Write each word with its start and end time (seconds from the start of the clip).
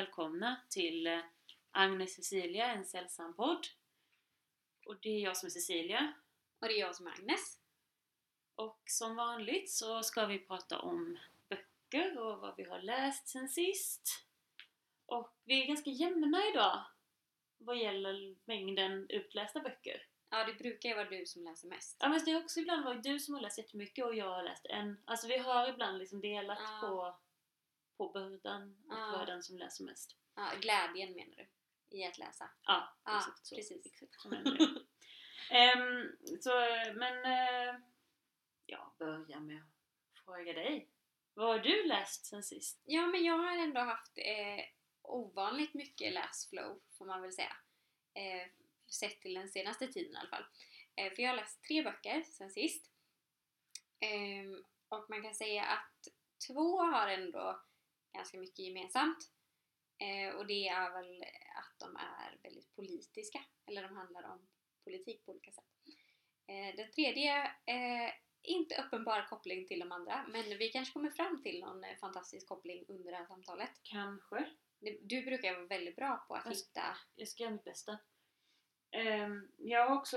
välkomna 0.00 0.56
till 0.70 1.06
eh, 1.06 1.18
Agnes 1.70 2.14
Cecilia, 2.14 2.66
en 2.66 2.84
sällsam 2.84 3.34
podd. 3.34 3.66
Och 4.86 4.96
det 5.02 5.08
är 5.08 5.20
jag 5.20 5.36
som 5.36 5.46
är 5.46 5.50
Cecilia. 5.50 6.12
Och 6.60 6.68
det 6.68 6.74
är 6.74 6.80
jag 6.80 6.96
som 6.96 7.06
är 7.06 7.10
Agnes. 7.10 7.58
Och 8.54 8.82
som 8.86 9.16
vanligt 9.16 9.70
så 9.70 10.02
ska 10.02 10.26
vi 10.26 10.38
prata 10.38 10.78
om 10.78 11.18
böcker 11.48 12.18
och 12.18 12.40
vad 12.40 12.56
vi 12.56 12.64
har 12.64 12.82
läst 12.82 13.28
sen 13.28 13.48
sist. 13.48 14.24
Och 15.06 15.32
vi 15.44 15.62
är 15.62 15.66
ganska 15.66 15.90
jämna 15.90 16.48
idag 16.52 16.84
vad 17.58 17.78
gäller 17.78 18.36
mängden 18.44 19.06
utlästa 19.10 19.60
böcker. 19.60 20.06
Ja, 20.30 20.44
det 20.44 20.54
brukar 20.54 20.88
ju 20.88 20.94
vara 20.94 21.10
du 21.10 21.26
som 21.26 21.44
läser 21.44 21.68
mest. 21.68 21.96
Ja 22.00 22.08
men 22.08 22.24
det 22.24 22.32
har 22.32 22.42
också 22.42 22.60
ibland 22.60 22.84
varit 22.84 23.02
du 23.02 23.18
som 23.18 23.34
har 23.34 23.40
läst 23.40 23.58
jättemycket 23.58 24.04
och 24.04 24.14
jag 24.14 24.30
har 24.30 24.42
läst 24.42 24.66
en. 24.66 25.02
Alltså 25.04 25.26
vi 25.26 25.38
har 25.38 25.68
ibland 25.68 25.98
liksom 25.98 26.20
delat 26.20 26.58
Ja. 26.60 26.88
på, 26.88 27.16
på 28.00 28.08
bördan 28.08 28.76
att 28.90 28.98
Ja. 28.98 29.10
vara 29.12 29.24
den 29.26 29.42
som 29.42 29.58
läser 29.58 29.84
mest. 29.84 30.16
Ja, 30.34 30.50
glädjen 30.60 31.14
menar 31.14 31.36
du? 31.36 31.48
I 31.98 32.04
att 32.04 32.18
läsa. 32.18 32.50
Ja, 32.62 32.96
Ja, 33.04 33.18
exakt 33.18 33.46
så. 33.46 33.54
precis. 33.56 33.86
Exakt 33.86 34.20
så. 34.20 34.28
Ehm, 35.54 36.16
så, 36.40 36.50
men 36.94 37.24
eh, 37.24 37.74
jag 38.66 38.92
börjar 38.98 39.40
med 39.40 39.62
att 39.62 40.24
fråga 40.24 40.52
dig. 40.52 40.90
Vad 41.34 41.46
har 41.46 41.58
du 41.58 41.86
läst 41.86 42.26
sen 42.26 42.42
sist? 42.42 42.82
Ja, 42.84 43.06
men 43.06 43.24
jag 43.24 43.38
har 43.38 43.56
ändå 43.56 43.80
haft 43.80 44.18
eh, 44.18 44.64
ovanligt 45.02 45.74
mycket 45.74 46.12
läsflow, 46.12 46.80
får 46.98 47.06
man 47.06 47.22
väl 47.22 47.32
säga. 47.32 47.56
Eh, 48.14 48.48
sett 48.90 49.20
till 49.20 49.34
den 49.34 49.48
senaste 49.48 49.86
tiden 49.86 50.12
i 50.12 50.16
alla 50.16 50.28
fall. 50.28 50.44
Eh, 50.96 51.12
för 51.14 51.22
jag 51.22 51.30
har 51.30 51.36
läst 51.36 51.62
tre 51.64 51.82
böcker 51.82 52.22
sen 52.22 52.50
sist. 52.50 52.90
Och 54.88 55.10
man 55.10 55.22
kan 55.22 55.34
säga 55.34 55.64
att 55.64 56.08
två 56.46 56.78
har 56.82 57.08
ändå 57.08 57.62
ganska 58.12 58.38
mycket 58.38 58.58
gemensamt. 58.58 59.30
Eh, 59.98 60.34
och 60.34 60.46
det 60.46 60.68
är 60.68 60.92
väl 60.92 61.24
att 61.54 61.78
de 61.78 61.96
är 61.96 62.38
väldigt 62.42 62.74
politiska, 62.76 63.44
eller 63.66 63.82
de 63.82 63.96
handlar 63.96 64.22
om 64.22 64.48
politik 64.84 65.24
på 65.24 65.32
olika 65.32 65.52
sätt. 65.52 65.64
Eh, 66.46 66.76
den 66.76 66.90
tredje, 66.90 67.44
eh, 67.44 68.12
inte 68.42 68.82
uppenbar 68.86 69.26
koppling 69.28 69.66
till 69.66 69.80
de 69.80 69.92
andra, 69.92 70.26
men 70.28 70.58
vi 70.58 70.68
kanske 70.68 70.92
kommer 70.92 71.10
fram 71.10 71.42
till 71.42 71.60
någon 71.60 71.84
eh, 71.84 71.96
fantastisk 71.96 72.48
koppling 72.48 72.84
under 72.88 73.10
det 73.10 73.16
här 73.16 73.26
samtalet. 73.26 73.70
Kanske. 73.82 74.50
Du, 75.00 75.22
brukar 75.22 75.54
vara 75.54 75.66
väldigt 75.66 75.96
bra 75.96 76.24
på 76.28 76.34
att 76.34 76.42
Fast- 76.42 76.68
hitta... 76.68 76.96
Jag 77.14 77.28
ska 77.28 77.42
göra 77.42 77.52
mitt 77.52 77.64
bästa. 77.64 77.98
Ehm, 78.90 79.52
jag 79.56 79.88
har 79.88 79.96
också, 79.96 80.16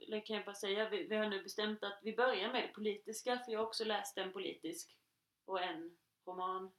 eller 0.00 0.26
kan 0.26 0.36
jag 0.36 0.44
bara 0.44 0.54
säga, 0.54 0.88
vi, 0.88 1.02
vi 1.06 1.16
har 1.16 1.28
nu 1.28 1.42
bestämt 1.42 1.84
att 1.84 2.00
vi 2.02 2.16
börjar 2.16 2.52
med 2.52 2.62
det 2.62 2.72
politiska 2.72 3.38
för 3.38 3.52
jag 3.52 3.60
har 3.60 3.66
också 3.66 3.84
läst 3.84 4.18
en 4.18 4.32
politisk 4.32 4.96
och 5.44 5.62
en 5.62 5.96
roman. 6.26 6.72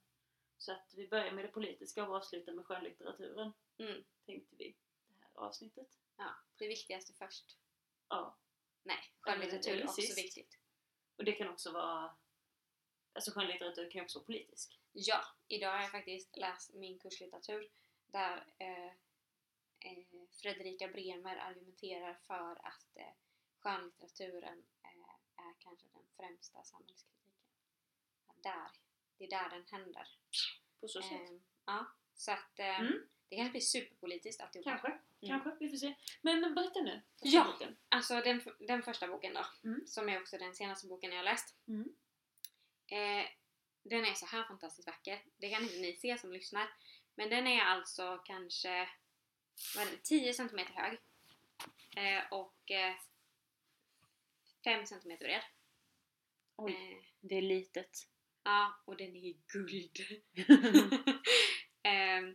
Så 0.58 0.72
att 0.72 0.94
vi 0.96 1.08
börjar 1.08 1.32
med 1.32 1.44
det 1.44 1.48
politiska 1.48 2.04
och 2.08 2.16
avslutar 2.16 2.52
med 2.52 2.66
skönlitteraturen. 2.66 3.52
Mm, 3.78 4.04
Tänkte 4.26 4.56
vi 4.56 4.76
det 5.08 5.14
här 5.20 5.30
avsnittet. 5.46 5.98
ja, 6.16 6.34
det 6.56 6.68
viktigaste 6.68 7.12
först. 7.12 7.58
Ja. 8.08 8.36
Nej, 8.82 9.12
skönlitteratur 9.20 9.76
är 9.80 9.84
också 9.84 10.00
sist. 10.02 10.18
viktigt. 10.18 10.58
Och 11.16 11.24
det 11.24 11.32
kan 11.32 11.48
också 11.48 11.72
vara... 11.72 12.16
Alltså 13.12 13.30
skönlitteratur 13.30 13.90
kan 13.90 13.98
ju 13.98 14.04
också 14.04 14.18
vara 14.18 14.26
politisk. 14.26 14.80
Ja, 14.92 15.24
idag 15.48 15.70
har 15.72 15.80
jag 15.80 15.90
faktiskt 15.90 16.36
läst 16.36 16.74
min 16.74 16.98
kurslitteratur 16.98 17.68
där 18.06 18.46
eh, 18.58 18.86
eh, 19.80 20.04
Fredrika 20.30 20.88
Bremer 20.88 21.36
argumenterar 21.36 22.14
för 22.14 22.66
att 22.66 22.96
eh, 22.96 23.12
skönlitteraturen 23.58 24.64
eh, 24.82 25.44
är 25.44 25.54
kanske 25.58 25.88
den 25.88 26.06
främsta 26.16 26.64
samhällskritiken. 26.64 27.34
Där, 28.42 28.70
det 29.18 29.24
är 29.24 29.30
där 29.30 29.48
den 29.50 29.64
händer. 29.70 30.08
På 30.80 30.88
så 30.88 31.02
sätt. 31.02 31.12
Eh, 31.12 31.36
ja, 31.66 31.86
så 32.14 32.32
att 32.32 32.58
eh, 32.58 32.80
Mm. 32.80 32.92
det 33.28 33.36
kanske 33.36 33.50
blir 33.50 33.60
superpolitiskt 33.60 34.42
alltihopa. 34.42 34.70
Kanske. 34.70 34.98
Kanske. 35.26 35.56
Vi 35.60 35.68
får 35.70 35.76
se. 35.76 35.94
Men 36.22 36.54
berätta 36.54 36.80
nu. 36.80 37.02
Ja. 37.22 37.58
Alltså 37.88 38.20
den, 38.20 38.42
den 38.58 38.82
första 38.82 39.08
boken 39.08 39.34
då, 39.34 39.46
Mm. 39.64 39.86
som 39.86 40.08
är 40.08 40.20
också 40.20 40.38
den 40.38 40.54
senaste 40.54 40.86
boken 40.86 41.10
jag 41.10 41.18
har 41.18 41.24
läst. 41.24 41.56
Mm. 41.68 41.88
Eh, 42.86 43.26
den 43.82 44.04
är 44.04 44.14
så 44.14 44.26
här 44.26 44.44
fantastiskt 44.44 44.88
vacker. 44.88 45.22
Det 45.36 45.50
kan 45.50 45.62
inte 45.62 45.76
ni 45.78 45.96
se 45.96 46.18
som 46.18 46.32
lyssnar. 46.32 46.68
Men 47.14 47.30
den 47.30 47.46
är 47.46 47.60
alltså 47.60 48.22
kanske 48.24 48.88
det, 49.76 50.02
10 50.02 50.34
cm 50.34 50.58
hög. 50.74 50.98
Eh, 51.96 52.32
och 52.32 52.70
eh, 52.70 52.94
5 54.64 54.86
cm 54.86 55.18
bred. 55.18 55.42
Oj, 56.56 56.72
Eh, 56.72 57.04
det 57.20 57.34
är 57.34 57.42
litet. 57.42 57.98
Ja, 58.48 58.82
och 58.84 58.96
den 58.96 59.16
är 59.16 59.34
guld. 59.52 59.98
Ehm, 61.82 62.34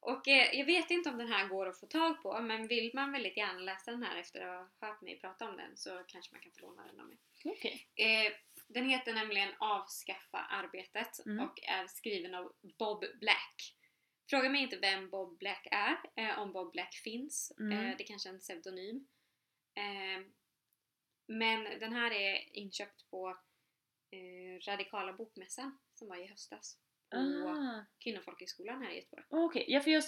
och 0.00 0.28
eh, 0.28 0.58
jag 0.58 0.66
vet 0.66 0.90
inte 0.90 1.10
om 1.10 1.18
den 1.18 1.32
här 1.32 1.48
går 1.48 1.66
att 1.68 1.80
få 1.80 1.86
tag 1.86 2.22
på, 2.22 2.40
men 2.40 2.66
vill 2.66 2.90
man 2.94 3.12
väldigt 3.12 3.36
gärna 3.36 3.60
läsa 3.60 3.90
den 3.90 4.02
här 4.02 4.16
efter 4.16 4.40
att 4.40 4.70
ha 4.80 4.88
hört 4.88 5.00
mig 5.00 5.20
prata 5.20 5.48
om 5.48 5.56
den 5.56 5.76
så 5.76 6.04
kanske 6.08 6.34
man 6.34 6.40
kan 6.42 6.52
få 6.52 6.60
låna 6.60 6.86
den 6.86 7.00
av 7.00 7.06
mig. 7.06 7.18
Okej. 7.44 7.88
Eh, 7.94 8.32
den 8.68 8.88
heter 8.90 9.14
nämligen 9.14 9.54
Avskaffa 9.58 10.38
arbetet 10.38 11.26
Mm. 11.26 11.44
och 11.44 11.62
är 11.62 11.86
skriven 11.86 12.34
av 12.34 12.52
Bob 12.78 13.04
Black. 13.20 13.76
Fråga 14.30 14.48
mig 14.48 14.62
inte 14.62 14.76
vem 14.76 15.10
Bob 15.10 15.38
Black 15.38 15.68
är, 15.70 15.96
eh, 16.16 16.38
om 16.38 16.52
Bob 16.52 16.72
Black 16.72 16.94
finns. 16.94 17.52
Mm. 17.60 17.78
Eh, 17.78 17.96
det 17.98 18.04
kanske 18.04 18.28
är 18.28 18.32
en 18.32 18.40
pseudonym. 18.40 19.08
Eh, 19.74 20.26
men 21.26 21.64
den 21.80 21.92
här 21.92 22.10
är 22.10 22.56
inköpt 22.56 23.10
på 23.10 23.36
eh, 24.10 24.58
Radikala 24.70 25.12
bokmässan 25.12 25.78
som 25.94 26.08
var 26.08 26.16
i 26.16 26.26
höstas 26.26 26.78
på 27.10 27.16
Ah. 27.16 27.84
Kvinnofolkhögskolan 27.98 28.82
här 28.82 28.90
i 28.90 28.96
Göteborg. 28.96 29.24
Okej, 29.28 29.64
ja, 29.68 29.80
för 29.80 29.90
jag, 29.90 30.02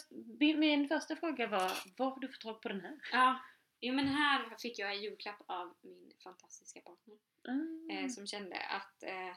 min, 0.58 0.88
första 0.88 1.16
fråga 1.16 1.46
var 1.46 1.72
var 1.96 2.10
har 2.10 2.20
du 2.20 2.28
fått 2.28 2.40
tag 2.40 2.62
på 2.62 2.68
den 2.68 2.80
här? 2.80 2.98
Ja, 3.12 3.40
jo 3.80 3.94
men 3.94 4.08
här 4.08 4.56
fick 4.58 4.78
jag 4.78 4.92
en 4.94 5.02
julklapp 5.02 5.40
av 5.46 5.74
min 5.82 6.12
fantastiska 6.24 6.80
partner. 6.80 7.16
Ah. 7.48 7.92
eh, 7.94 8.08
som 8.08 8.26
kände 8.26 8.56
att 8.60 9.02
eh, 9.02 9.36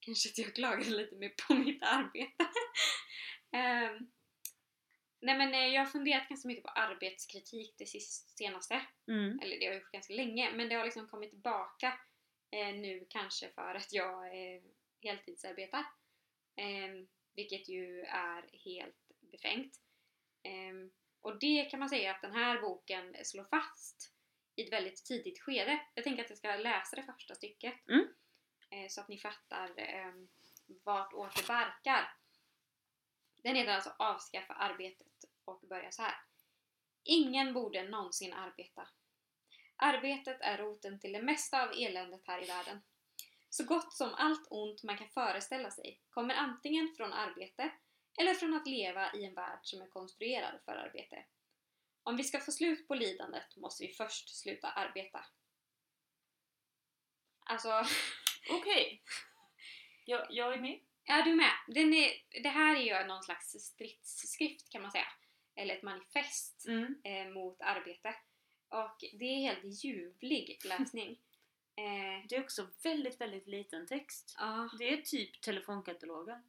kanske 0.00 0.28
att 0.28 0.38
jag 0.38 0.54
klagade 0.54 0.90
lite 0.90 1.16
mer 1.16 1.32
på 1.48 1.54
mitt 1.54 1.82
arbete. 1.82 2.46
Ehm, 3.52 4.10
nej 5.20 5.38
men 5.38 5.54
eh, 5.54 5.66
jag 5.66 5.80
har 5.80 5.86
funderat 5.86 6.28
ganska 6.28 6.48
mycket 6.48 6.64
på 6.64 6.70
arbetskritik 6.70 7.74
det 7.78 7.86
sist- 7.86 8.38
senaste, 8.38 8.86
Mm. 9.08 9.38
eller 9.42 9.58
det 9.58 9.66
har 9.66 9.72
jag 9.72 9.82
gjort 9.82 9.92
ganska 9.92 10.14
länge, 10.14 10.52
men 10.54 10.68
det 10.68 10.74
har 10.74 10.84
liksom 10.84 11.08
kommit 11.08 11.30
tillbaka 11.30 11.86
eh, 11.86 11.92
nu 12.52 13.06
kanske 13.10 13.48
för 13.50 13.74
att 13.74 13.92
jag 13.92 14.26
eh, 14.26 14.62
heltidsarbetar. 15.02 15.84
Ehm, 16.56 17.08
vilket 17.34 17.68
ju 17.68 18.00
är 18.00 18.58
helt 18.64 19.10
befängt. 19.20 19.80
Ehm, 20.42 20.90
och 21.20 21.38
det 21.38 21.64
kan 21.64 21.80
man 21.80 21.88
säga 21.88 22.14
att 22.14 22.22
den 22.22 22.34
här 22.34 22.60
boken 22.60 23.16
slår 23.24 23.44
fast 23.44 24.12
i 24.56 24.62
ett 24.62 24.72
väldigt 24.72 25.04
tidigt 25.04 25.42
skede. 25.42 25.86
Jag 25.94 26.04
tänker 26.04 26.24
att 26.24 26.30
jag 26.30 26.38
ska 26.38 26.56
läsa 26.56 26.96
det 26.96 27.02
första 27.02 27.34
stycket. 27.34 27.88
Mm. 27.88 28.06
Eh, 28.70 28.88
så 28.88 29.00
att 29.00 29.08
ni 29.08 29.18
fattar 29.18 29.72
eh, 29.76 30.12
vart 30.84 31.12
åt 31.12 31.36
det 31.36 31.46
barkar. 31.46 32.16
Den 33.42 33.56
heter 33.56 33.72
alltså 33.72 33.94
Avskaffa 33.98 34.54
arbetet 34.54 35.24
och 35.44 35.60
börjar 35.68 35.90
så 35.90 36.02
här. 36.02 36.14
Ingen 37.04 37.52
borde 37.52 37.88
någonsin 37.88 38.32
arbeta. 38.32 38.88
Arbetet 39.76 40.40
är 40.40 40.58
roten 40.58 41.00
till 41.00 41.12
det 41.12 41.22
mesta 41.22 41.62
av 41.62 41.72
eländet 41.76 42.22
här 42.26 42.42
i 42.42 42.46
världen. 42.46 42.82
Så 43.50 43.64
gott 43.64 43.92
som 43.92 44.14
allt 44.14 44.46
ont 44.50 44.82
man 44.82 44.98
kan 44.98 45.08
föreställa 45.08 45.70
sig 45.70 46.00
kommer 46.10 46.34
antingen 46.34 46.94
från 46.96 47.12
arbete 47.12 47.70
eller 48.18 48.34
från 48.34 48.54
att 48.54 48.66
leva 48.66 49.12
i 49.14 49.24
en 49.24 49.34
värld 49.34 49.58
som 49.62 49.82
är 49.82 49.86
konstruerad 49.86 50.60
för 50.64 50.72
arbete. 50.72 51.24
Om 52.02 52.16
vi 52.16 52.24
ska 52.24 52.40
få 52.40 52.52
slut 52.52 52.88
på 52.88 52.94
lidandet 52.94 53.56
måste 53.56 53.84
vi 53.86 53.92
först 53.92 54.36
sluta 54.36 54.68
arbeta. 54.70 55.24
Alltså, 57.40 57.82
Okej. 58.50 59.02
Jag, 60.04 60.26
jag 60.30 60.54
är 60.54 60.60
med. 60.60 60.80
är 61.04 61.22
du 61.22 61.34
med? 61.34 61.52
Den 61.68 61.94
är, 61.94 62.12
det 62.42 62.48
här 62.48 62.76
är 62.76 62.80
ju 63.02 63.06
någon 63.08 63.22
slags 63.22 63.50
stridsskrift 63.50 64.70
kan 64.70 64.82
man 64.82 64.90
säga. 64.90 65.08
Eller 65.54 65.76
ett 65.76 65.82
manifest 65.82 66.66
Mm. 66.68 67.00
eh, 67.04 67.28
mot 67.28 67.60
arbete. 67.60 68.14
Och 68.68 68.96
det 69.18 69.24
är 69.24 69.40
helt 69.54 69.84
ljuvlig 69.84 70.58
läsning. 70.64 71.10
eh, 71.76 72.26
Det 72.28 72.36
är 72.36 72.42
också 72.44 72.66
väldigt, 72.82 73.20
väldigt 73.20 73.46
liten 73.46 73.86
text. 73.86 74.34
ja, 74.38 74.70
Det 74.78 74.92
är 74.92 75.02
typ 75.02 75.40
telefonkatalogen. 75.40 76.42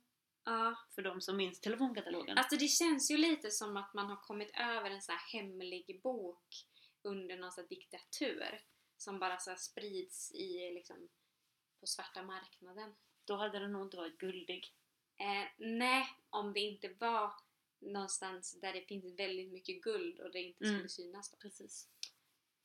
ja. 0.45 0.75
För 0.95 1.01
de 1.01 1.21
som 1.21 1.37
minns 1.37 1.59
telefonkatalogen. 1.61 2.37
Alltså 2.37 2.55
det 2.55 2.67
känns 2.67 3.11
ju 3.11 3.17
lite 3.17 3.51
som 3.51 3.77
att 3.77 3.93
man 3.93 4.05
har 4.09 4.15
kommit 4.21 4.51
över 4.59 4.89
en 4.91 5.01
sån 5.01 5.15
här 5.15 5.39
hemlig 5.39 5.99
bok 6.03 6.65
under 7.01 7.37
någon 7.37 7.51
sån 7.51 7.61
här 7.63 7.69
diktatur. 7.69 8.61
Som 8.97 9.19
bara 9.19 9.37
så 9.39 9.55
sprids 9.55 10.31
i 10.31 10.71
liksom 10.73 11.09
på 11.79 11.87
svarta 11.87 12.23
marknaden. 12.23 12.95
Då 13.25 13.35
hade 13.35 13.59
den 13.59 13.71
nog 13.71 13.85
inte 13.85 13.97
varit 13.97 14.17
guldig. 14.17 14.73
Eh, 15.19 15.47
nej, 15.57 16.05
om 16.29 16.53
det 16.53 16.59
inte 16.59 16.89
var 16.99 17.33
någonstans 17.79 18.59
där 18.61 18.73
det 18.73 18.81
finns 18.81 19.19
väldigt 19.19 19.51
mycket 19.51 19.81
guld 19.81 20.19
och 20.19 20.31
det 20.31 20.39
inte 20.41 20.63
Mm. 20.65 20.75
skulle 20.75 20.89
synas. 20.89 21.31
Då. 21.31 21.37
Precis. 21.37 21.87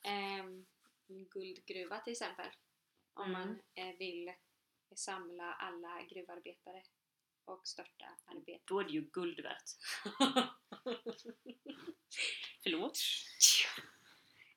Ehm, 0.02 0.66
en 1.08 1.24
guldgruva 1.28 1.98
till 2.00 2.12
exempel. 2.12 2.46
Om 3.14 3.24
Mm. 3.30 3.32
man 3.40 3.62
eh, 3.74 3.96
vill 3.98 4.32
samla 4.94 5.52
alla 5.54 6.02
gruvarbetare 6.02 6.82
och 7.44 7.66
störta 7.68 8.06
arbetet. 8.24 8.66
Då 8.66 8.80
är 8.80 8.84
det 8.84 8.92
ju 8.92 9.00
guld 9.00 9.40
värt. 9.40 9.70
Förlåt? 12.62 12.98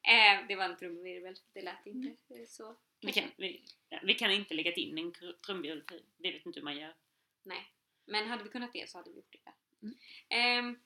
Eh, 0.01 0.47
det 0.47 0.56
var 0.56 0.65
en 0.65 0.77
trumvirvel, 0.77 1.36
det 1.53 1.62
lät 1.62 1.86
inte 1.86 2.15
eh, 2.30 2.45
så. 2.48 2.75
Vi 3.01 3.12
kan, 3.13 3.31
vi, 3.38 3.65
vi 4.03 4.13
kan 4.13 4.31
inte 4.31 4.53
lägga 4.53 4.74
in 4.74 4.98
en 4.98 5.13
trumvirvel, 5.45 5.83
vi 6.18 6.31
vet 6.31 6.45
inte 6.45 6.59
hur 6.59 6.63
man 6.63 6.77
gör. 6.77 6.95
Nej. 7.44 7.71
Men 8.06 8.27
hade 8.27 8.44
vi 8.44 8.50
kunnat 8.50 8.74
det 8.74 8.89
så 8.89 8.98
hade 8.98 9.09
vi 9.09 9.15
gjort 9.15 9.31
det. 9.44 9.53
Mm. 9.81 9.95
Ehm, 10.30 10.80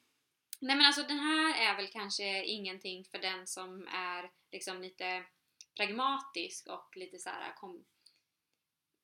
nej 0.60 0.76
men 0.76 0.86
alltså 0.86 1.04
den 1.04 1.20
här 1.20 1.72
är 1.72 1.76
väl 1.76 1.88
kanske 1.88 2.44
ingenting 2.44 3.06
för 3.06 3.18
den 3.18 3.48
som 3.48 3.88
är 3.88 4.32
liksom 4.52 4.82
lite 4.82 5.24
pragmatisk 5.76 6.68
och 6.68 6.98
lite 6.98 7.20
så 7.20 7.30
här 7.30 7.54
kom, 7.56 7.86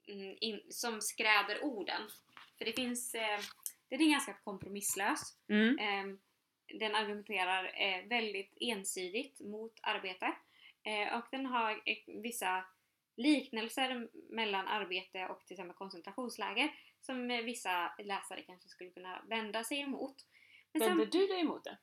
mm, 0.07 0.37
in, 0.41 0.61
som 0.69 1.01
skräder 1.01 1.63
orden. 1.63 2.01
För 2.57 2.65
det 2.65 2.73
finns, 2.73 3.15
eh, 3.15 3.39
den 3.89 4.01
är 4.01 4.11
ganska 4.11 4.33
kompromisslös. 4.33 5.37
Mm. 5.47 5.79
Ehm, 5.79 6.19
den 6.67 6.95
argumenterar 6.95 7.81
eh, 7.81 8.07
väldigt 8.07 8.57
ensidigt 8.61 9.39
mot 9.39 9.79
arbete 9.81 10.35
eh, 10.83 11.17
och 11.17 11.25
den 11.31 11.45
har 11.45 11.71
eh, 11.71 12.21
vissa 12.21 12.65
liknelser 13.15 14.09
mellan 14.29 14.67
arbete 14.67 15.27
och 15.27 15.45
till 15.45 15.53
exempel 15.53 15.75
koncentrationsläger 15.75 16.71
som 17.01 17.31
eh, 17.31 17.41
vissa 17.41 17.95
läsare 17.97 18.41
kanske 18.41 18.69
skulle 18.69 18.89
kunna 18.89 19.21
vända 19.27 19.63
sig 19.63 19.79
emot. 19.79 20.15
Sen- 20.79 20.87
Vänder 20.87 21.05
du 21.05 21.27
dig 21.27 21.39
emot 21.41 21.63
det? 21.63 21.77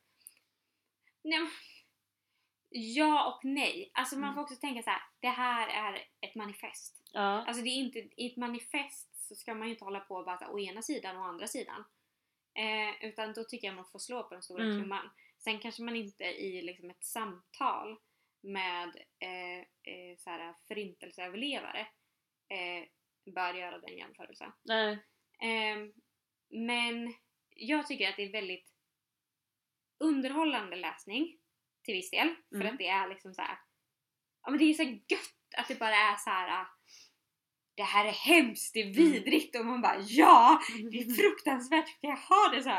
Nej, 1.25 1.49
ja 2.71 3.33
och 3.35 3.45
nej. 3.45 3.91
Alltså 3.95 4.15
man 4.17 4.25
Mm. 4.25 4.35
får 4.35 4.43
också 4.43 4.57
tänka 4.57 4.83
så 4.83 4.91
här. 4.91 5.03
det 5.21 5.29
här 5.29 5.69
är 5.69 6.03
ett 6.21 6.35
manifest. 6.35 7.03
Ja. 7.13 7.21
Alltså 7.47 7.63
det 7.63 7.69
är 7.69 7.77
inte, 7.77 7.99
i 7.99 8.27
ett 8.31 8.37
manifest 8.37 9.29
så 9.29 9.35
ska 9.35 9.55
man 9.55 9.69
ju 9.69 9.73
inte 9.75 9.85
hålla 9.85 10.01
på 10.01 10.15
och 10.17 10.25
bara 10.25 10.51
å 10.51 10.59
ena 10.59 10.83
sidan 10.83 11.17
och 11.17 11.23
å 11.23 11.27
andra 11.27 11.47
sidan. 11.47 11.85
Eh, 12.55 13.05
utan 13.09 13.33
då 13.33 13.45
tycker 13.45 13.67
jag 13.67 13.77
man 13.77 13.85
får 13.93 13.99
slå 13.99 14.23
på 14.23 14.35
den 14.35 14.43
stora 14.43 14.65
Mm. 14.65 14.79
trumman. 14.79 15.11
Sen 15.39 15.59
kanske 15.59 15.83
man 15.83 15.97
inte 15.97 16.25
i 16.25 16.63
liksom 16.63 16.91
ett 16.91 17.05
samtal 17.05 17.99
med 18.41 18.89
eh, 19.19 19.59
eh, 19.95 20.17
så 20.19 20.31
här, 20.31 20.55
förintelseöverlevare 20.69 21.81
eh, 22.49 22.85
bör 23.35 23.55
göra 23.55 23.79
den 23.79 23.97
jämförelsen. 23.99 24.53
Nej. 24.63 24.99
Ehm, 25.41 25.93
men 26.49 27.15
jag 27.51 27.87
tycker 27.87 28.09
att 28.09 28.17
det 28.17 28.23
är 28.23 28.33
väldigt 28.33 28.72
underhållande 30.03 30.77
läsning 30.77 31.39
till 31.83 31.95
viss 31.95 32.11
del. 32.11 32.35
För 32.49 32.57
Mm. 32.57 32.73
att 32.73 32.79
det 32.79 32.89
är 32.89 33.09
liksom 33.09 33.35
så 33.35 33.43
här. 33.43 33.59
Ja 34.43 34.51
men 34.51 34.59
det 34.59 34.65
är 34.65 34.75
så 34.75 34.83
gött 34.83 35.55
att 35.57 35.69
det 35.69 35.79
bara 35.79 35.95
är 35.97 36.17
så 36.17 36.31
här. 36.31 36.61
ah, 36.63 36.67
Det 37.75 37.83
här 37.83 38.05
är 38.07 38.13
hemskt, 38.13 38.75
det 38.75 38.81
är 38.81 38.95
vidrigt 38.95 39.57
och 39.57 39.67
man 39.67 39.83
bara 39.83 40.01
ja! 40.01 40.63
Det 40.91 40.99
är 40.99 41.15
fruktansvärt, 41.23 41.89
ska 41.89 42.07
jag 42.07 42.17
ha 42.17 42.49
det 42.55 42.63
så? 42.63 42.71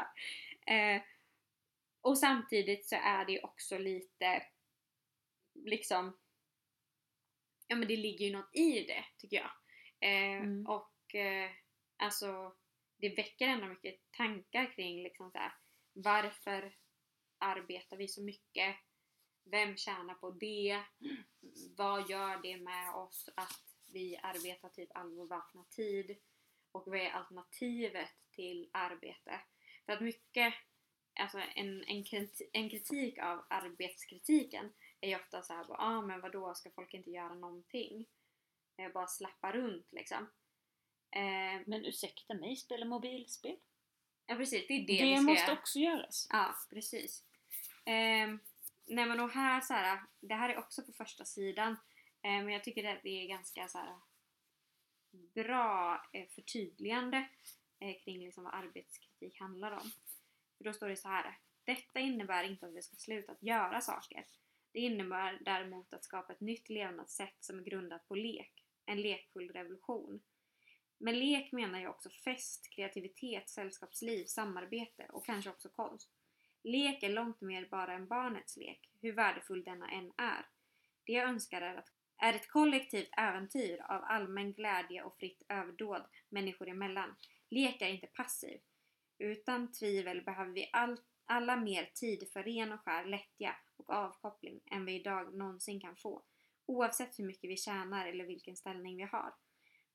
Eh, 0.72 1.02
och 2.02 2.18
samtidigt 2.18 2.86
så 2.86 2.96
är 2.96 3.25
det 3.25 3.31
ju 3.31 3.40
också 3.40 3.78
lite 3.78 4.44
liksom 5.66 6.18
Ja 7.68 7.75
men 7.75 7.88
det 7.88 7.98
ligger 7.98 8.25
ju 8.25 8.31
något 8.34 8.56
i 8.56 8.84
det 8.86 9.06
tycker 9.18 9.38
jag. 9.38 9.52
Eh, 10.00 10.38
Mm. 10.42 10.66
Och 10.68 11.16
eh, 11.16 11.52
alltså 11.98 12.56
det 12.98 13.10
väcker 13.10 13.48
ändå 13.48 13.68
mycket 13.68 14.12
tankar 14.12 14.74
kring 14.75 15.04
liksom 15.04 15.31
så 15.31 15.38
här, 15.38 15.54
varför 15.94 16.75
arbetar 17.44 17.98
vi 17.98 18.07
så 18.07 18.24
mycket? 18.24 18.75
Vem 19.44 19.78
tjänar 19.78 20.13
på 20.13 20.31
det? 20.31 20.84
Vad 21.78 22.10
gör 22.10 22.42
det 22.42 22.57
med 22.57 22.95
oss 22.95 23.30
att 23.36 23.62
vi 23.94 24.18
arbetar 24.24 24.69
typ 24.69 24.90
all 24.94 25.16
vår 25.16 25.25
vakna 25.28 25.63
tid? 25.69 26.18
Och 26.72 26.84
vad 26.88 27.00
är 27.00 27.10
alternativet 27.10 28.10
till 28.31 28.69
arbete? 28.74 29.42
För 29.86 29.94
att 29.94 30.01
mycket, 30.01 30.54
alltså 31.19 31.38
en, 31.56 31.84
en, 31.84 32.04
kriti- 32.04 32.50
en 32.54 32.69
kritik 32.69 33.18
av 33.18 33.46
arbetskritiken 33.50 34.74
är 35.01 35.10
ju 35.10 35.16
ofta 35.16 35.42
så 35.44 35.54
här, 35.54 35.66
ja 35.69 35.75
ah, 35.80 36.01
men 36.01 36.22
vadå, 36.22 36.54
ska 36.56 36.69
folk 36.72 36.94
inte 36.94 37.12
göra 37.12 37.34
någonting? 37.34 38.06
Eh, 38.78 38.92
Bara 38.92 39.07
slappa 39.07 39.51
runt 39.51 39.88
liksom. 39.92 40.30
Eh, 41.12 41.62
Men 41.66 41.86
ursäkta 41.86 42.34
mig, 42.34 42.56
spela 42.56 42.86
mobilspel? 42.86 43.57
ja 44.25 44.36
precis, 44.36 44.68
det 44.68 44.74
är 44.74 44.80
det, 44.88 44.98
Det, 44.98 45.04
vi 45.06 45.16
ska 45.16 45.22
måste 45.22 45.44
göra. 45.46 45.60
också 45.60 45.80
göras. 45.80 46.28
Ja, 46.30 46.56
precis. 46.69 47.24
Eh, 47.85 48.35
nej 48.85 49.06
men 49.06 49.19
och 49.19 49.30
här 49.30 49.62
så 49.62 49.74
här, 49.74 50.01
det 50.19 50.35
här 50.35 50.50
är 50.50 50.57
också 50.57 50.83
på 50.83 50.91
första 50.91 51.25
sidan. 51.25 51.71
Eh, 52.21 52.44
men 52.44 52.50
jag 52.50 52.63
tycker 52.63 52.95
att 52.95 53.03
det 53.03 53.24
är 53.24 53.27
ganska 53.27 53.68
så 53.68 53.77
här 53.77 53.95
bra 55.12 56.01
eh, 56.13 56.27
förtydligande 56.27 57.27
eh, 57.80 57.95
kring 58.03 58.25
liksom 58.25 58.44
vad 58.44 58.53
arbetskritik 58.53 59.39
handlar 59.39 59.71
om. 59.71 59.91
För 60.57 60.63
då 60.63 60.74
står 60.74 60.89
det 60.89 60.95
så 60.95 61.07
här. 61.07 61.38
Detta 61.63 62.00
innebär 62.00 62.44
inte 62.44 62.65
att 62.65 62.74
vi 62.74 62.81
ska 62.81 62.95
sluta 62.95 63.31
att 63.31 63.44
göra 63.44 63.81
saker. 63.81 64.25
Det 64.71 64.79
innebär 64.79 65.39
däremot 65.41 65.94
att 65.94 66.03
skapa 66.03 66.33
ett 66.33 66.41
nytt 66.41 66.69
levnadssätt 66.69 67.36
som 67.39 67.59
är 67.59 67.63
grundat 67.63 68.07
på 68.07 68.15
lek. 68.15 68.65
En 68.86 69.01
lekfull 69.01 69.50
revolution. 69.50 70.21
Med 70.97 71.15
lek 71.15 71.51
menar 71.51 71.79
jag 71.79 71.91
också 71.91 72.09
fest, 72.09 72.69
kreativitet, 72.69 73.50
sällskapsliv, 73.50 74.25
samarbete 74.25 75.07
och 75.09 75.25
kanske 75.25 75.50
också 75.50 75.69
konst. 75.69 76.09
Lek 76.63 77.04
är 77.04 77.10
långt 77.10 77.42
mer 77.42 77.68
bara 77.71 77.94
än 77.94 78.07
barnets 78.07 78.57
lek, 78.57 78.89
hur 79.01 79.13
värdefull 79.13 79.63
denna 79.63 79.92
än 79.92 80.12
är. 80.18 80.45
Det 81.06 81.13
jag 81.13 81.30
önskar 81.30 81.62
är, 81.62 81.75
att, 81.75 81.89
är 82.18 82.33
ett 82.33 82.51
kollektivt 82.51 83.10
äventyr 83.18 83.81
av 83.81 84.04
allmän 84.04 84.54
glädje 84.54 85.04
och 85.04 85.18
fritt 85.18 85.44
överdåd 85.50 86.04
människor 86.30 86.69
emellan. 86.69 87.15
Lek 87.50 87.81
är 87.81 87.88
inte 87.89 88.07
passiv. 88.07 88.60
Utan 89.18 89.71
tvivel 89.71 90.21
behöver 90.21 90.51
vi 90.51 90.69
all, 90.74 90.98
alla 91.25 91.56
mer 91.56 91.89
tid 91.94 92.30
för 92.33 92.44
ren 92.44 92.71
och 92.71 92.81
skär 92.81 93.06
lättja 93.06 93.56
och 93.77 93.89
avkoppling 93.89 94.62
än 94.71 94.86
vi 94.86 94.94
idag 94.94 95.33
någonsin 95.33 95.80
kan 95.80 95.95
få, 95.95 96.24
oavsett 96.65 97.19
hur 97.19 97.25
mycket 97.25 97.50
vi 97.50 97.57
tjänar 97.57 98.07
eller 98.07 98.25
vilken 98.25 98.56
ställning 98.56 98.98
vi 98.98 99.04
har. 99.04 99.33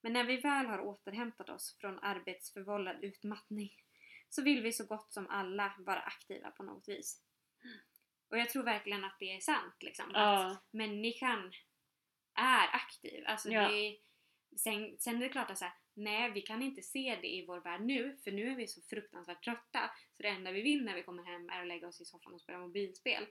Men 0.00 0.12
när 0.12 0.25
vi 0.25 0.37
väl 0.37 0.67
har 0.67 0.81
återhämtat 0.81 1.49
oss 1.49 1.76
från 1.81 1.99
arbetsförvållad 1.99 3.05
utmattning 3.05 3.70
så 4.29 4.43
vill 4.43 4.63
vi 4.63 4.73
så 4.73 4.87
gott 4.87 5.13
som 5.13 5.27
alla 5.29 5.75
vara 5.79 6.01
aktiva 6.01 6.51
på 6.51 6.63
något 6.63 6.89
vis. 6.89 7.23
Och 8.31 8.39
jag 8.39 8.51
tror 8.51 8.63
verkligen 8.63 9.05
att 9.05 9.17
det 9.19 9.37
är 9.37 9.41
sant 9.41 9.77
liksom. 9.81 10.07
Att 10.09 10.15
Ja. 10.15 10.57
människan 10.71 11.53
är 12.35 12.75
aktiv. 12.75 13.25
Alltså 13.27 13.49
Ja. 13.51 13.69
det, 13.69 13.99
sen, 14.57 14.97
sen 14.99 15.17
är 15.17 15.20
det 15.20 15.29
klart 15.29 15.51
att 15.51 15.58
så 15.58 15.65
här, 15.65 15.75
nej 15.94 16.31
vi 16.31 16.41
kan 16.43 16.63
inte 16.63 16.82
se 16.82 17.19
det 17.23 17.29
i 17.35 17.47
vår 17.47 17.61
värld 17.61 17.81
nu 17.81 18.17
för 18.25 18.32
nu 18.32 18.51
är 18.51 18.56
vi 18.56 18.67
så 18.67 18.82
fruktansvärt 18.82 19.44
trötta 19.44 19.91
så 20.17 20.23
det 20.23 20.29
enda 20.29 20.53
vi 20.53 20.63
vill 20.63 20.85
när 20.85 20.94
vi 20.94 21.03
kommer 21.03 21.23
hem 21.23 21.49
är 21.49 21.61
att 21.61 21.69
lägga 21.69 21.89
oss 21.89 22.01
i 22.01 22.05
soffan 22.05 22.35
och 22.35 22.41
spela 22.41 22.58
mobilspel. 22.58 23.27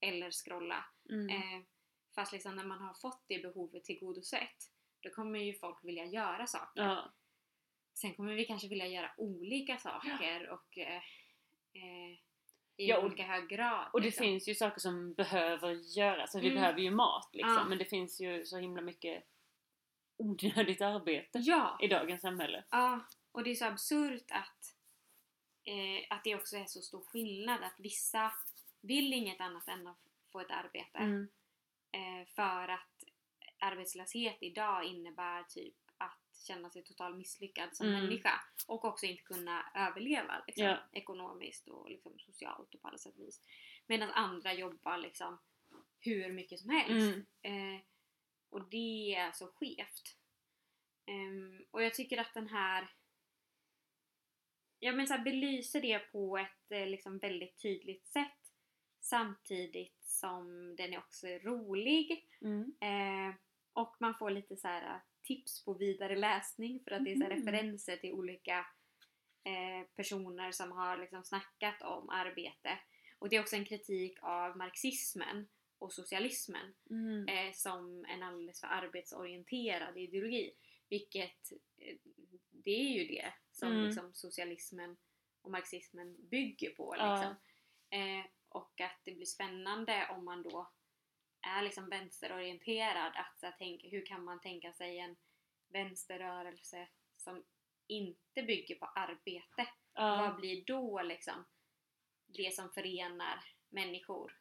Eller 0.00 0.30
scrolla. 0.30 0.84
Mm. 1.10 1.28
Eh, 1.28 1.66
fast 2.14 2.32
liksom 2.32 2.56
när 2.56 2.64
man 2.64 2.80
har 2.80 2.94
fått 2.94 3.24
det 3.28 3.38
behovet 3.38 3.84
tillgodosett 3.84 4.56
då 5.02 5.10
kommer 5.10 5.38
ju 5.38 5.54
folk 5.54 5.84
vilja 5.84 6.04
göra 6.04 6.46
saker. 6.46 6.82
Ja. 6.82 7.12
Sen 7.94 8.14
kommer 8.14 8.34
vi 8.34 8.44
kanske 8.44 8.68
vilja 8.68 8.86
göra 8.86 9.10
olika 9.16 9.78
saker 9.78 10.48
och 10.48 10.78
eh, 10.78 10.96
eh, 11.72 12.10
i 12.76 12.86
Ja, 12.88 12.98
och- 12.98 13.04
olika 13.04 13.22
hög 13.22 13.48
grad. 13.48 13.88
Och 13.92 14.00
det 14.00 14.06
liksom. 14.06 14.24
finns 14.24 14.48
ju 14.48 14.54
saker 14.54 14.80
som 14.80 15.14
behöver 15.14 15.98
göras. 15.98 16.20
Alltså, 16.20 16.38
Vi 16.40 16.46
Mm. 16.48 16.60
behöver 16.60 16.80
ju 16.80 16.90
mat 16.90 17.28
liksom. 17.32 17.52
Ja. 17.54 17.64
Men 17.64 17.78
det 17.78 17.84
finns 17.84 18.20
ju 18.20 18.44
så 18.44 18.58
himla 18.58 18.82
mycket 18.82 19.24
onödigt 20.16 20.80
arbete 20.80 21.38
Ja! 21.38 21.78
i 21.82 21.88
dagens 21.88 22.20
samhälle. 22.22 22.64
Ja, 22.70 23.00
och 23.32 23.44
det 23.44 23.50
är 23.50 23.54
så 23.54 23.64
absurt 23.64 24.30
att, 24.30 24.74
eh, 25.64 26.16
att 26.16 26.24
det 26.24 26.34
också 26.34 26.56
är 26.56 26.64
så 26.64 26.80
stor 26.82 27.00
skillnad 27.04 27.62
att 27.64 27.74
vissa 27.80 28.32
vill 28.80 29.12
inget 29.12 29.40
annat 29.40 29.68
än 29.68 29.86
att 29.86 29.98
få 30.32 30.40
ett 30.40 30.50
arbete. 30.50 30.98
Mm. 30.98 31.28
Eh, 31.92 32.26
för 32.28 32.68
att 32.68 33.04
arbetslöshet 33.58 34.36
idag 34.40 34.84
innebär 34.84 35.42
typ 35.42 35.74
känna 36.42 36.70
sig 36.70 36.84
totalt 36.84 37.16
misslyckad 37.16 37.76
som 37.76 37.86
Mm. 37.88 38.00
människa 38.04 38.40
och 38.66 38.84
också 38.84 39.06
inte 39.06 39.22
kunna 39.22 39.72
överleva 39.74 40.44
liksom, 40.46 40.64
Ja. 40.64 40.78
ekonomiskt 40.92 41.68
och 41.68 41.90
liksom, 41.90 42.18
socialt 42.18 42.74
och 42.74 42.80
på 42.82 42.88
alla 42.88 42.98
sätt 42.98 43.14
och 43.18 43.24
vis. 43.24 43.42
Medan 43.86 44.10
andra 44.10 44.52
jobbar 44.54 44.98
liksom 44.98 45.38
hur 46.00 46.32
mycket 46.32 46.60
som 46.60 46.70
helst. 46.70 47.16
Mm. 47.44 47.74
Eh, 47.76 47.80
och 48.50 48.68
det 48.70 49.14
är 49.14 49.32
så 49.32 49.46
skevt. 49.46 50.16
Ehm, 51.06 51.64
och 51.70 51.82
jag 51.82 51.94
tycker 51.94 52.18
att 52.18 52.34
den 52.34 52.48
här 52.48 52.94
ja, 54.78 54.92
men 54.92 55.06
så 55.06 55.14
här, 55.14 55.24
belyser 55.24 55.80
det 55.80 55.98
på 55.98 56.38
ett 56.38 56.70
eh, 56.72 56.86
liksom 56.86 57.18
väldigt 57.18 57.58
tydligt 57.62 58.06
sätt 58.08 58.52
samtidigt 59.00 60.04
som 60.04 60.76
den 60.76 60.92
är 60.92 60.98
också 60.98 61.26
rolig 61.26 62.26
Mm. 62.40 62.74
eh, 62.80 63.34
och 63.72 63.96
man 64.00 64.14
får 64.14 64.30
lite 64.30 64.56
så 64.56 64.68
här 64.68 65.00
tips 65.22 65.64
på 65.64 65.74
vidare 65.74 66.16
läsning 66.16 66.80
för 66.84 66.90
att 66.90 67.04
det 67.04 67.12
är 67.12 67.16
Mhm. 67.16 67.28
referenser 67.30 67.96
till 67.96 68.12
olika 68.12 68.66
eh, 69.44 69.86
personer 69.96 70.52
som 70.52 70.72
har 70.72 70.96
liksom 70.98 71.24
snackat 71.24 71.82
om 71.82 72.08
arbete. 72.10 72.78
Och 73.18 73.28
det 73.28 73.36
är 73.36 73.40
också 73.40 73.56
en 73.56 73.64
kritik 73.64 74.18
av 74.22 74.56
marxismen 74.56 75.48
och 75.78 75.92
socialismen 75.92 76.74
Mm. 76.90 77.28
eh, 77.28 77.52
som 77.52 78.04
en 78.04 78.22
alldeles 78.22 78.60
för 78.60 78.66
arbetsorienterad 78.66 79.96
ideologi. 79.98 80.52
Vilket, 80.88 81.52
eh, 81.78 81.96
det 82.50 82.70
är 82.70 82.98
ju 82.98 83.04
det 83.04 83.32
som 83.52 83.72
Mm. 83.72 83.84
liksom 83.84 84.14
socialismen 84.14 84.96
och 85.42 85.50
marxismen 85.50 86.28
bygger 86.30 86.70
på. 86.70 86.94
Ja. 86.98 87.14
Liksom. 87.14 87.34
Eh, 87.98 88.24
och 88.48 88.80
att 88.80 89.00
det 89.04 89.12
blir 89.12 89.26
spännande 89.26 90.08
om 90.10 90.24
man 90.24 90.42
då 90.42 90.70
är 91.42 91.62
liksom 91.62 91.88
vänsterorienterad. 91.88 93.12
Att 93.16 93.40
så 93.40 93.46
här, 93.46 93.52
tänka, 93.52 93.88
hur 93.88 94.06
kan 94.06 94.24
man 94.24 94.40
tänka 94.40 94.72
sig 94.72 94.98
en 94.98 95.16
vänsterrörelse 95.68 96.88
som 97.16 97.44
inte 97.86 98.42
bygger 98.42 98.74
på 98.74 98.86
arbete? 98.86 99.68
Ja. 99.94 100.16
Vad 100.16 100.36
blir 100.36 100.64
då 100.64 101.02
liksom 101.02 101.44
det 102.26 102.54
som 102.54 102.70
förenar 102.70 103.44
människor? 103.68 104.36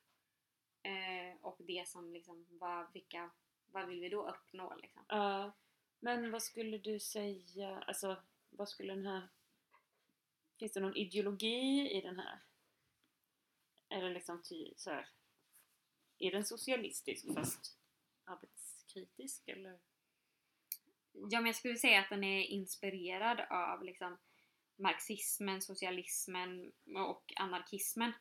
Eh, 0.84 1.42
och 1.42 1.58
det 1.60 1.88
som 1.88 2.14
liksom, 2.14 2.46
vad, 2.50 2.94
vilka, 2.94 3.32
vad 3.72 3.88
vill 3.88 4.00
vi 4.00 4.10
då 4.10 4.30
uppnå 4.30 4.76
liksom? 4.76 5.06
Ja. 5.08 5.52
Men 6.00 6.32
vad 6.32 6.44
skulle 6.44 6.78
du 6.78 7.00
säga, 7.00 7.84
alltså 7.88 8.24
vad 8.50 8.70
skulle 8.70 8.96
den 8.96 9.06
här... 9.06 9.28
Finns 10.60 10.72
det 10.72 10.80
någon 10.80 10.96
ideologi 10.96 11.92
i 11.92 12.02
den 12.02 12.20
här? 12.20 12.40
Eller 13.90 14.10
liksom 14.10 14.42
ty, 14.44 14.74
så 14.76 14.90
här, 14.90 15.10
Är 16.20 16.32
den 16.32 16.46
socialistisk 16.46 17.34
fast 17.34 17.78
arbetskritisk 18.26 19.48
eller? 19.48 19.80
Ja 21.12 21.40
men 21.40 21.46
jag 21.46 21.56
skulle 21.56 21.76
säga 21.76 22.00
att 22.00 22.10
den 22.10 22.24
är 22.24 22.44
inspirerad 22.44 23.40
av 23.50 23.84
liksom 23.84 24.18
marxismen, 24.76 25.62
socialismen 25.62 26.72
och 26.96 27.34
anarkismen. 27.36 28.14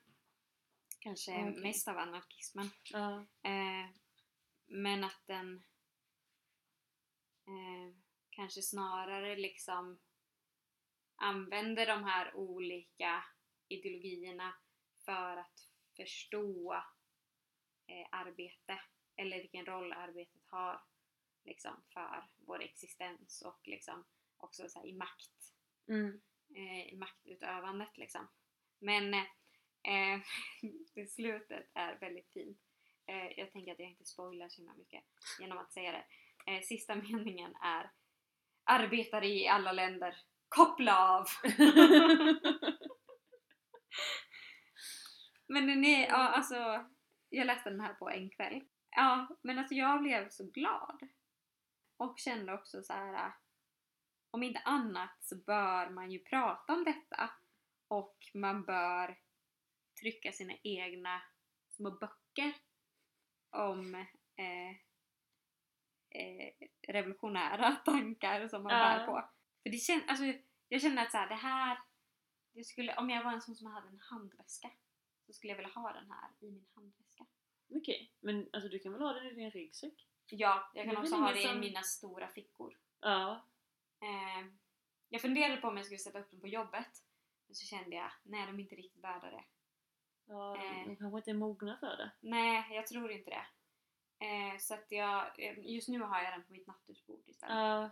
Kanske 0.99 1.33
Okej. 1.33 1.63
mest 1.63 1.89
av 1.89 1.99
anarkismen. 1.99 2.71
Ja. 2.85 3.27
Eh, 3.43 3.91
men 4.67 5.05
att 5.05 5.23
den 5.27 5.57
eh, 7.47 7.95
kanske 8.31 8.63
snarare 8.63 9.37
liksom 9.37 9.99
använder 11.17 11.87
de 11.87 12.05
här 12.05 12.37
olika 12.37 13.25
ideologierna 13.69 14.55
för 15.05 15.37
att 15.37 15.69
förstå 15.97 16.83
arbete 18.11 18.81
eller 19.17 19.41
vilken 19.41 19.67
roll 19.67 19.93
arbetet 19.93 20.43
har 20.47 20.83
liksom 21.45 21.83
för 21.93 22.25
vår 22.37 22.63
existens 22.63 23.43
och 23.43 23.61
liksom 23.65 24.05
också 24.37 24.69
så 24.69 24.79
här, 24.79 24.87
i 24.87 24.93
makt 24.93 25.55
Mm. 25.89 26.21
eh, 26.55 26.89
i 26.93 26.97
maktutövandet 26.97 27.97
liksom. 27.97 28.29
Men 28.79 29.15
eh, 29.15 30.21
slutet 31.09 31.71
är 31.75 31.99
väldigt 31.99 32.33
fint. 32.33 32.61
Eh, 33.07 33.39
jag 33.39 33.53
tänker 33.53 33.73
att 33.73 33.79
jag 33.79 33.89
inte 33.89 34.05
spoilar 34.05 34.49
så 34.49 34.61
himla 34.61 34.75
mycket 34.75 35.05
genom 35.41 35.59
att 35.59 35.73
säga 35.73 35.93
det. 35.93 36.05
Eh, 36.53 36.61
sista 36.63 36.95
meningen 37.03 37.55
är 37.55 37.91
Arbetare 38.71 39.27
i 39.27 39.49
alla 39.49 39.73
länder, 39.73 40.17
koppla 40.49 41.09
av! 41.09 41.27
Men 45.47 45.67
den 45.67 45.85
är, 45.85 46.09
ja 46.09 46.17
alltså, 46.29 46.87
jag 47.31 47.47
läste 47.47 47.71
den 47.71 47.81
här 47.81 47.95
på 47.95 48.11
en 48.11 48.31
kväll. 48.31 48.65
Ja, 48.91 49.29
men 49.43 49.59
alltså 49.59 49.75
jag 49.75 50.03
blev 50.03 50.29
så 50.29 50.45
glad. 50.51 51.09
Och 51.97 52.19
kände 52.19 52.55
också 52.55 52.83
så 52.83 52.93
här. 52.93 53.33
om 54.31 54.43
inte 54.43 54.61
annat 54.65 55.17
så 55.21 55.37
bör 55.37 55.91
man 55.91 56.11
ju 56.11 56.19
prata 56.19 56.73
om 56.73 56.85
detta. 56.85 57.31
Och 57.89 58.17
man 58.35 58.65
bör 58.65 59.19
trycka 60.01 60.33
sina 60.33 60.55
egna 60.63 61.23
små 61.69 61.91
böcker 61.91 62.53
om 63.51 63.95
eh, 64.37 64.71
eh, 66.21 66.53
revolutionära 66.89 67.73
tankar 67.85 68.49
som 68.49 68.63
man 68.63 68.73
Ja. 68.73 68.79
bär 68.79 69.07
på. 69.07 69.29
För 69.63 69.71
det 69.71 69.77
kän, 69.79 70.03
alltså, 70.09 70.25
jag 70.69 70.81
känner 70.83 71.03
att 71.03 71.11
så 71.11 71.19
här, 71.19 71.29
det 71.29 71.35
här, 71.35 71.79
det 72.53 72.65
skulle, 72.65 72.97
om 72.97 73.11
jag 73.11 73.25
var 73.25 73.33
en 73.33 73.43
sån 73.43 73.57
som 73.57 73.67
hade 73.67 73.89
en 73.89 74.01
handväska 74.01 74.71
så 75.27 75.33
skulle 75.33 75.53
jag 75.53 75.57
vilja 75.57 75.73
ha 75.75 75.93
den 75.93 76.11
här 76.11 76.31
i 76.41 76.51
min 76.51 76.67
handväska. 76.75 77.08
Okej, 77.71 78.13
men 78.21 78.49
alltså 78.53 78.69
du 78.69 78.79
kan 78.79 78.93
väl 78.93 79.03
ha 79.03 79.13
den 79.13 79.27
i 79.27 79.35
din 79.35 79.51
ryggsäck? 79.51 80.07
Ja, 80.31 80.71
jag 80.75 80.85
kan 80.85 80.97
också 80.97 81.15
ha 81.15 81.23
ingen 81.31 81.35
det 81.35 81.41
i 81.41 81.47
som- 81.47 81.61
mina 81.61 81.83
stora 81.83 82.29
fickor. 82.29 82.79
Ja. 83.01 83.45
Eh, 84.01 84.47
jag 85.09 85.21
funderade 85.23 85.57
på 85.61 85.69
om 85.69 85.77
jag 85.77 85.87
skulle 85.87 85.99
sätta 85.99 86.19
upp 86.21 86.31
den 86.31 86.41
på 86.41 86.47
jobbet. 86.49 87.05
Men 87.47 87.55
så 87.55 87.67
kände 87.67 87.97
jag, 87.97 88.11
nej 88.23 88.47
de 88.47 88.55
är 88.57 88.61
inte 88.61 88.75
riktigt 88.77 89.05
värda 89.05 89.31
det. 89.31 89.45
ja 90.27 90.57
Eh. 90.57 90.87
de 90.87 90.97
kanske 90.97 91.19
inte 91.19 91.31
är 91.31 91.35
mogna 91.35 91.77
för 91.81 91.97
det. 91.97 92.11
Nej, 92.21 92.67
jag 92.71 92.87
tror 92.87 93.11
inte 93.11 93.31
det. 93.31 93.47
Eh, 94.27 94.59
så 94.59 94.75
att 94.75 94.87
jag, 94.93 95.39
eh, 95.39 95.59
just 95.59 95.89
nu 95.89 96.01
har 96.01 96.23
jag 96.23 96.33
den 96.33 96.45
på 96.45 96.53
mitt 96.53 96.67
nattduksbord 96.67 97.23
istället. 97.27 97.57
Ja. 97.57 97.91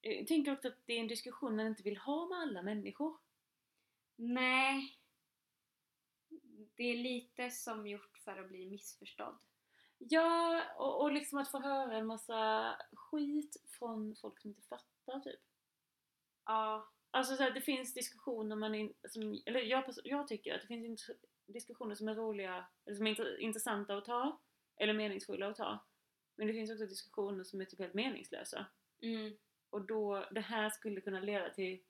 Jag 0.00 0.26
tänker 0.26 0.52
också 0.52 0.68
att 0.68 0.86
det 0.86 0.92
är 0.92 1.00
en 1.00 1.08
diskussion 1.08 1.56
man 1.56 1.66
inte 1.66 1.82
vill 1.82 1.96
ha 1.96 2.28
med 2.28 2.38
alla 2.38 2.62
människor. 2.62 3.18
Nej. 4.16 4.98
Det 6.76 6.82
är 6.84 6.96
lite 6.96 7.50
som 7.50 7.86
gjort 7.86 8.11
för 8.24 8.36
att 8.36 8.48
bli 8.48 8.66
missförstådd. 8.66 9.38
Ja, 9.98 10.62
och, 10.76 11.00
och 11.02 11.12
liksom 11.12 11.38
att 11.38 11.50
få 11.50 11.60
höra 11.60 11.96
en 11.96 12.06
massa 12.06 12.74
skit 12.92 13.56
från 13.78 14.16
folk 14.16 14.40
som 14.40 14.50
inte 14.50 14.62
fattar 14.62 15.20
typ. 15.20 15.40
Ja, 16.44 16.88
Alltså 17.14 17.36
så 17.36 17.42
här, 17.42 17.50
det 17.50 17.60
finns 17.60 17.94
diskussioner 17.94 18.56
man 18.56 18.74
in, 18.74 18.94
som, 19.08 19.42
eller 19.46 19.60
jag, 19.60 19.84
jag 20.04 20.28
tycker 20.28 20.54
att 20.54 20.60
det 20.60 20.66
finns 20.66 21.10
diskussioner 21.46 21.94
som 21.94 22.08
är 22.08 22.14
roliga, 22.14 22.66
eller 22.84 22.96
som 22.96 23.06
är 23.06 23.14
intre- 23.14 23.38
intressanta 23.38 23.96
att 23.96 24.04
ta, 24.04 24.40
eller 24.76 24.92
meningsfulla 24.94 25.46
att 25.48 25.56
ta. 25.56 25.84
Men 26.36 26.46
det 26.46 26.52
finns 26.52 26.70
också 26.70 26.86
diskussioner 26.86 27.44
som 27.44 27.60
är 27.60 27.64
typ 27.64 27.78
helt 27.78 27.94
meningslösa. 27.94 28.66
mm, 29.02 29.36
Och 29.70 29.86
då, 29.86 30.28
det 30.30 30.40
här 30.40 30.70
skulle 30.70 31.00
kunna 31.00 31.20
leda 31.20 31.50
till 31.50 31.82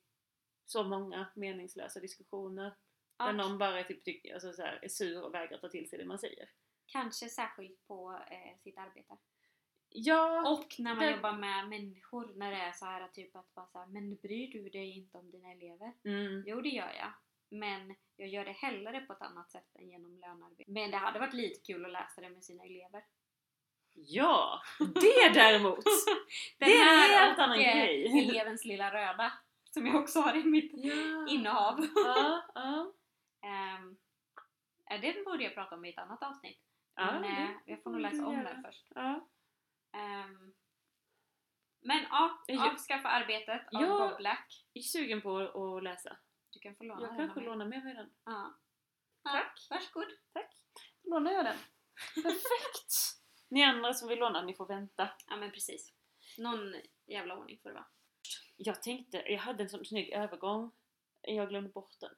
så 0.67 0.83
många 0.85 1.27
meningslösa 1.35 2.01
diskussioner. 2.01 2.77
Ja 3.19 3.27
Där 3.27 3.33
någon 3.33 3.59
bara 3.59 3.85
typ, 3.85 4.07
tyck- 4.07 4.33
alltså 4.35 4.53
så 4.53 4.63
här, 4.63 4.79
är 4.83 4.89
sur 4.89 5.23
och 5.23 5.35
vägrar 5.35 5.59
ta 5.59 5.69
till 5.69 5.89
sig 5.89 5.99
det 5.99 6.05
man 6.05 6.19
säger. 6.19 6.49
kanske 6.87 7.29
särskilt 7.29 7.87
på 7.87 8.21
eh, 8.31 8.59
sitt 8.63 8.79
arbete. 8.79 9.17
Ja! 9.89 10.51
Och 10.53 10.67
när 10.79 10.95
man 10.95 11.05
det- 11.05 11.11
jobbar 11.11 11.33
med 11.33 11.69
människor, 11.69 12.33
när 12.37 12.51
det 12.51 12.57
är 12.57 12.73
så 12.73 12.85
här 12.85 13.09
typ 13.09 13.37
att 13.37 13.55
bara 13.55 13.67
så 13.67 13.79
här, 13.79 13.87
men 13.87 14.17
bryr 14.17 14.53
du 14.53 14.69
dig 14.71 14.91
inte 14.99 15.19
om 15.19 15.31
dina 15.31 15.53
elever? 15.53 15.93
Mm. 16.05 16.45
Jo, 16.47 16.61
det 16.61 16.69
gör 16.69 16.93
jag. 16.99 17.13
Men 17.51 17.95
jag 18.17 18.29
gör 18.29 18.45
det 18.45 18.53
hellre 18.53 19.01
på 19.01 19.13
ett 19.13 19.23
annat 19.23 19.51
sätt 19.51 19.77
än 19.79 19.91
genom 19.91 20.19
lönearbete. 20.19 20.71
Men 20.71 20.91
det 20.91 20.97
hade 20.97 21.19
varit 21.19 21.35
lite 21.35 21.61
kul 21.61 21.85
att 21.85 21.93
läsa 21.93 22.21
det 22.21 22.31
med 22.31 22.45
sina 22.45 22.65
elever. 22.65 23.05
Ja! 23.95 24.61
Det 24.79 25.29
däremot! 25.35 25.85
Det 26.59 26.65
är 26.65 26.95
en 26.95 27.19
helt 27.19 27.39
annan 27.39 27.59
eh, 27.59 27.65
grej. 27.75 28.29
elevens 28.29 28.65
lilla 28.65 28.93
röda. 28.95 29.33
Som 29.71 29.87
jag 29.87 29.97
också 29.97 30.21
har 30.21 30.37
i 30.37 30.45
mitt 30.45 30.71
ja. 30.75 31.27
innehav. 31.29 31.87
Ja, 31.95 32.43
ja. 32.55 32.93
Um, 33.43 33.97
det 35.01 35.25
borde 35.25 35.45
jag 35.45 35.55
prata 35.55 35.75
om 35.75 35.85
i 35.85 35.91
ett 35.91 35.99
annat 35.99 36.23
avsnitt. 36.23 36.61
ja 36.95 37.05
Men 37.21 37.25
eh, 37.25 37.49
det 37.49 37.71
jag 37.73 37.83
får 37.83 37.91
nog 37.91 38.01
läsa 38.01 38.27
om 38.27 38.45
den 38.45 38.63
först. 38.63 38.87
Ja. 38.95 39.29
Ehm, 39.93 40.55
men 41.81 42.03
ja, 42.11 42.43
Jag- 42.47 42.73
avskaffa 42.73 43.09
arbetet 43.09 43.61
av 43.75 43.83
Ja. 43.83 44.09
Bob 44.09 44.17
Black. 44.17 44.65
Jag 44.73 44.81
är 44.81 44.85
sugen 44.85 45.23
på 45.23 45.39
att 45.39 45.83
läsa. 45.83 46.17
Du 46.51 46.59
kan 46.59 46.77
få 46.77 46.85
låna 46.85 47.01
Jag 47.01 47.11
den 47.11 47.17
kanske 47.19 47.33
av 47.41 47.43
mig. 47.43 47.47
lånar 47.47 47.67
med 47.67 47.85
mig 47.85 47.95
den. 47.95 48.11
Ja. 48.25 48.55
Tack. 49.23 49.67
Ja, 49.71 49.77
varsågod. 49.77 50.09
Då 51.03 51.11
lånar 51.11 51.33
jag 51.33 51.45
den. 51.45 51.57
Perfekt! 52.15 52.93
Ni 53.49 53.63
andra 53.65 53.95
som 53.95 54.09
vill 54.09 54.19
låna, 54.19 54.43
ni 54.43 54.55
får 54.55 54.67
vänta. 54.67 55.09
Ja 55.29 55.37
men 55.37 55.51
precis. 55.51 55.93
Någon 56.39 56.75
jävla 57.07 57.37
ordning 57.37 57.59
får 57.63 57.69
det 57.69 57.75
vara. 57.75 57.87
Jag 58.57 58.83
tänkte, 58.83 59.17
jag 59.33 59.39
hade 59.39 59.63
en 59.63 59.69
sån 59.71 59.85
snygg 59.85 60.13
övergång. 60.13 60.73
Jag 61.21 61.49
glömde 61.49 61.71
bort 61.71 62.01
den. 62.01 62.15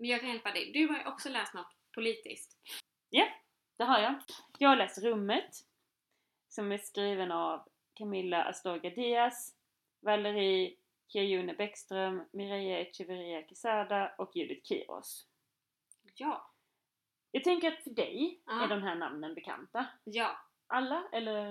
Men 0.00 0.10
jag 0.10 0.20
kan 0.20 0.28
hjälpa 0.28 0.52
dig. 0.52 0.72
Du 0.72 0.86
har 0.88 0.98
ju 0.98 1.04
också 1.06 1.28
läst 1.28 1.54
något 1.54 1.76
politiskt. 1.94 2.58
Det 3.76 3.84
har 3.84 3.98
jag. 3.98 4.14
Jag 4.58 4.68
har 4.68 4.76
läst 4.76 4.98
Rummet. 4.98 5.66
Som 6.48 6.72
är 6.72 6.78
skriven 6.78 7.32
av 7.32 7.68
Camilla 7.94 8.44
Astorga 8.44 8.90
Diaz, 8.90 9.54
Valerie 10.00 10.76
Kirjune 11.08 11.54
Bäckström, 11.54 12.24
Mireia 12.32 12.78
Echeverria 12.78 13.42
Quesada 13.42 14.14
och 14.18 14.36
Judith 14.36 14.68
Kiros. 14.68 15.26
Ja. 16.14 16.50
Jag 17.30 17.44
tänker 17.44 17.72
att 17.72 17.82
för 17.84 17.90
dig 17.90 18.42
Ja. 18.46 18.64
är 18.64 18.68
de 18.68 18.82
här 18.82 18.94
namnen 18.94 19.34
bekanta. 19.34 19.86
Ja. 20.04 20.38
Alla 20.66 21.08
eller 21.12 21.46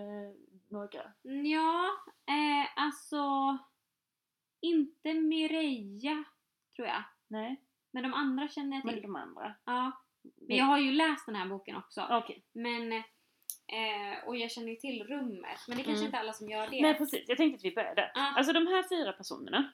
några? 0.67 1.13
Ja, 1.21 1.89
eh, 2.25 2.83
alltså... 2.83 3.57
Inte 4.61 5.13
Mireia, 5.13 6.23
tror 6.75 6.87
jag. 6.87 7.03
Nej, 7.27 7.61
Men 7.91 8.03
de 8.03 8.13
andra 8.13 8.47
känner 8.47 8.77
jag 8.77 8.85
men 8.85 8.93
till. 8.93 9.01
de 9.03 9.15
andra. 9.15 9.55
Ja. 9.65 9.91
Men 10.35 10.57
jag 10.57 10.65
har 10.65 10.77
ju 10.79 10.91
läst 10.91 11.25
den 11.25 11.35
här 11.35 11.47
boken 11.47 11.75
också. 11.75 12.07
Okej. 12.09 12.43
Men... 12.51 13.03
Eh, 13.71 14.27
och 14.27 14.37
jag 14.37 14.51
känner 14.51 14.69
ju 14.69 14.75
till 14.75 15.03
rummet. 15.03 15.59
Men 15.67 15.77
det 15.77 15.83
är 15.83 15.85
kanske 15.85 15.91
Mm. 15.99 16.05
inte 16.05 16.19
alla 16.19 16.33
som 16.33 16.49
gör 16.49 16.67
det. 16.67 16.81
Nej 16.81 16.97
precis, 16.97 17.23
jag 17.27 17.37
tänkte 17.37 17.55
att 17.57 17.63
vi 17.65 17.75
började. 17.75 18.11
Ja. 18.15 18.33
Alltså 18.37 18.53
de 18.53 18.67
här 18.67 18.83
fyra 18.89 19.13
personerna 19.13 19.73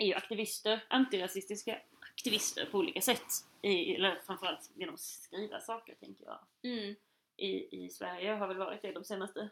är 0.00 0.06
ju 0.06 0.14
aktivister, 0.14 0.84
antirasistiska 0.90 1.80
aktivister 2.00 2.66
på 2.66 2.78
olika 2.78 3.00
sätt. 3.00 3.26
I, 3.62 3.94
eller 3.94 4.20
framförallt 4.26 4.70
genom 4.74 4.94
att 4.94 5.00
skriva 5.00 5.60
saker 5.60 5.94
tänker 5.94 6.24
jag. 6.24 6.38
Mm. 6.72 6.94
I, 7.36 7.84
I 7.84 7.90
Sverige 7.90 8.32
har 8.32 8.48
väl 8.48 8.56
varit 8.58 8.82
det 8.82 8.92
de 8.92 9.04
senaste 9.04 9.50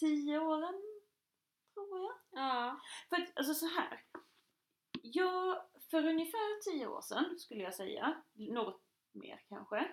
tio 0.00 0.38
åren, 0.38 0.74
tror 1.74 2.00
jag. 2.00 2.12
Ja. 2.44 2.80
För 3.08 3.16
att, 3.16 3.38
alltså 3.38 3.54
så 3.54 3.66
här. 3.66 4.00
Jag, 5.02 5.62
för 5.94 6.08
ungefär 6.08 6.70
tio 6.70 6.86
år 6.86 7.00
sedan 7.00 7.38
skulle 7.38 7.62
jag 7.62 7.74
säga, 7.74 8.22
något 8.32 8.82
mer 9.12 9.40
kanske, 9.48 9.88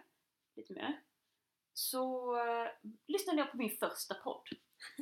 lite 0.56 0.74
mer, 0.74 1.02
så 1.74 2.36
eh, 2.38 2.68
lyssnade 3.08 3.40
jag 3.40 3.52
på 3.52 3.58
min 3.58 3.70
första 3.70 4.16
podd. 4.16 4.48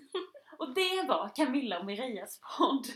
och 0.60 0.74
det 0.74 1.08
var 1.08 1.36
Camilla 1.36 1.80
och 1.80 1.86
Mirejas 1.86 2.42
podd. 2.58 2.88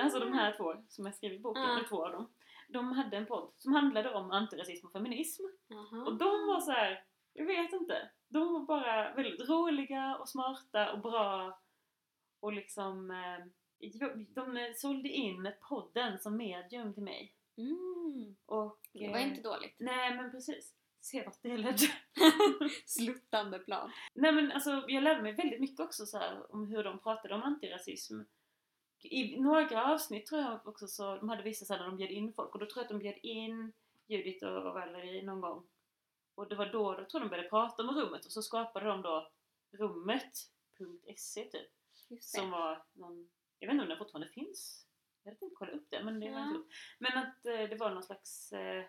Alltså 0.00 0.20
de 0.20 0.32
här 0.32 0.56
två 0.56 0.74
som 0.88 1.06
jag 1.06 1.14
skrev 1.14 1.32
i 1.32 1.38
boken, 1.38 1.62
eller 1.62 1.88
två 1.88 2.06
av 2.06 2.12
dem. 2.12 2.32
De 2.68 2.92
hade 2.92 3.16
en 3.16 3.26
podd 3.26 3.52
som 3.56 3.72
handlade 3.72 4.14
om 4.14 4.30
antirasism 4.30 4.86
och 4.86 4.92
feminism. 4.92 5.42
Jaha. 5.68 6.04
Och 6.04 6.18
de 6.18 6.46
var 6.46 6.60
så 6.60 6.70
här, 6.70 7.04
jag 7.32 7.46
vet 7.46 7.72
inte. 7.72 8.10
De 8.28 8.52
var 8.52 8.60
bara 8.60 9.14
väldigt 9.14 9.48
roliga 9.48 10.16
och 10.16 10.28
smarta 10.28 10.92
och 10.92 11.00
bra. 11.00 11.60
Och 12.40 12.52
liksom, 12.52 13.10
eh, 13.10 13.46
de 14.34 14.74
sålde 14.76 15.08
in 15.08 15.52
podden 15.68 16.18
som 16.18 16.36
medium 16.36 16.94
till 16.94 17.02
mig. 17.02 17.32
Mm. 17.56 18.36
Och, 18.46 18.78
Det 18.92 19.08
var 19.08 19.18
eh, 19.18 19.28
inte 19.28 19.40
dåligt. 19.40 19.74
Nej 19.78 20.16
men 20.16 20.30
precis. 20.30 20.74
Se 21.00 21.24
vart 21.24 21.42
det 21.42 21.56
ledde. 21.56 21.78
Sluttande 22.86 23.58
plan. 23.58 23.90
Nej 24.14 24.32
men 24.32 24.52
alltså 24.52 24.84
jag 24.88 25.02
lärde 25.02 25.22
mig 25.22 25.32
väldigt 25.32 25.60
mycket 25.60 25.80
också 25.80 26.06
så 26.06 26.18
här, 26.18 26.54
om 26.54 26.66
hur 26.66 26.84
de 26.84 26.98
pratade 26.98 27.34
om 27.34 27.42
antirasism. 27.42 28.20
I 29.02 29.40
några 29.40 29.84
avsnitt 29.92 30.26
tror 30.26 30.40
jag 30.40 30.68
också 30.68 30.86
så, 30.86 31.16
de 31.16 31.28
hade 31.28 31.42
vissa 31.42 31.64
så 31.64 31.72
här, 31.72 31.80
när 31.80 31.86
de 31.86 31.96
bjöd 31.96 32.10
in 32.10 32.32
folk 32.32 32.54
och 32.54 32.60
då 32.60 32.66
tror 32.66 32.78
jag 32.78 32.82
att 32.82 32.88
de 32.88 32.98
bjöd 32.98 33.18
in 33.22 33.72
Judith 34.06 34.46
och 34.46 34.74
Valerie 34.74 35.22
någon 35.22 35.40
gång. 35.40 35.66
Och 36.34 36.48
det 36.48 36.54
var 36.54 36.66
då, 36.66 36.90
då 36.90 37.04
tror 37.04 37.08
jag 37.12 37.22
de 37.22 37.28
började 37.28 37.48
prata 37.48 37.82
om 37.82 37.88
rummet 37.88 38.24
och 38.24 38.32
så 38.32 38.42
skapade 38.42 38.86
de 38.86 39.02
då 39.02 39.28
rummet.se 39.70 41.44
typ. 41.44 41.70
Som 42.20 42.50
var 42.50 42.82
någon, 42.92 43.28
jag 43.58 43.68
vet 43.68 43.72
inte 43.72 43.82
om 43.82 43.88
den 43.88 43.98
fortfarande 43.98 44.28
finns. 44.28 44.86
Jag 45.22 45.30
hade 45.30 45.40
tänkt 45.40 45.54
kolla 45.58 45.72
upp 45.72 45.86
det 45.90 46.04
men 46.04 46.20
det 46.20 46.26
har 46.26 46.40
jag 46.40 46.42
inte 46.48 46.54
Ja. 46.54 46.58
gjort. 46.58 46.72
Men 46.98 47.18
att 47.18 47.46
eh, 47.46 47.68
det 47.70 47.76
var 47.76 47.90
någon 47.90 48.02
slags 48.02 48.52
eh, 48.52 48.84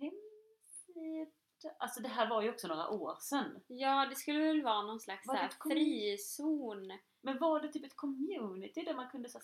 hemsida. 0.00 1.30
Alltså 1.78 2.00
det 2.02 2.08
här 2.08 2.28
var 2.30 2.42
ju 2.42 2.50
också 2.50 2.68
några 2.68 2.88
år 2.88 3.16
sedan. 3.20 3.60
Ja, 3.66 4.06
det 4.06 4.16
skulle 4.16 4.38
väl 4.38 4.62
vara 4.62 4.82
någon 4.82 5.00
slags 5.00 5.26
Var 5.26 5.34
här 5.34 5.50
frizon. 5.62 6.98
Men 7.20 7.38
var 7.38 7.60
det 7.60 7.72
typ 7.72 7.84
ett 7.84 7.96
community 7.96 8.82
där 8.82 8.94
man 8.94 9.10
kunde 9.10 9.28
så 9.28 9.40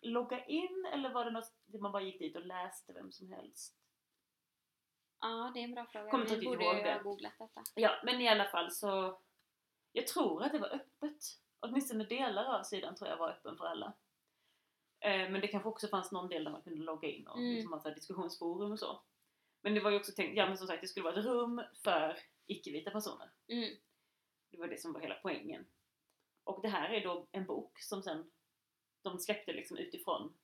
logga 0.00 0.44
in 0.44 0.86
eller 0.92 1.10
var 1.12 1.24
det 1.24 1.30
något 1.30 1.52
där 1.64 1.78
man 1.78 1.92
bara 1.92 2.02
gick 2.02 2.18
dit 2.18 2.36
och 2.36 2.46
läste 2.46 2.92
vem 2.92 3.12
som 3.12 3.28
helst? 3.32 3.76
Ja, 5.20 5.50
det 5.54 5.60
är 5.60 5.64
en 5.64 5.74
bra 5.74 5.86
fråga. 5.86 6.10
Kommer 6.10 6.24
Vi 6.24 6.30
riktigt 6.30 6.48
borde 6.48 6.64
ju 6.64 6.92
ha 6.92 7.02
googlat 7.02 7.32
detta. 7.38 7.62
Ja, 7.74 8.00
men 8.04 8.20
i 8.20 8.28
alla 8.28 8.44
fall 8.44 8.70
så 8.70 9.20
Jag 9.92 10.06
tror 10.06 10.42
att 10.42 10.52
det 10.52 10.58
var 10.58 10.74
öppet. 10.74 11.18
Åtminstone 11.64 12.04
delar 12.04 12.58
av 12.58 12.62
sidan 12.62 12.94
tror 12.94 13.10
jag 13.10 13.16
var 13.16 13.30
öppen 13.30 13.56
för 13.56 13.64
alla. 13.66 13.92
Eh, 15.00 15.30
men 15.30 15.40
det 15.40 15.48
kanske 15.48 15.68
också 15.68 15.88
fanns 15.88 16.12
någon 16.12 16.28
del 16.28 16.44
där 16.44 16.50
man 16.52 16.62
kunde 16.62 16.82
logga 16.84 17.08
in 17.08 17.26
och 17.26 17.38
Mm. 17.38 17.54
liksom 17.54 17.72
ha 17.72 17.90
diskussionsforum 17.90 18.72
och 18.72 18.78
så. 18.78 19.02
Men 19.60 19.74
det 19.74 19.80
var 19.80 19.90
ju 19.90 19.96
också 19.96 20.12
tänkt, 20.12 20.36
ja 20.36 20.46
men 20.46 20.58
som 20.58 20.66
sagt 20.66 20.80
det 20.82 20.88
skulle 20.88 21.04
vara 21.04 21.18
ett 21.18 21.24
rum 21.24 21.62
för 21.84 22.18
icke-vita 22.46 22.90
personer. 22.90 23.30
Mm. 23.48 23.74
Det 24.50 24.58
var 24.58 24.68
det 24.68 24.80
som 24.80 24.92
var 24.92 25.00
hela 25.00 25.14
poängen. 25.14 25.66
Och 26.44 26.62
det 26.62 26.68
här 26.68 26.90
är 26.90 27.00
då 27.04 27.26
en 27.32 27.46
bok 27.46 27.80
som 27.80 28.02
sen 28.02 28.30
de 29.02 29.18
släppte 29.18 29.52
liksom 29.52 29.76
utifrån. 29.76 30.34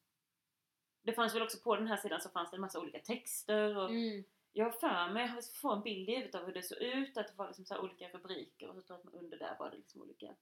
Det 1.02 1.12
fanns 1.12 1.34
väl 1.34 1.42
också 1.42 1.58
på 1.58 1.76
den 1.76 1.86
här 1.86 1.96
sidan 1.96 2.20
så 2.20 2.28
fanns 2.28 2.50
det 2.50 2.56
en 2.56 2.60
massa 2.60 2.80
olika 2.80 2.98
texter 3.00 3.76
och 3.76 3.90
Mm. 3.90 4.24
jag 4.52 4.64
har 4.64 4.72
för 4.72 5.12
mig, 5.12 5.32
jag 5.34 5.54
får 5.54 5.72
en 5.76 5.82
bild 5.82 6.08
i 6.08 6.14
huvudet 6.16 6.34
av 6.34 6.46
hur 6.46 6.52
det 6.52 6.62
såg 6.62 6.78
ut, 6.78 7.16
att 7.16 7.28
det 7.28 7.34
var 7.36 7.46
liksom 7.58 7.78
olika 7.80 8.08
rubriker 8.08 8.68
och 8.68 8.74
så 8.74 8.82
tror 8.82 8.98
jag 8.98 9.08
att 9.08 9.14
under 9.22 9.38
där 9.38 9.56
var 9.58 9.70
det 9.70 9.76
liksom 9.76 10.02
olika 10.02 10.34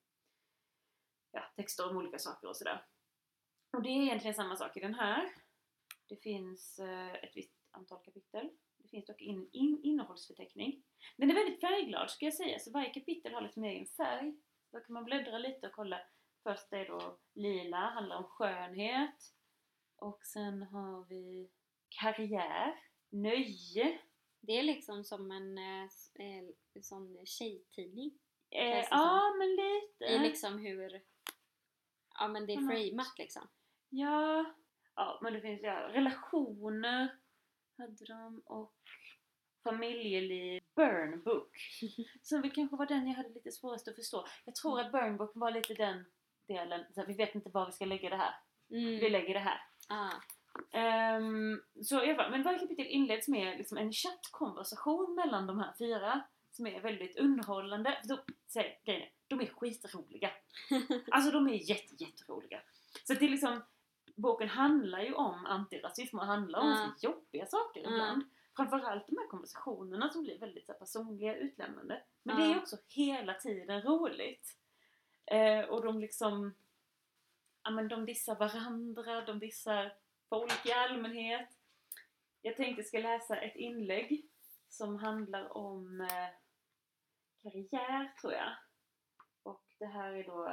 ja, 1.33 1.53
texter 1.57 1.91
om 1.91 1.97
olika 1.97 2.19
saker 2.19 2.49
och 2.49 2.57
sådär. 2.57 2.85
Och 3.77 3.83
det 3.83 3.89
är 3.89 4.03
egentligen 4.03 4.35
samma 4.35 4.57
sak 4.57 4.77
i 4.77 4.81
den 4.81 4.95
här. 4.95 5.35
Det 6.09 6.17
finns 6.17 6.79
eh, 6.79 7.15
ett 7.15 7.37
visst 7.37 7.55
antal 7.71 7.99
kapitel. 8.05 8.51
Det 8.77 8.89
finns 8.89 9.07
dock 9.07 9.21
in, 9.21 9.49
in, 9.53 9.81
innehållsförteckning. 9.83 10.83
Den 11.17 11.31
är 11.31 11.35
väldigt 11.35 11.61
färgglad 11.61 12.11
ska 12.11 12.25
jag 12.25 12.35
säga, 12.35 12.59
så 12.59 12.71
varje 12.71 12.91
kapitel 12.91 13.35
har 13.35 13.41
liksom 13.41 13.65
egen 13.65 13.87
färg. 13.87 14.37
Då 14.73 14.81
kan 14.81 14.93
man 14.93 15.05
bläddra 15.05 15.39
lite 15.39 15.67
och 15.67 15.73
kolla. 15.73 16.01
Först 16.43 16.73
är 16.73 16.87
då 16.87 17.19
lila, 17.35 17.77
handlar 17.77 18.17
om 18.17 18.25
skönhet. 18.25 19.35
Och 19.97 20.25
sen 20.25 20.63
har 20.63 21.05
vi 21.05 21.51
karriär, 21.89 22.83
nöje. 23.11 23.99
Det 24.41 24.53
är 24.53 24.63
liksom 24.63 25.05
som 25.05 25.31
en 25.31 25.59
eh, 25.59 25.83
eh, 26.15 26.45
sån 26.83 27.27
tjejtidning. 27.27 28.19
Eh, 28.51 28.87
ja, 28.91 29.35
men 29.39 29.49
lite. 29.49 30.05
I 30.05 30.19
liksom 30.19 30.59
hur... 30.59 31.03
Ja 32.19 32.29
men 32.29 32.47
det 32.47 32.53
är 32.53 32.61
något- 32.61 32.71
framat 32.75 33.19
liksom. 33.19 33.49
Ja. 33.89 34.45
Ja, 34.95 35.19
men 35.23 35.33
det 35.33 35.41
finns 35.41 35.63
ja, 35.63 35.89
relationer 35.93 37.19
hade 37.79 38.05
de 38.05 38.43
och 38.47 38.75
familjeliv. 39.65 40.63
Burn 40.77 41.23
book. 41.23 41.57
Som 42.23 42.41
väl 42.43 42.51
kanske 42.51 42.77
var 42.77 42.87
den 42.87 43.07
jag 43.09 43.15
hade 43.15 43.29
lite 43.29 43.53
svårast 43.53 43.89
att 43.89 43.95
förstå. 43.97 44.27
Jag 44.45 44.55
tror 44.55 44.81
att 44.81 44.93
burn 44.93 45.17
book 45.17 45.33
var 45.35 45.51
lite 45.51 45.75
den 45.75 46.05
delen, 46.49 46.85
så 46.95 47.05
vi 47.07 47.15
vet 47.15 47.35
inte 47.35 47.51
var 47.51 47.67
vi 47.67 47.73
ska 47.73 47.85
lägga 47.85 48.11
det 48.11 48.17
här. 48.17 48.35
Vi 48.69 48.99
Mm. 48.99 49.13
lägger 49.13 49.35
det 49.35 49.41
här. 49.41 49.61
Ah. 49.89 50.11
Ehm, 50.79 51.63
så 51.83 52.05
i 52.05 52.09
alla 52.09 52.17
fall, 52.23 52.31
men 52.31 52.43
varje 52.43 52.59
kapitel 52.59 52.87
inleds 52.87 53.29
med 53.29 53.59
liksom 53.59 53.79
en 53.79 53.93
chattkonversation 53.93 55.15
mellan 55.15 55.47
de 55.47 55.59
här 55.59 55.75
fyra 55.79 56.21
som 56.51 56.67
är 56.67 56.81
väldigt 56.81 57.17
underhållande. 57.17 57.99
Då, 58.09 58.19
säg, 58.47 58.81
grejen 58.85 59.09
de 59.29 59.41
är 59.41 59.47
skitroliga. 59.47 60.31
Alltså 61.11 61.31
de 61.31 61.49
är 61.49 61.71
jätte, 61.71 62.05
jätteroliga. 62.05 62.61
Så 63.05 63.15
det 63.15 63.25
är 63.25 63.29
liksom, 63.29 63.63
boken 64.15 64.49
handlar 64.49 65.01
ju 65.01 65.13
om 65.15 65.47
antirasism 65.47 66.19
och 66.19 66.27
handlar 66.27 66.61
om 66.61 66.69
ganska 66.69 67.07
jobbiga 67.07 67.47
saker 67.47 67.81
Ja. 67.81 67.91
ibland. 67.91 68.23
Framförallt 68.57 69.07
de 69.07 69.17
här 69.19 69.27
konversationerna 69.29 70.11
som 70.11 70.23
blir 70.23 70.39
väldigt 70.39 70.67
så 70.67 70.73
här, 70.73 70.79
personliga, 70.79 71.37
utlämnande. 71.37 72.03
Men 72.23 72.39
Ja. 72.41 72.47
det 72.47 72.53
är 72.55 72.59
också 72.59 72.77
hela 72.89 73.35
tiden 73.35 73.83
roligt. 73.83 74.57
Eh, 75.27 75.61
och 75.61 75.85
de 75.85 76.01
liksom, 76.01 76.55
ja 77.63 77.71
men 77.71 77.89
de 77.89 78.07
dissar 78.07 78.35
varandra, 78.37 79.21
de 79.21 79.39
dissar 79.39 79.93
folk 80.29 80.67
i 80.67 80.73
allmänhet. 80.73 81.49
Jag 82.43 82.57
tänkte 82.57 82.83
ska 82.85 82.99
läsa 82.99 83.37
ett 83.37 83.57
inlägg 83.57 84.27
som 84.69 84.97
handlar 84.97 85.57
om 85.57 86.01
eh, 86.01 86.29
karriär 87.43 88.13
tror 88.21 88.33
jag. 88.33 88.53
Det 89.79 89.87
här 89.87 90.13
är 90.13 90.25
då, 90.25 90.49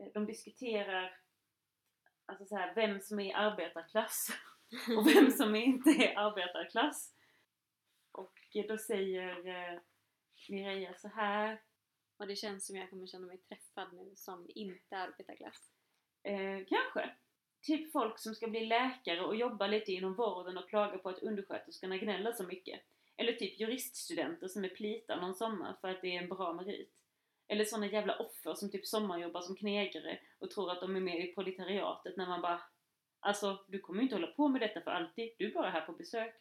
eh, 0.00 0.12
de 0.14 0.26
diskuterar 0.26 1.18
alltså 2.26 2.44
så 2.44 2.56
här, 2.56 2.74
vem 2.74 3.00
som 3.00 3.20
är 3.20 3.36
arbetarklass 3.36 4.28
och 4.98 5.06
vem 5.06 5.30
som 5.30 5.54
inte 5.54 5.90
är 5.90 6.18
arbetarklass. 6.18 7.14
Och 8.12 8.38
då 8.68 8.78
säger 8.78 9.46
eh, 9.46 9.80
Mireia 10.48 10.94
så 10.94 11.08
här 11.08 11.62
Och 12.16 12.26
det 12.26 12.36
känns 12.36 12.66
som 12.66 12.76
jag 12.76 12.90
kommer 12.90 13.06
känna 13.06 13.26
mig 13.26 13.38
träffad 13.38 13.92
nu 13.92 14.12
som 14.14 14.46
inte 14.54 14.96
arbetarklass. 14.96 15.72
Eh, 16.22 16.66
kanske. 16.68 17.16
Typ 17.62 17.92
folk 17.92 18.18
som 18.18 18.34
ska 18.34 18.48
bli 18.48 18.66
läkare 18.66 19.20
och 19.20 19.36
jobba 19.36 19.66
lite 19.66 19.92
inom 19.92 20.14
vården 20.14 20.58
och 20.58 20.68
klaga 20.68 20.98
på 20.98 21.08
att 21.08 21.22
undersköterskorna 21.22 21.96
gnäller 21.96 22.32
så 22.32 22.44
mycket. 22.46 22.80
Eller 23.16 23.32
typ 23.32 23.60
juriststudenter 23.60 24.48
som 24.48 24.64
är 24.64 24.68
plitar 24.68 25.20
någon 25.20 25.34
sommar 25.34 25.76
för 25.80 25.88
att 25.88 26.02
det 26.02 26.16
är 26.16 26.22
en 26.22 26.28
bra 26.28 26.52
merit. 26.52 27.01
Eller 27.48 27.64
såna 27.64 27.86
jävla 27.86 28.16
offer 28.18 28.54
som 28.54 28.70
typ 28.70 28.86
sommarjobbar 28.86 29.40
som 29.40 29.56
knegare 29.56 30.18
och 30.38 30.50
tror 30.50 30.70
att 30.70 30.80
de 30.80 30.96
är 30.96 31.00
med 31.00 31.24
i 31.24 31.34
proletariatet 31.34 32.16
när 32.16 32.26
man 32.26 32.42
bara 32.42 32.62
Alltså, 33.24 33.64
du 33.68 33.78
kommer 33.78 33.98
ju 33.98 34.02
inte 34.02 34.14
hålla 34.14 34.26
på 34.26 34.48
med 34.48 34.60
detta 34.60 34.80
för 34.80 34.90
alltid. 34.90 35.32
Du 35.38 35.46
är 35.46 35.54
bara 35.54 35.70
här 35.70 35.86
på 35.86 35.92
besök. 35.92 36.34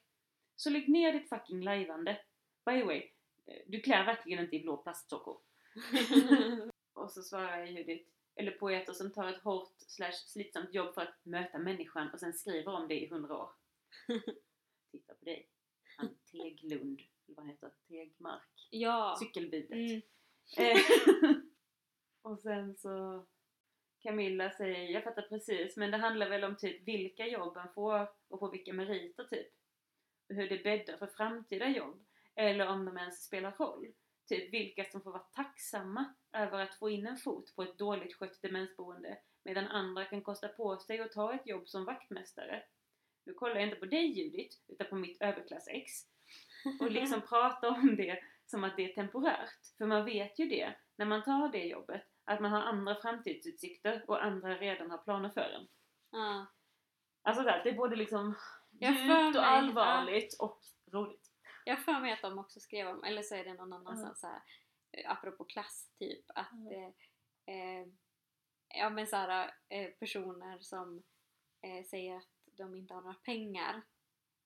Så 0.56 0.70
lägg 0.70 0.90
ner 0.90 1.14
ditt 1.14 1.30
fucking 1.30 1.64
lajvande. 1.64 2.22
By 2.66 2.80
the 2.80 2.84
way, 2.84 3.12
eh, 3.46 3.62
du 3.68 3.82
klär 3.82 4.06
verkligen 4.06 4.44
inte 4.44 4.56
i 4.56 4.60
blå 4.60 4.78
plastsockor. 4.78 5.38
Och 6.94 7.12
så 7.12 7.24
svarar 7.24 7.66
Judith, 7.66 8.10
eller 8.36 8.52
poeter 8.52 8.94
som 8.94 9.12
tar 9.12 9.28
ett 9.28 9.44
hårt 9.44 9.74
slash 9.78 10.12
slitsamt 10.12 10.74
jobb 10.74 10.94
för 10.94 11.02
att 11.02 11.26
möta 11.26 11.58
människan 11.58 12.10
och 12.14 12.20
sen 12.20 12.34
skriver 12.34 12.74
om 12.74 12.88
det 12.88 13.04
i 13.04 13.10
hundra 13.10 13.38
år. 13.38 13.50
Titta 14.92 15.14
på 15.14 15.26
dig. 15.26 15.48
Han 15.98 16.10
Teglund, 16.32 17.00
eller 17.00 17.36
vad 17.36 17.46
han 17.46 17.50
heter, 17.50 17.72
Tegmark. 17.88 18.68
ja. 18.70 19.16
Cykelbudet. 19.20 19.72
Mm. 19.72 20.02
Eh, 20.58 20.78
och 22.32 22.40
sen 22.40 22.76
så 22.76 23.26
Camilla 24.02 24.52
säger, 24.52 24.94
jag 24.94 25.04
fattar 25.04 25.22
precis, 25.22 25.78
men 25.78 25.92
det 25.92 25.98
handlar 25.98 26.30
väl 26.30 26.44
om 26.44 26.58
typ 26.58 26.88
vilka 26.88 27.28
jobb 27.28 27.56
man 27.56 27.74
får 27.74 28.10
och 28.28 28.40
på 28.40 28.50
vilka 28.50 28.74
meriter 28.74 29.24
typ. 29.24 29.48
Och 30.30 30.36
hur 30.36 30.50
det 30.50 30.64
bäddar 30.64 30.98
för 30.98 31.08
framtida 31.08 31.70
jobb. 31.70 32.06
Eller 32.36 32.68
om 32.68 32.86
de 32.86 32.98
ens 32.98 33.24
spelar 33.24 33.52
roll. 33.52 33.88
Typ 34.28 34.54
vilka 34.54 34.84
som 34.84 35.02
får 35.02 35.12
vara 35.12 35.24
tacksamma 35.36 36.14
över 36.34 36.60
att 36.60 36.76
få 36.76 36.90
in 36.90 37.08
en 37.08 37.18
fot 37.18 37.56
på 37.56 37.64
ett 37.64 37.78
dåligt 37.78 38.16
skött 38.16 38.42
demensboende 38.42 39.18
medan 39.44 39.68
andra 39.68 40.06
kan 40.06 40.22
kosta 40.22 40.48
på 40.48 40.78
sig 40.78 41.00
att 41.00 41.12
ta 41.12 41.34
ett 41.34 41.48
jobb 41.48 41.70
som 41.70 41.86
vaktmästare. 41.86 42.64
Nu 43.26 43.34
kollar 43.34 43.56
jag 43.56 43.64
inte 43.64 43.80
på 43.80 43.86
dig 43.86 44.06
Judith, 44.06 44.58
utan 44.68 44.88
på 44.88 44.96
mitt 44.96 45.22
överklassex. 45.22 45.92
Och 46.80 46.92
liksom 46.92 47.22
prata 47.30 47.70
om 47.70 47.96
det 47.96 48.20
som 48.52 48.64
att 48.64 48.78
det 48.78 48.92
är 48.92 48.96
temporärt. 48.96 49.78
För 49.78 49.86
man 49.86 50.06
vet 50.06 50.40
ju 50.40 50.46
det, 50.46 50.76
när 50.96 51.06
man 51.06 51.24
tar 51.24 51.50
det 51.52 51.66
jobbet, 51.66 52.04
att 52.26 52.40
man 52.40 52.52
har 52.52 52.62
andra 52.62 52.96
framtidsutsikter 52.96 54.04
och 54.08 54.24
andra 54.24 54.56
redan 54.58 54.92
har 54.92 54.98
planer 54.98 55.30
för 55.30 55.42
en. 55.42 55.68
Ja. 56.12 56.46
Alltså 57.22 57.44
där, 57.44 57.64
det 57.64 57.70
är 57.70 57.74
både 57.76 57.96
liksom 57.96 58.36
djupt 58.72 59.36
och 59.36 59.48
allvarligt 59.48 60.36
och 60.40 60.60
roligt. 60.92 61.32
Jag 61.66 61.86
för 61.86 62.00
mig 62.00 62.14
att 62.14 62.22
de 62.22 62.40
också 62.40 62.60
skrev 62.60 62.88
om, 62.88 63.04
eller 63.04 63.22
så 63.22 63.36
är 63.36 63.44
det 63.44 63.54
någon 63.54 63.74
annanstans 63.74 64.20
Ja. 64.24 64.28
så 64.30 64.34
här, 64.34 64.42
eh, 64.92 65.12
apropå 65.12 65.44
klass 65.44 65.90
typ, 66.00 66.26
att 66.36 66.52
Ja. 66.72 66.94
eh, 67.54 67.88
ja 68.68 68.90
men 68.90 69.08
så 69.08 69.16
här, 69.16 69.54
eh, 69.70 69.90
personer 69.92 70.60
som 70.60 71.04
eh, 71.62 71.86
säger 71.86 72.18
att 72.18 72.30
de 72.58 72.76
inte 72.76 72.94
har 72.94 73.02
några 73.02 73.14
pengar 73.26 73.82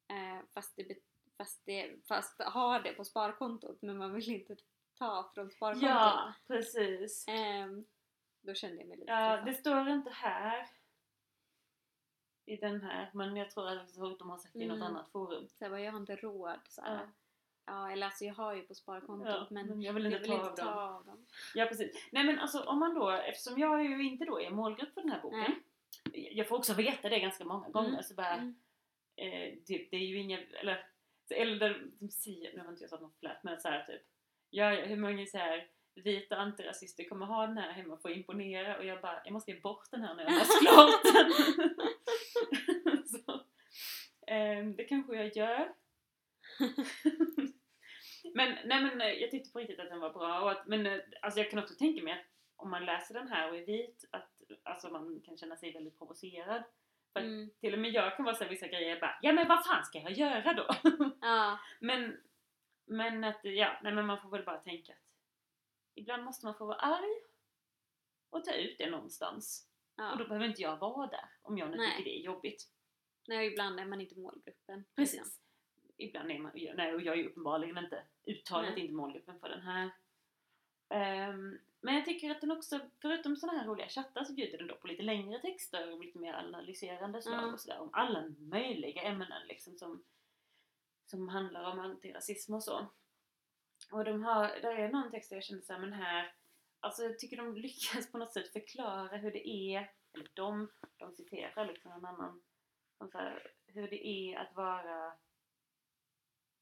eh, 0.08 0.46
fast, 0.54 0.76
det, 0.76 0.98
fast, 1.38 1.66
det, 1.66 2.06
fast 2.08 2.42
har 2.42 2.80
det 2.80 2.94
på 2.94 3.04
sparkontot 3.06 3.82
men 3.82 3.98
man 3.98 4.14
vill 4.14 4.30
inte 4.32 4.56
ta 5.00 5.32
från 5.34 5.52
sparkontot. 5.52 5.90
Ja, 5.90 6.34
precis. 6.48 7.26
Ehm, 7.28 7.86
då 8.42 8.54
kände 8.54 8.78
jag 8.78 8.88
mig 8.88 8.98
lite 8.98 9.12
Ja, 9.12 9.30
träffad. 9.30 9.46
det 9.46 9.54
står 9.54 9.90
inte 9.90 10.10
här 10.10 10.68
i 12.46 12.56
den 12.58 12.82
här, 12.82 13.10
men 13.14 13.36
jag 13.36 13.52
tror 13.52 13.68
att 13.68 14.20
de 14.20 14.30
har 14.30 14.38
sagt 14.38 14.54
det 14.54 14.60
i 14.64 14.68
något 14.68 14.76
Mm. 14.76 14.88
annat 14.88 15.10
forum. 15.12 15.48
Så 15.48 15.64
jag 15.64 15.80
jag 15.82 15.92
har 15.92 16.00
inte 16.00 16.16
råd. 16.16 16.60
Så 16.68 16.82
här. 16.82 16.94
Ja. 16.96 17.08
Ja. 17.66 17.92
eller 17.92 18.06
alltså 18.06 18.26
jag 18.26 18.34
har 18.34 18.54
ju 18.56 18.62
på 18.62 18.76
sparkontot 18.76 19.28
Ja, 19.28 19.48
men 19.50 19.68
men 19.68 19.82
jag 19.82 19.94
vill 19.94 20.04
jag 20.04 20.14
inte 20.14 20.30
vill 20.30 20.40
ta 20.40 20.50
inte 20.50 20.64
av 20.64 20.68
ta 20.68 20.76
dem. 20.86 20.96
av 20.96 21.06
dem. 21.06 21.26
Ja 21.56 21.66
precis. 21.66 22.08
Nej 22.12 22.24
men 22.24 22.40
alltså 22.40 22.64
om 22.64 22.80
man 22.80 22.94
då, 22.94 23.10
eftersom 23.10 23.60
jag 23.60 23.84
ju 23.86 24.04
inte 24.08 24.26
då 24.26 24.42
är 24.42 24.50
målgrupp 24.50 24.94
för 24.94 25.02
den 25.02 25.12
här 25.12 25.22
boken. 25.22 25.56
Jag 26.14 26.48
får 26.48 26.58
också 26.58 26.74
veta 26.74 27.10
det 27.10 27.20
ganska 27.20 27.46
många 27.46 27.70
gånger. 27.70 27.90
Mm. 27.90 28.04
Så 28.04 28.14
bara, 28.14 28.34
Mm. 28.34 28.56
eh, 29.16 29.54
typ, 29.66 29.92
det 29.92 29.98
är 29.98 30.02
ju 30.06 30.18
inga, 30.18 30.40
eller, 30.40 30.88
eller 31.32 31.56
där 31.56 31.88
de 32.00 32.10
säger, 32.10 32.54
nu 32.54 32.60
har 32.64 32.70
inte 32.70 32.84
jag 32.84 32.90
sagt 32.90 33.02
något 33.02 33.20
flört 33.20 33.44
men 33.44 33.60
så 33.60 33.68
här 33.68 33.86
typ. 33.86 34.02
Ja, 34.50 34.70
hur 34.70 34.98
många 34.98 35.26
så 35.26 35.38
här 35.38 35.68
vita 35.96 36.36
antirasister 36.36 37.10
kommer 37.10 37.26
ha 37.26 37.48
den 37.48 37.58
här 37.58 37.72
hemma 37.72 37.98
för 37.98 38.10
att 38.10 38.16
imponera 38.16 38.78
och 38.78 38.86
jag 38.86 39.02
bara, 39.02 39.22
jag 39.26 39.34
måste 39.34 39.52
ge 39.52 39.60
bort 39.60 39.92
den 39.92 40.02
här 40.02 40.16
när 40.16 40.24
jag 40.24 40.32
har 40.32 40.62
klart 40.62 41.04
den. 41.14 41.32
så, 43.08 43.46
ehm, 44.28 44.76
det 44.76 44.84
kanske 44.84 45.16
jag 45.16 45.36
gör. 45.36 45.74
men 48.34 48.58
nej 48.66 48.84
men 48.84 49.02
eh, 49.02 49.08
jag 49.08 49.32
tyckte 49.32 49.52
på 49.52 49.60
riktigt 49.60 49.80
att 49.80 49.90
den 49.90 50.00
var 50.00 50.14
bra 50.14 50.42
och 50.42 50.52
att, 50.52 50.68
men 50.68 50.86
eh, 50.86 51.00
alltså 51.22 51.40
jag 51.40 51.50
kan 51.50 51.60
också 51.60 51.76
tänka 51.76 52.04
mig 52.04 52.14
att 52.14 52.26
om 52.56 52.70
man 52.70 52.86
läser 52.86 53.14
den 53.14 53.28
här 53.28 53.50
och 53.50 53.58
är 53.58 53.66
vit 53.66 54.10
att 54.12 54.42
alltså 54.64 54.90
man 54.90 55.22
kan 55.26 55.38
känna 55.38 55.58
sig 55.58 55.74
väldigt 55.74 55.98
provocerad. 55.98 56.64
För 57.16 57.22
Mm. 57.22 57.50
till 57.60 57.74
och 57.74 57.80
med 57.80 57.92
jag 57.92 58.16
kan 58.16 58.26
vara 58.26 58.36
så 58.36 58.44
här, 58.44 58.50
vissa 58.52 58.68
grejer 58.68 59.00
bara, 59.00 59.18
ja 59.22 59.34
men 59.34 59.48
vad 59.48 59.66
fan 59.66 59.86
ska 59.86 60.00
jag 60.00 60.12
göra 60.12 60.54
då? 60.54 60.68
Ja, 61.22 61.60
men, 61.80 62.18
men 62.86 63.24
att, 63.24 63.40
ja, 63.44 63.80
nej 63.84 63.94
men 63.94 64.06
man 64.06 64.22
får 64.22 64.30
väl 64.30 64.46
bara 64.46 64.58
tänka 64.58 64.92
att 64.94 65.00
ibland 65.96 66.24
måste 66.24 66.46
man 66.46 66.56
få 66.56 66.66
vara 66.66 66.78
arg 66.78 67.22
och 68.30 68.44
ta 68.46 68.54
ut 68.54 68.78
det 68.78 68.90
någonstans. 68.90 69.70
ja. 69.96 70.12
Och 70.12 70.18
då 70.18 70.28
behöver 70.28 70.46
inte 70.46 70.62
jag 70.62 70.78
vara 70.78 71.08
där 71.08 71.30
om 71.42 71.58
jag 71.58 71.70
nu 71.70 71.78
Nej. 71.78 71.92
tycker 71.98 72.04
det 72.12 72.18
är 72.20 72.22
jobbigt. 72.22 72.70
Nej, 73.28 73.52
ibland 73.52 73.80
är 73.80 73.86
man 73.86 74.02
inte 74.02 74.20
målgruppen. 74.20 74.86
Precis. 74.96 75.40
Ibland 75.98 76.32
är 76.32 76.40
man, 76.40 76.52
nej 76.76 76.94
och 76.94 77.02
jag 77.02 77.14
är 77.14 77.18
ju 77.18 77.28
uppenbarligen 77.30 77.78
inte 77.78 78.04
uttalat 78.26 78.78
inte 78.78 78.94
målgruppen 78.94 79.40
för 79.40 79.50
den 79.50 79.62
här. 79.62 79.90
Ehm, 80.90 81.60
men 81.86 81.96
jag 81.96 82.06
tycker 82.06 82.32
att 82.32 82.42
den 82.42 82.52
också, 82.52 82.80
förutom 83.02 83.36
sådana 83.36 83.60
här 83.60 83.68
roliga 83.68 83.88
chattar 83.90 84.24
så 84.24 84.34
bjuder 84.34 84.58
den 84.58 84.68
då 84.68 84.76
på 84.76 84.88
lite 84.88 85.04
längre 85.04 85.40
texter 85.40 85.94
och 85.94 86.06
lite 86.06 86.20
mer 86.20 86.34
analyserande 86.34 87.22
slag 87.22 87.44
Ja. 87.44 87.54
och 87.54 87.60
sådär 87.60 87.80
om 87.82 87.90
alla 87.94 88.30
möjliga 88.40 89.02
ämnen 89.02 89.48
liksom 89.48 89.78
som, 89.78 90.04
som 91.06 91.30
handlar 91.30 91.72
om 91.72 91.80
antirasism 91.80 92.54
och 92.54 92.64
så. 92.64 92.88
Och 93.92 94.06
de 94.06 94.24
har, 94.24 94.48
där 94.48 94.76
är 94.76 94.92
någon 94.92 95.12
text 95.12 95.30
där 95.30 95.38
jag 95.38 95.44
kände 95.44 95.64
såhär, 95.64 95.80
men 95.80 95.94
här, 95.94 96.34
alltså 96.80 97.04
jag 97.04 97.20
tycker 97.20 97.38
de 97.38 97.56
lyckas 97.68 98.12
på 98.12 98.18
något 98.18 98.34
sätt 98.34 98.54
förklara 98.54 99.18
hur 99.18 99.32
det 99.32 99.50
är, 99.50 99.92
eller 100.14 100.30
de, 100.34 100.72
de 100.98 101.14
citerar 101.14 101.66
liksom 101.66 101.92
en 101.92 102.06
annan, 102.06 102.42
som 102.98 103.10
så 103.10 103.18
här, 103.18 103.52
hur 103.68 103.88
det 103.90 104.08
är 104.08 104.38
att 104.40 104.56
vara 104.56 105.14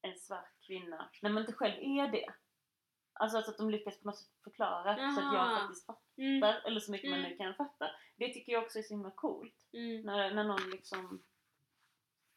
en 0.02 0.18
svart 0.18 0.60
kvinna 0.66 1.10
när 1.22 1.30
man 1.30 1.42
inte 1.42 1.52
själv 1.52 1.82
är 1.82 2.08
det. 2.08 2.34
Alltså, 3.16 3.36
alltså 3.36 3.50
att 3.52 3.58
de 3.58 3.70
lyckas 3.70 4.00
på 4.00 4.06
något 4.08 4.18
sätt 4.18 4.30
förklara 4.44 4.96
så 4.96 5.20
att 5.20 5.24
jag 5.24 5.34
Jaha. 5.34 5.60
faktiskt 5.60 5.86
fattar, 5.86 6.04
Mm. 6.16 6.42
eller 6.66 6.80
så 6.80 6.92
mycket 6.92 7.10
man 7.10 7.18
Mm. 7.18 7.30
nu 7.30 7.36
kan 7.36 7.54
fatta. 7.54 7.90
Det 8.16 8.32
tycker 8.34 8.52
jag 8.52 8.62
också 8.64 8.78
är 8.78 8.82
så 8.82 8.94
himla 8.94 9.10
coolt. 9.10 9.66
Mm. 9.72 10.02
När, 10.02 10.34
när 10.34 10.44
någon 10.44 10.70
liksom 10.70 11.24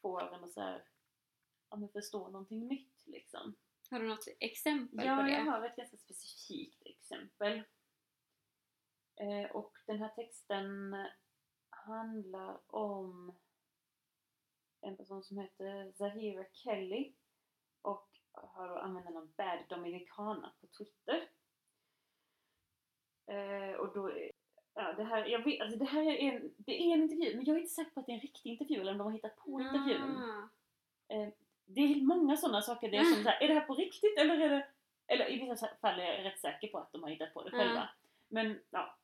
får 0.02 0.34
en 0.34 0.44
att 0.44 0.52
så 0.52 0.60
här, 0.60 0.84
ja, 1.70 1.88
förstå 1.92 2.28
någonting 2.28 2.68
nytt 2.68 3.02
liksom. 3.06 3.54
Har 3.90 4.00
du 4.00 4.08
något 4.08 4.28
exempel 4.40 4.98
på 4.98 5.04
Ja, 5.04 5.22
det? 5.22 5.30
jag 5.30 5.44
har 5.44 5.66
ett 5.66 5.76
ganska 5.76 5.96
specifikt 5.96 6.82
exempel. 6.86 7.62
Eh, 9.16 9.50
och 9.50 9.78
den 9.86 9.98
här 9.98 10.08
texten 10.08 10.96
handlar 11.70 12.74
om 12.74 13.36
en 14.80 14.96
person 14.96 15.22
som 15.22 15.38
heter 15.38 15.92
Zahira 15.92 16.44
Kelly 16.52 17.14
och 17.82 18.17
har 18.46 18.68
då 18.68 18.74
användaren 18.78 19.32
Bad 19.36 19.58
Dominicana 19.68 20.52
på 20.60 20.66
Twitter. 20.66 21.28
Eh, 23.26 23.74
och 23.74 23.94
då, 23.94 24.12
ja 24.74 24.92
det 24.92 25.04
här, 25.04 25.26
jag 25.26 25.44
vet, 25.44 25.60
alltså 25.60 25.78
det 25.78 25.84
här 25.84 26.02
är 26.02 26.32
en, 26.32 26.54
det 26.58 26.72
är 26.82 26.94
en 26.94 27.02
intervju 27.02 27.36
men 27.36 27.44
jag 27.44 27.56
är 27.56 27.60
inte 27.60 27.74
säker 27.74 27.90
på 27.90 28.00
att 28.00 28.06
det 28.06 28.12
är 28.12 28.14
en 28.14 28.20
riktig 28.20 28.50
intervju 28.50 28.80
eller 28.80 28.92
om 28.92 28.98
de 28.98 29.04
har 29.04 29.12
hittat 29.12 29.36
på 29.36 29.60
intervjun. 29.60 30.16
Ah. 30.16 30.48
Det 31.64 31.80
är 31.80 32.02
många 32.02 32.36
sådana 32.36 32.62
saker 32.62 32.90
där 32.90 32.98
jag 32.98 33.06
känner 33.06 33.22
såhär, 33.22 33.42
är 33.42 33.48
det 33.48 33.54
här 33.54 33.66
på 33.66 33.74
riktigt 33.74 34.18
eller 34.18 34.40
är 34.40 34.48
det... 34.48 34.66
Eller 35.06 35.30
i 35.30 35.50
vissa 35.50 35.68
fall 35.80 36.00
är 36.00 36.04
jag 36.04 36.24
rätt 36.24 36.40
säker 36.40 36.68
på 36.68 36.78
att 36.78 36.92
de 36.92 37.02
har 37.02 37.10
hittat 37.10 37.34
på 37.34 37.42
det 37.42 37.50
Ja. 37.52 37.58
själva. 37.58 37.88
Men 38.28 38.60
ja, 38.70 38.96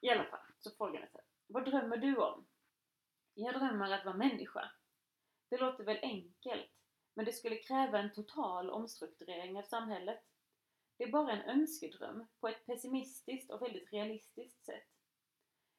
i 0.00 0.10
alla 0.10 0.24
fall. 0.24 0.40
Så 0.58 0.70
frågan 0.70 1.02
är 1.02 1.06
så 1.06 1.18
här, 1.18 1.24
vad 1.46 1.64
drömmer 1.64 1.96
du 1.96 2.16
om? 2.16 2.46
Jag 3.34 3.54
drömmer 3.54 3.92
att 3.92 4.04
vara 4.04 4.16
människa. 4.16 4.70
Det 5.48 5.56
låter 5.58 5.84
väl 5.84 5.98
enkelt, 6.02 6.70
men 7.16 7.24
det 7.24 7.32
skulle 7.32 7.56
kräva 7.56 7.98
en 7.98 8.12
total 8.12 8.70
omstrukturering 8.70 9.58
av 9.58 9.62
samhället. 9.62 10.20
Det 10.96 11.04
är 11.04 11.12
bara 11.12 11.32
en 11.32 11.60
önskedröm 11.60 12.26
på 12.40 12.48
ett 12.48 12.66
pessimistiskt 12.66 13.50
och 13.50 13.62
väldigt 13.62 13.92
realistiskt 13.92 14.64
sätt. 14.64 14.88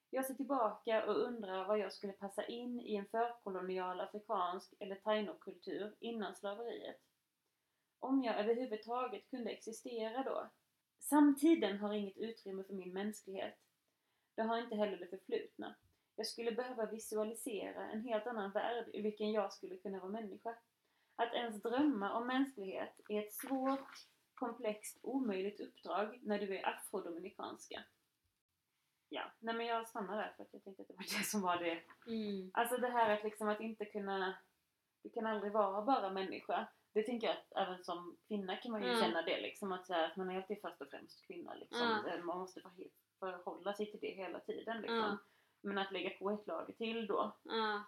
Jag 0.10 0.26
ser 0.26 0.34
tillbaka 0.34 1.06
och 1.06 1.22
undrar 1.22 1.68
vad 1.68 1.80
jag 1.80 1.94
skulle 1.94 2.14
passa 2.14 2.46
in 2.46 2.82
i 2.82 2.96
en 2.96 3.06
förkolonial 3.06 4.02
afrikansk 4.02 4.74
eller 4.80 4.96
tainokultur 4.96 5.96
innan 6.00 6.36
slaveriet. 6.36 7.02
Om 8.00 8.24
jag 8.24 8.40
överhuvudtaget 8.40 9.30
kunde 9.30 9.52
existera 9.52 10.24
då. 10.24 10.50
Samtiden 11.00 11.78
har 11.78 11.94
inget 11.94 12.18
utrymme 12.18 12.64
för 12.64 12.74
min 12.74 12.94
mänsklighet. 12.94 13.58
Det 14.36 14.42
har 14.42 14.58
inte 14.58 14.76
heller 14.76 14.98
det 14.98 15.08
förflutna. 15.08 15.76
Jag 16.16 16.28
skulle 16.28 16.52
behöva 16.52 16.86
visualisera 16.86 17.90
en 17.92 18.02
helt 18.02 18.28
annan 18.28 18.52
värld 18.52 18.90
i 18.94 19.02
vilken 19.02 19.32
jag 19.32 19.54
skulle 19.54 19.78
kunna 19.78 20.00
vara 20.00 20.12
människa. 20.12 20.58
Att 21.20 21.34
ens 21.34 21.62
drömma 21.62 22.14
om 22.14 22.28
mänsklighet 22.28 23.00
är 23.10 23.20
ett 23.24 23.34
svårt, 23.34 23.92
komplext, 24.36 25.00
omöjligt 25.02 25.60
uppdrag 25.60 26.20
när 26.24 26.40
du 26.40 26.58
är 26.58 26.68
afrodominikanska. 26.68 27.84
Ja, 29.10 29.24
nej 29.40 29.56
men 29.56 29.66
jag 29.66 29.88
stannar 29.88 30.18
där 30.18 30.34
för 30.38 30.44
att 30.44 30.54
jag 30.54 30.64
tänkte 30.64 30.82
att 30.82 30.88
det 30.88 30.94
var 30.94 31.04
det 31.20 31.24
som 31.26 31.42
var 31.42 31.58
det. 31.58 31.84
Mm. 32.08 32.52
Alltså 32.54 32.78
det 32.78 32.88
här 32.88 33.18
att 33.18 33.24
liksom 33.24 33.48
att 33.48 33.62
inte 33.62 33.86
kunna, 33.86 34.38
du 35.04 35.10
kan 35.10 35.26
aldrig 35.26 35.52
vara 35.54 35.82
bara 35.82 36.10
människa. 36.10 36.68
Det 36.94 37.04
tänker 37.04 37.28
jag 37.28 37.38
att 37.38 37.68
även 37.68 37.84
som 37.84 38.18
kvinna 38.28 38.56
kan 38.58 38.72
man 38.72 38.84
ju 38.84 38.90
Mm. 38.90 39.02
känna 39.02 39.22
det 39.22 39.42
liksom 39.42 39.72
att, 39.72 39.90
här, 39.90 40.04
att 40.04 40.18
man 40.18 40.30
är 40.30 40.38
alltid 40.38 40.62
först 40.62 40.82
och 40.82 40.90
främst 40.90 41.28
kvinna 41.28 41.54
liksom. 41.54 41.82
Mm. 42.06 42.26
Man 42.26 42.38
måste 42.38 42.62
förhålla 43.20 43.74
sig 43.74 43.92
till 43.92 44.00
det 44.00 44.12
hela 44.12 44.40
tiden 44.40 44.82
liksom. 44.82 44.98
Mm. 44.98 45.18
Men 45.62 45.78
att 45.78 45.92
lägga 45.92 46.10
på 46.10 46.32
ett 46.32 46.48
lager 46.48 46.74
till 46.74 47.08
då. 47.08 47.38
Ja. 47.44 47.84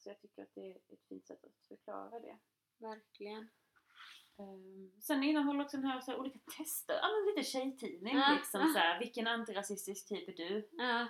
Så 0.00 0.08
jag 0.08 0.20
tycker 0.20 0.42
att 0.42 0.54
det 0.54 0.70
är 0.70 0.76
ett 0.76 1.04
fint 1.08 1.26
sätt 1.26 1.44
att 1.44 1.66
förklara 1.68 2.20
det. 2.20 2.38
Verkligen. 2.78 3.50
Um, 4.36 4.92
sen 5.00 5.22
innehåller 5.24 5.64
också 5.64 5.76
den 5.76 5.86
här, 5.86 6.00
så 6.00 6.10
här 6.10 6.20
olika 6.20 6.38
tester, 6.58 6.94
ja 6.94 7.08
men 7.08 7.34
lite 7.34 7.50
tjejtidning 7.50 8.16
Ja, 8.16 8.36
liksom 8.38 8.60
ja. 8.60 8.66
så 8.72 8.78
här, 8.78 8.98
vilken 8.98 9.26
antirasistisk 9.26 10.08
typ 10.08 10.28
är 10.28 10.32
du? 10.32 10.68
Ja. 10.72 11.06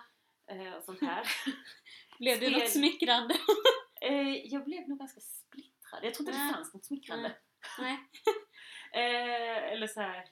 Eh, 0.46 0.72
och 0.74 0.85
sånt 0.85 1.00
här. 1.00 1.26
Blev 2.18 2.37
Spel- 2.37 2.53
något 2.53 2.70
smickrande? 2.70 3.35
Eh, 4.03 4.46
jag 4.46 4.64
blev 4.64 4.88
nog 4.88 4.98
ganska 4.98 5.20
splittrad. 5.20 6.05
Jag 6.05 6.14
tror 6.14 6.29
inte 6.29 6.44
det 6.46 6.53
fanns 6.55 6.74
något 6.74 6.85
smickrande. 6.85 7.37
Nej. 7.79 7.98
Eller 9.72 9.87
så 9.87 10.00
här. 10.00 10.29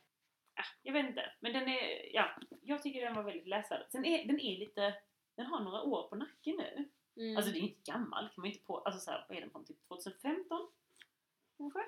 Ja, 0.54 0.62
jag 0.82 0.92
vet 0.92 1.06
inte. 1.06 1.32
Men 1.40 1.52
den 1.52 1.68
är, 1.68 2.14
ja, 2.14 2.38
jag 2.62 2.82
tycker 2.82 3.04
den 3.04 3.14
var 3.14 3.22
väldigt 3.22 3.46
läsvärd. 3.46 3.86
Sen 3.90 4.04
är 4.04 4.24
den 4.26 4.40
är 4.40 4.58
lite, 4.58 4.94
den 5.36 5.46
har 5.46 5.60
några 5.60 5.82
år 5.82 6.08
på 6.08 6.16
nacken 6.16 6.56
nu. 6.56 6.88
Mm. 7.18 7.36
Alltså 7.36 7.52
det 7.52 7.58
är 7.58 7.60
inte 7.60 7.92
gammal, 7.92 8.24
kan 8.24 8.32
man 8.42 8.46
inte 8.46 8.64
på, 8.64 8.78
alltså 8.78 9.00
så 9.00 9.10
här, 9.10 9.26
vad 9.28 9.36
är 9.36 9.40
den 9.40 9.50
från 9.50 9.64
typ 9.64 9.88
2015? 9.88 10.68
Kanske? 11.58 11.80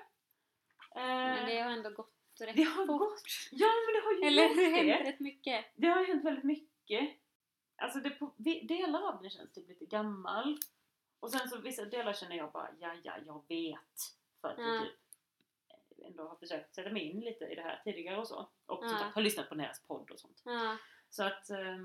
Eh, 0.95 1.01
Men 1.05 1.45
det 1.49 1.59
har 1.59 1.71
ändå 1.71 1.89
gått 1.89 2.13
rätt 2.39 2.55
det 2.55 2.63
har 2.63 2.87
fort. 2.87 2.99
gått. 2.99 3.21
Ja 3.51 3.67
men 3.85 3.93
det 3.95 4.01
har 4.05 4.11
ju 4.13 4.21
Eller 4.27 4.55
det 4.55 4.77
har 4.77 4.93
hänt 4.93 5.07
rätt 5.07 5.19
mycket. 5.19 5.65
Det 5.75 5.87
har 5.87 6.03
hänt 6.05 6.25
väldigt 6.25 6.43
mycket. 6.43 7.09
Alltså 7.75 7.99
det 7.99 8.09
på, 8.09 8.31
delar 8.37 9.07
av 9.13 9.21
den 9.21 9.29
känns 9.31 9.51
typ 9.51 9.67
lite 9.69 9.85
gammal. 9.85 10.57
Och 11.19 11.31
sen 11.31 11.49
så 11.49 11.57
vissa 11.57 11.85
delar 11.85 12.13
känner 12.13 12.35
jag 12.35 12.51
bara, 12.51 12.69
ja 12.79 12.93
ja, 13.03 13.13
jag 13.25 13.43
vet. 13.47 14.15
För 14.41 14.47
att 14.49 14.57
det 14.57 14.63
Ja. 14.75 14.81
typ 14.81 16.05
ändå 16.05 16.23
har 16.27 16.35
försökt 16.35 16.75
sätta 16.75 16.89
mig 16.89 17.01
in 17.01 17.19
lite 17.19 17.45
i 17.45 17.55
det 17.55 17.61
här 17.61 17.81
tidigare 17.83 18.17
och 18.17 18.27
så. 18.27 18.49
Och 18.65 18.83
Ja. 18.85 18.89
som 18.89 18.97
sagt, 18.97 19.15
har 19.15 19.21
lyssnat 19.21 19.49
på 19.49 19.55
deras 19.55 19.81
podd 19.83 20.11
och 20.11 20.19
sånt. 20.19 20.41
Ja. 20.45 20.77
Så 21.09 21.23
att 21.23 21.49
eh, 21.49 21.77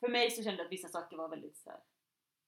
för 0.00 0.08
mig 0.08 0.30
så 0.30 0.42
kände 0.42 0.58
jag 0.58 0.64
att 0.66 0.72
vissa 0.72 0.88
saker 0.88 1.16
var 1.16 1.28
väldigt 1.28 1.56
så 1.56 1.70
här, 1.70 1.80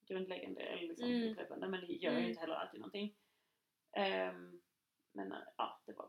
grundläggande 0.09 0.61
eller 0.61 0.89
liksom 0.89 1.09
Mm. 1.09 1.33
upprepande 1.33 1.69
men 1.69 1.81
det 1.81 1.87
gör 1.93 2.13
ju 2.13 2.17
Mm. 2.19 2.29
inte 2.29 2.41
heller 2.41 2.55
alltid 2.55 2.81
någonting. 2.81 3.15
Ehm, 3.93 4.61
men 5.13 5.33
eh, 5.33 5.39
ja, 5.57 5.81
det 5.87 5.93
var 5.93 6.09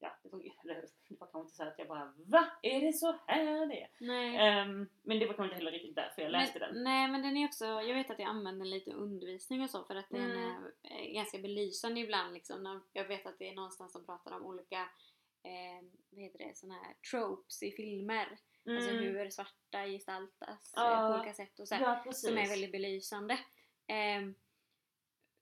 Ja, 0.00 0.10
det 0.22 0.28
var, 0.28 0.38
det 1.08 1.16
var 1.20 1.26
kanske 1.26 1.38
inte 1.40 1.54
så 1.54 1.62
att 1.62 1.78
jag 1.78 1.88
bara 1.88 2.14
VA? 2.16 2.46
Är 2.62 2.80
det 2.80 2.92
så 2.92 3.18
här 3.26 3.66
det 3.66 3.82
är? 3.82 4.38
Ehm, 4.40 4.88
men 5.02 5.18
det 5.18 5.26
var 5.26 5.34
kanske 5.34 5.44
inte 5.44 5.54
heller 5.56 5.70
riktigt 5.72 5.96
därför 5.96 6.22
jag 6.22 6.32
läste 6.32 6.58
men, 6.58 6.74
den. 6.74 6.84
Nej 6.84 7.08
men 7.08 7.22
den 7.22 7.36
är 7.36 7.44
också, 7.46 7.64
jag 7.64 7.94
vet 7.94 8.10
att 8.10 8.18
jag 8.18 8.28
använder 8.28 8.64
den 8.64 8.70
lite 8.70 8.90
i 8.90 8.92
undervisning 8.92 9.62
och 9.62 9.70
så 9.70 9.84
för 9.84 9.94
att 9.96 10.08
den 10.10 10.30
Mm. 10.30 10.42
är 10.42 10.72
eh, 10.82 11.14
ganska 11.14 11.38
belysande 11.38 12.00
ibland 12.00 12.34
liksom. 12.34 12.62
När, 12.62 12.80
jag 12.92 13.08
vet 13.08 13.26
att 13.26 13.38
det 13.38 13.48
är 13.48 13.54
någonstans 13.54 13.92
som 13.92 14.06
pratar 14.06 14.36
om 14.36 14.46
olika, 14.46 14.80
eh, 15.42 15.84
vad 16.10 16.22
heter 16.22 16.38
det, 16.38 16.56
såna 16.56 16.74
här 16.74 16.94
tropes 17.10 17.62
i 17.62 17.70
filmer. 17.70 18.38
Alltså 18.66 18.90
Mm. 18.90 19.02
hur 19.04 19.30
svarta 19.30 19.86
gestaltas 19.86 20.74
eh, 20.76 20.82
Ja. 20.82 21.08
på 21.12 21.18
olika 21.20 21.34
sätt 21.34 21.58
och 21.58 21.68
så 21.68 21.74
här, 21.74 21.82
Ja, 22.06 22.12
som 22.12 22.38
är 22.38 22.48
väldigt 22.48 22.72
belysande. 22.72 23.38
Ehm, 23.86 24.34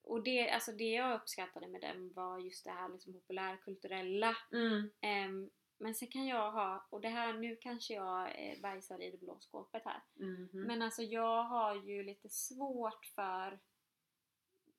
och 0.03 0.23
det, 0.23 0.51
alltså 0.51 0.73
det 0.73 0.91
jag 0.91 1.21
uppskattade 1.21 1.69
med 1.69 1.81
den 1.81 2.13
var 2.13 2.39
just 2.39 2.65
det 2.65 2.71
här 2.71 2.89
liksom 2.89 3.13
populärkulturella. 3.13 4.37
Mm. 4.53 4.91
Ehm, 5.01 5.51
men 5.79 5.95
sen 5.95 6.09
kan 6.09 6.27
jag 6.27 6.53
ha, 6.53 6.87
och 6.91 7.01
det 7.01 7.09
här, 7.09 7.33
nu 7.33 7.57
kanske 7.57 7.95
jag 7.95 8.29
eh, 8.51 8.61
bajsar 8.61 9.03
i 9.03 9.11
det 9.11 9.19
blå 9.19 9.41
skåpet 9.41 9.83
här. 9.85 10.03
Mhm. 10.15 10.49
Men 10.53 10.83
alltså 10.83 11.03
jag 11.03 11.45
har 11.45 11.75
ju 11.75 12.03
lite 12.03 12.29
svårt 12.29 13.07
för 13.15 13.61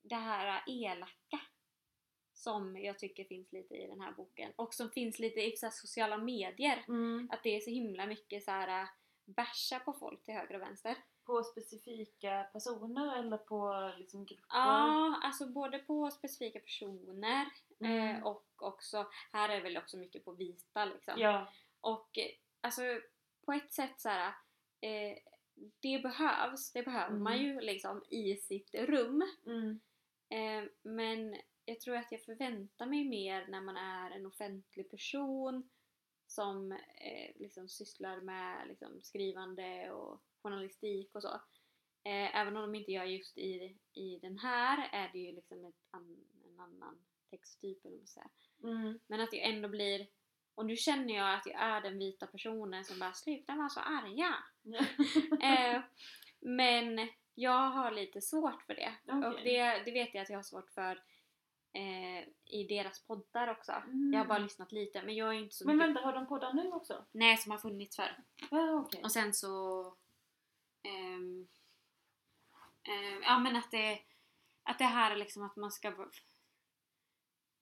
det 0.01 0.15
här 0.15 0.63
elaka 0.67 1.39
som 2.43 2.77
jag 2.77 2.99
tycker 2.99 3.23
finns 3.23 3.51
lite 3.51 3.75
i 3.75 3.87
den 3.87 4.01
här 4.01 4.11
boken 4.11 4.51
och 4.55 4.73
som 4.73 4.89
finns 4.89 5.19
lite 5.19 5.41
i 5.41 5.57
så 5.57 5.69
sociala 5.71 6.17
medier. 6.17 6.85
Mm. 6.87 7.29
Att 7.31 7.43
det 7.43 7.55
är 7.55 7.59
så 7.59 7.69
himla 7.69 8.05
mycket 8.05 8.43
så 8.43 8.51
här 8.51 8.81
äh, 8.81 8.87
basha 9.25 9.79
på 9.79 9.93
folk 9.93 10.23
till 10.23 10.33
höger 10.33 10.55
och 10.55 10.61
vänster. 10.61 10.95
På 11.25 11.43
specifika 11.43 12.43
personer 12.53 13.19
eller 13.19 13.37
på 13.37 13.91
liksom 13.97 14.25
grupper? 14.25 14.45
Ja, 14.49 15.19
alltså 15.23 15.47
både 15.47 15.79
på 15.79 16.11
specifika 16.11 16.59
personer 16.59 17.45
Mm. 17.79 18.15
eh, 18.17 18.23
och 18.27 18.45
också, 18.57 19.07
här 19.31 19.49
är 19.49 19.55
det 19.55 19.61
väl 19.61 19.77
också 19.77 19.97
mycket 19.97 20.25
på 20.25 20.31
vita 20.31 20.85
liksom. 20.85 21.13
Ja. 21.17 21.47
Och 21.81 22.17
eh, 22.17 22.31
alltså 22.61 22.81
på 23.45 23.53
ett 23.53 23.73
sätt 23.73 24.01
så 24.01 24.09
här, 24.09 24.33
eh, 24.81 25.17
det 25.79 25.99
behövs, 26.03 26.71
det 26.71 26.83
behöver 26.83 27.17
man 27.17 27.33
Mm. 27.33 27.45
ju 27.45 27.61
liksom 27.61 28.03
i 28.09 28.35
sitt 28.35 28.75
rum. 28.75 29.23
Mm. 29.45 29.79
Eh, 30.29 30.69
men 30.81 31.35
jag 31.65 31.79
tror 31.79 31.95
att 31.95 32.11
jag 32.11 32.21
förväntar 32.21 32.85
mig 32.85 33.09
mer 33.09 33.47
när 33.47 33.61
man 33.61 33.77
är 33.77 34.11
en 34.11 34.25
offentlig 34.25 34.91
person 34.91 35.69
som 36.27 36.71
eh, 36.71 37.31
liksom 37.35 37.69
sysslar 37.69 38.21
med 38.21 38.67
liksom, 38.67 39.01
skrivande 39.01 39.91
och 39.91 40.21
journalistik 40.41 41.15
och 41.15 41.21
så. 41.21 41.33
Eh, 42.05 42.35
även 42.35 42.57
om 42.57 42.61
de 42.61 42.75
inte 42.75 42.91
gör 42.91 43.05
just 43.05 43.37
i, 43.37 43.77
i 43.93 44.19
den 44.21 44.37
här 44.37 44.89
är 44.91 45.09
det 45.13 45.19
ju 45.19 45.31
liksom 45.31 45.65
ett 45.65 45.81
an, 45.91 46.25
en 46.45 46.59
annan 46.59 47.05
texttyp 47.29 47.85
eller 47.85 48.05
säga. 48.05 48.29
Mm. 48.63 48.99
Men 49.07 49.21
att 49.21 49.33
jag 49.33 49.49
ändå 49.49 49.69
blir 49.69 50.07
och 50.55 50.65
nu 50.65 50.75
känner 50.75 51.15
jag 51.15 51.33
att 51.35 51.45
jag 51.45 51.61
är 51.61 51.81
den 51.81 51.99
vita 51.99 52.27
personen 52.27 52.85
som 52.85 52.99
bara 52.99 53.13
sluta 53.13 53.55
vara 53.55 53.69
så 53.69 53.79
arga. 53.79 54.35
Eh, 55.43 55.81
men 56.39 57.09
jag 57.35 57.69
har 57.69 57.91
lite 57.91 58.21
svårt 58.21 58.63
för 58.63 58.75
det. 58.75 58.93
Okej. 59.07 59.29
Och 59.29 59.43
det, 59.43 59.83
det 59.85 59.91
vet 59.91 60.13
jag 60.13 60.21
att 60.21 60.29
jag 60.29 60.37
har 60.37 60.43
svårt 60.43 60.69
för 60.69 61.03
eh, 61.73 62.27
i 62.45 62.63
deras 62.69 63.05
poddar 63.05 63.47
också. 63.47 63.71
Mm. 63.71 64.13
Jag 64.13 64.19
har 64.19 64.25
bara 64.27 64.37
lyssnat 64.37 64.71
lite 64.71 65.01
men 65.01 65.15
jag 65.15 65.29
är 65.35 65.39
inte 65.39 65.55
så 65.55 65.67
Men 65.67 65.77
mycket... 65.77 65.87
vänta, 65.89 66.01
har 66.01 66.13
de 66.13 66.27
poddar 66.27 66.53
nu 66.53 66.71
också? 66.71 67.05
Nej, 67.11 67.37
som 67.37 67.51
har 67.51 67.59
funnits 67.59 67.95
förr. 67.95 68.23
Ja, 68.51 68.73
okej. 68.79 69.03
Och 69.03 69.11
sen 69.11 69.33
så... 69.33 69.85
ehm, 70.83 71.47
ehm, 72.83 73.21
ja 73.23 73.39
men 73.39 73.55
att 73.55 73.71
det, 73.71 73.99
att 74.63 74.77
det 74.79 74.85
här 74.85 75.11
är 75.11 75.15
liksom 75.15 75.43
att 75.43 75.55
man 75.55 75.71
ska 75.71 75.87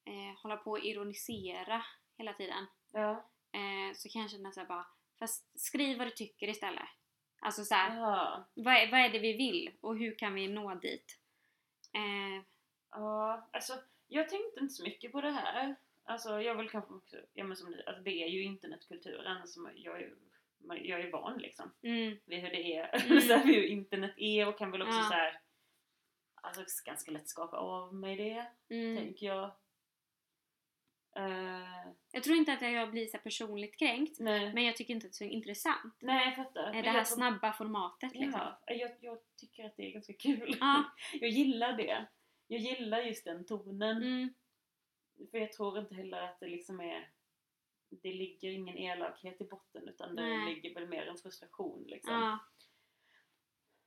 eh, 0.05 0.39
hålla 0.43 0.57
på 0.57 0.71
och 0.71 0.79
ironisera 0.85 1.85
hela 2.17 2.33
tiden. 2.33 2.67
Ja. 2.91 3.11
Eh, 3.51 3.95
så 3.95 4.09
kan 4.09 4.21
jag 4.21 4.31
känna 4.31 4.51
såhär 4.51 4.67
bara, 4.67 4.87
fast 5.19 5.59
skriv 5.59 5.97
vad 5.97 6.07
du 6.07 6.11
tycker 6.11 6.47
istället. 6.47 6.89
Alltså 7.39 7.65
såhär, 7.65 7.97
Ja. 7.99 8.45
vad, 8.53 8.73
är, 8.73 8.91
vad 8.91 8.99
är 8.99 9.09
det 9.09 9.19
vi 9.19 9.33
vill 9.33 9.77
och 9.81 9.97
hur 9.97 10.17
kan 10.17 10.33
vi 10.33 10.47
nå 10.47 10.75
dit? 10.75 11.19
Eh, 11.93 12.45
Ja, 12.93 13.49
alltså 13.53 13.73
jag 14.11 14.29
tänkte 14.29 14.59
inte 14.59 14.73
så 14.73 14.83
mycket 14.83 15.11
på 15.11 15.21
det 15.21 15.31
här. 15.31 15.75
Alltså 16.03 16.41
jag 16.41 16.55
vill 16.55 16.69
kanske 16.69 16.93
också, 16.93 17.17
ja 17.33 17.43
men 17.43 17.57
som 17.57 17.71
ni, 17.71 17.83
alltså 17.85 18.03
det 18.03 18.23
är 18.23 18.27
ju 18.27 18.43
internetkulturen 18.43 19.47
som 19.47 19.71
jag 19.75 20.01
är 20.01 20.13
jag 20.83 21.01
är 21.01 21.11
van 21.11 21.37
liksom 21.37 21.71
mm, 21.81 22.17
vid 22.25 22.39
hur 22.39 22.49
det 22.49 22.75
är, 22.77 23.05
Mm. 23.05 23.21
så 23.27 23.33
här, 23.33 23.45
hur 23.45 23.63
internet 23.63 24.13
är 24.17 24.47
och 24.47 24.57
kan 24.57 24.71
väl 24.71 24.81
också 24.81 24.97
Ja. 24.97 25.03
så 25.03 25.13
här, 25.13 25.39
alltså 26.35 26.61
ganska 26.85 27.11
lätt 27.11 27.29
skaka 27.29 27.57
av 27.57 27.95
mig 27.95 28.15
det, 28.15 28.45
mm. 28.75 28.97
tänker 28.97 29.25
jag. 29.25 29.51
Eh, 31.15 31.87
Jag 32.11 32.23
tror 32.23 32.35
inte 32.35 32.53
att 32.53 32.61
jag 32.61 32.91
blir 32.91 33.05
så 33.07 33.17
personligt 33.17 33.79
kränkt 33.79 34.19
nej, 34.19 34.53
men 34.53 34.63
jag 34.63 34.75
tycker 34.75 34.93
inte 34.93 35.07
att 35.07 35.11
det 35.19 35.25
är 35.25 35.29
så 35.29 35.33
intressant. 35.33 35.95
nej 35.99 36.25
jag 36.25 36.35
fattar. 36.35 36.73
Det 36.73 36.89
här 36.89 36.97
jag 36.97 37.07
snabba 37.07 37.53
formatet 37.53 38.15
liksom. 38.15 38.41
Ja, 38.41 38.59
jag, 38.67 38.91
jag 39.01 39.17
tycker 39.35 39.65
att 39.65 39.77
det 39.77 39.87
är 39.87 39.91
ganska 39.91 40.13
kul. 40.13 40.57
Ja. 40.59 40.83
Jag 41.21 41.29
gillar 41.29 41.73
det. 41.73 42.05
Jag 42.51 42.59
gillar 42.61 42.99
just 43.01 43.25
den 43.25 43.45
tonen. 43.45 43.97
Mm, 44.03 44.33
För 45.31 45.37
jag 45.37 45.51
tror 45.53 45.79
inte 45.79 45.95
heller 45.95 46.21
att 46.21 46.39
det 46.39 46.47
liksom 46.47 46.79
är 46.81 47.11
Det 47.89 48.13
ligger 48.13 48.49
ingen 48.51 48.77
elakhet 48.77 49.41
i 49.41 49.43
botten 49.43 49.87
utan 49.87 50.15
det 50.15 50.21
Nej. 50.21 50.55
ligger 50.55 50.73
väl 50.73 50.87
mer 50.87 51.05
en 51.07 51.17
frustration 51.17 51.83
liksom. 51.87 52.13
ja. 52.13 52.39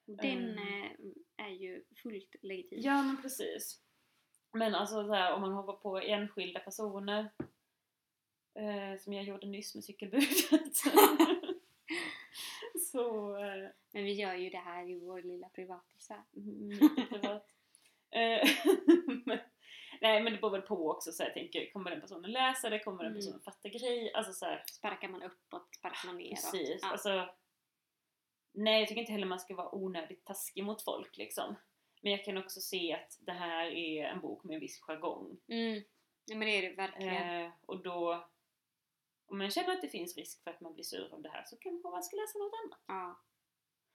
Den 0.06 0.58
Ehm. 0.58 0.58
eh, 0.58 1.46
är 1.46 1.50
ju 1.50 1.84
fullt 2.02 2.34
legitim. 2.42 2.78
Ja 2.82 3.02
men 3.02 3.22
precis. 3.22 3.80
Men 4.52 4.74
alltså 4.74 4.94
så 5.06 5.12
här, 5.12 5.32
om 5.34 5.40
man 5.40 5.52
hoppar 5.52 5.72
på 5.76 5.98
enskilda 5.98 6.60
personer 6.60 7.30
eh, 8.54 8.98
Som 9.00 9.12
jag 9.12 9.24
gjorde 9.24 9.46
nyss 9.46 9.74
med 9.74 9.84
cykelbudet. 9.84 10.28
så 12.92 13.36
eh, 13.36 13.68
Men 13.92 14.04
vi 14.04 14.12
gör 14.12 14.34
ju 14.34 14.50
det 14.50 14.58
här 14.58 14.90
i 14.90 14.98
vår 14.98 15.22
lilla 15.22 15.48
privata 15.48 15.98
sfär. 15.98 16.22
mycket 16.32 17.08
privat. 17.10 17.53
Eh, 18.14 18.48
Nej 20.00 20.22
men 20.22 20.32
det 20.32 20.38
beror 20.38 20.50
väl 20.50 20.62
på 20.62 20.90
också 20.90 21.12
så 21.12 21.22
jag 21.22 21.34
tänker, 21.34 21.72
kommer 21.72 21.90
den 21.90 22.00
personen 22.00 22.32
läsa 22.32 22.70
det? 22.70 22.78
Kommer 22.78 23.02
den 23.02 23.12
Mm. 23.12 23.20
personen 23.20 23.40
fatta 23.40 23.68
grej? 23.68 24.12
Alltså 24.14 24.32
så 24.32 24.44
här, 24.44 24.64
Sparkar 24.66 25.08
man 25.08 25.22
uppåt, 25.22 25.74
sparkar 25.74 26.06
man 26.06 26.16
neråt. 26.16 26.30
Precis. 26.30 26.78
Ja. 26.82 26.88
Alltså, 26.92 27.28
nej, 28.52 28.78
jag 28.80 28.88
tycker 28.88 29.00
inte 29.00 29.12
heller 29.12 29.26
man 29.26 29.40
ska 29.40 29.54
vara 29.54 29.74
onödigt 29.74 30.24
taskig 30.24 30.64
mot 30.64 30.82
folk 30.82 31.16
liksom. 31.16 31.54
Men 32.02 32.12
jag 32.12 32.24
kan 32.24 32.38
också 32.38 32.60
se 32.60 32.92
att 32.92 33.18
det 33.20 33.32
här 33.32 33.66
är 33.66 34.04
en 34.04 34.20
bok 34.20 34.44
med 34.44 34.54
en 34.54 34.60
viss 34.60 34.80
jargong. 34.80 35.36
Mm. 35.48 35.82
Ja 36.26 36.36
men 36.36 36.48
det 36.48 36.58
är 36.58 36.62
det 36.70 36.76
verkligen. 36.76 37.40
Eh, 37.46 37.50
och 37.66 37.82
då, 37.82 38.28
om 39.26 39.38
man 39.38 39.50
känner 39.50 39.72
att 39.72 39.82
det 39.82 39.88
finns 39.88 40.16
risk 40.16 40.42
för 40.44 40.50
att 40.50 40.60
man 40.60 40.74
blir 40.74 40.84
sur 40.84 41.14
av 41.14 41.22
det 41.22 41.28
här 41.28 41.44
så 41.46 41.56
kanske 41.56 41.88
man 41.88 42.02
ska 42.02 42.16
läsa 42.16 42.38
något 42.38 42.52
annat. 42.64 42.80
Ja. 42.86 43.20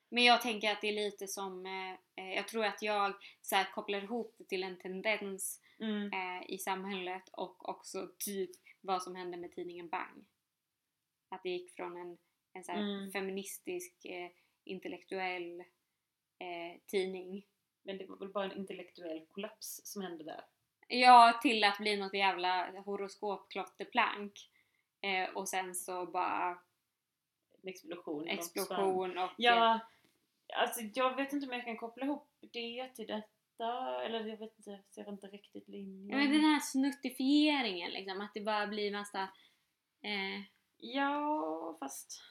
Men 0.09 0.23
jag 0.23 0.41
tänker 0.41 0.71
att 0.71 0.81
det 0.81 0.87
är 0.87 0.93
lite 0.93 1.27
som, 1.27 1.65
eh, 1.65 1.91
eh, 2.15 2.33
jag 2.35 2.47
tror 2.47 2.65
att 2.65 2.81
jag 2.81 3.13
så 3.41 3.55
här, 3.55 3.71
kopplar 3.71 4.03
ihop 4.03 4.35
det 4.37 4.43
till 4.43 4.63
en 4.63 4.77
tendens 4.79 5.61
Mm. 5.81 6.13
eh, 6.13 6.49
i 6.49 6.57
samhället 6.57 7.29
och 7.31 7.69
också 7.69 8.09
typ 8.17 8.51
vad 8.81 9.03
som 9.03 9.15
hände 9.15 9.37
med 9.37 9.51
tidningen 9.51 9.89
Bang. 9.89 10.25
Att 11.29 11.43
det 11.43 11.49
gick 11.49 11.75
från 11.75 11.97
en, 11.97 12.17
en 12.53 12.63
så 12.63 12.71
här 12.71 12.79
Mm. 12.79 13.11
feministisk, 13.11 14.05
eh, 14.05 14.31
intellektuell 14.63 15.59
eh, 16.39 16.79
tidning 16.87 17.45
Men 17.83 17.97
det 17.97 18.05
var 18.05 18.17
väl 18.17 18.29
bara 18.29 18.45
en 18.45 18.57
intellektuell 18.57 19.25
kollaps 19.31 19.81
som 19.83 20.01
hände 20.01 20.23
där. 20.23 20.41
Ja, 20.87 21.39
till 21.41 21.63
att 21.63 21.77
bli 21.77 21.97
något 21.97 22.13
jävla 22.13 22.71
horoskopklotterplank. 22.85 24.49
Eh, 25.01 25.29
och 25.29 25.49
sen 25.49 25.75
så 25.75 26.05
bara 26.05 26.59
En 27.63 27.69
explosion. 27.69 28.27
explosion 28.27 29.17
och... 29.17 29.29
Ja, 29.37 29.79
alltså 30.55 30.81
jag 30.93 31.15
vet 31.15 31.33
inte 31.33 31.47
om 31.47 31.53
jag 31.53 31.65
kan 31.65 31.77
koppla 31.77 32.05
ihop 32.05 32.29
det 32.39 32.89
till 32.95 33.07
detta. 33.07 34.01
Eller 34.05 34.25
jag 34.25 34.38
vet 34.38 34.57
inte, 34.57 34.79
ser 34.89 35.09
inte 35.09 35.27
riktigt 35.27 35.67
linjen. 35.67 36.09
Ja, 36.09 36.17
men 36.17 36.31
den 36.31 36.41
här 36.51 36.59
snuttifieringen 36.59 37.91
liksom, 37.91 38.21
att 38.21 38.31
det 38.33 38.41
bara 38.41 38.67
blir 38.67 38.91
massa 38.91 39.21
eh, 40.01 40.41
Ja, 40.77 41.77
fast... 41.79 42.21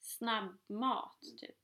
snabbmat 0.00 1.18
typ. 1.40 1.56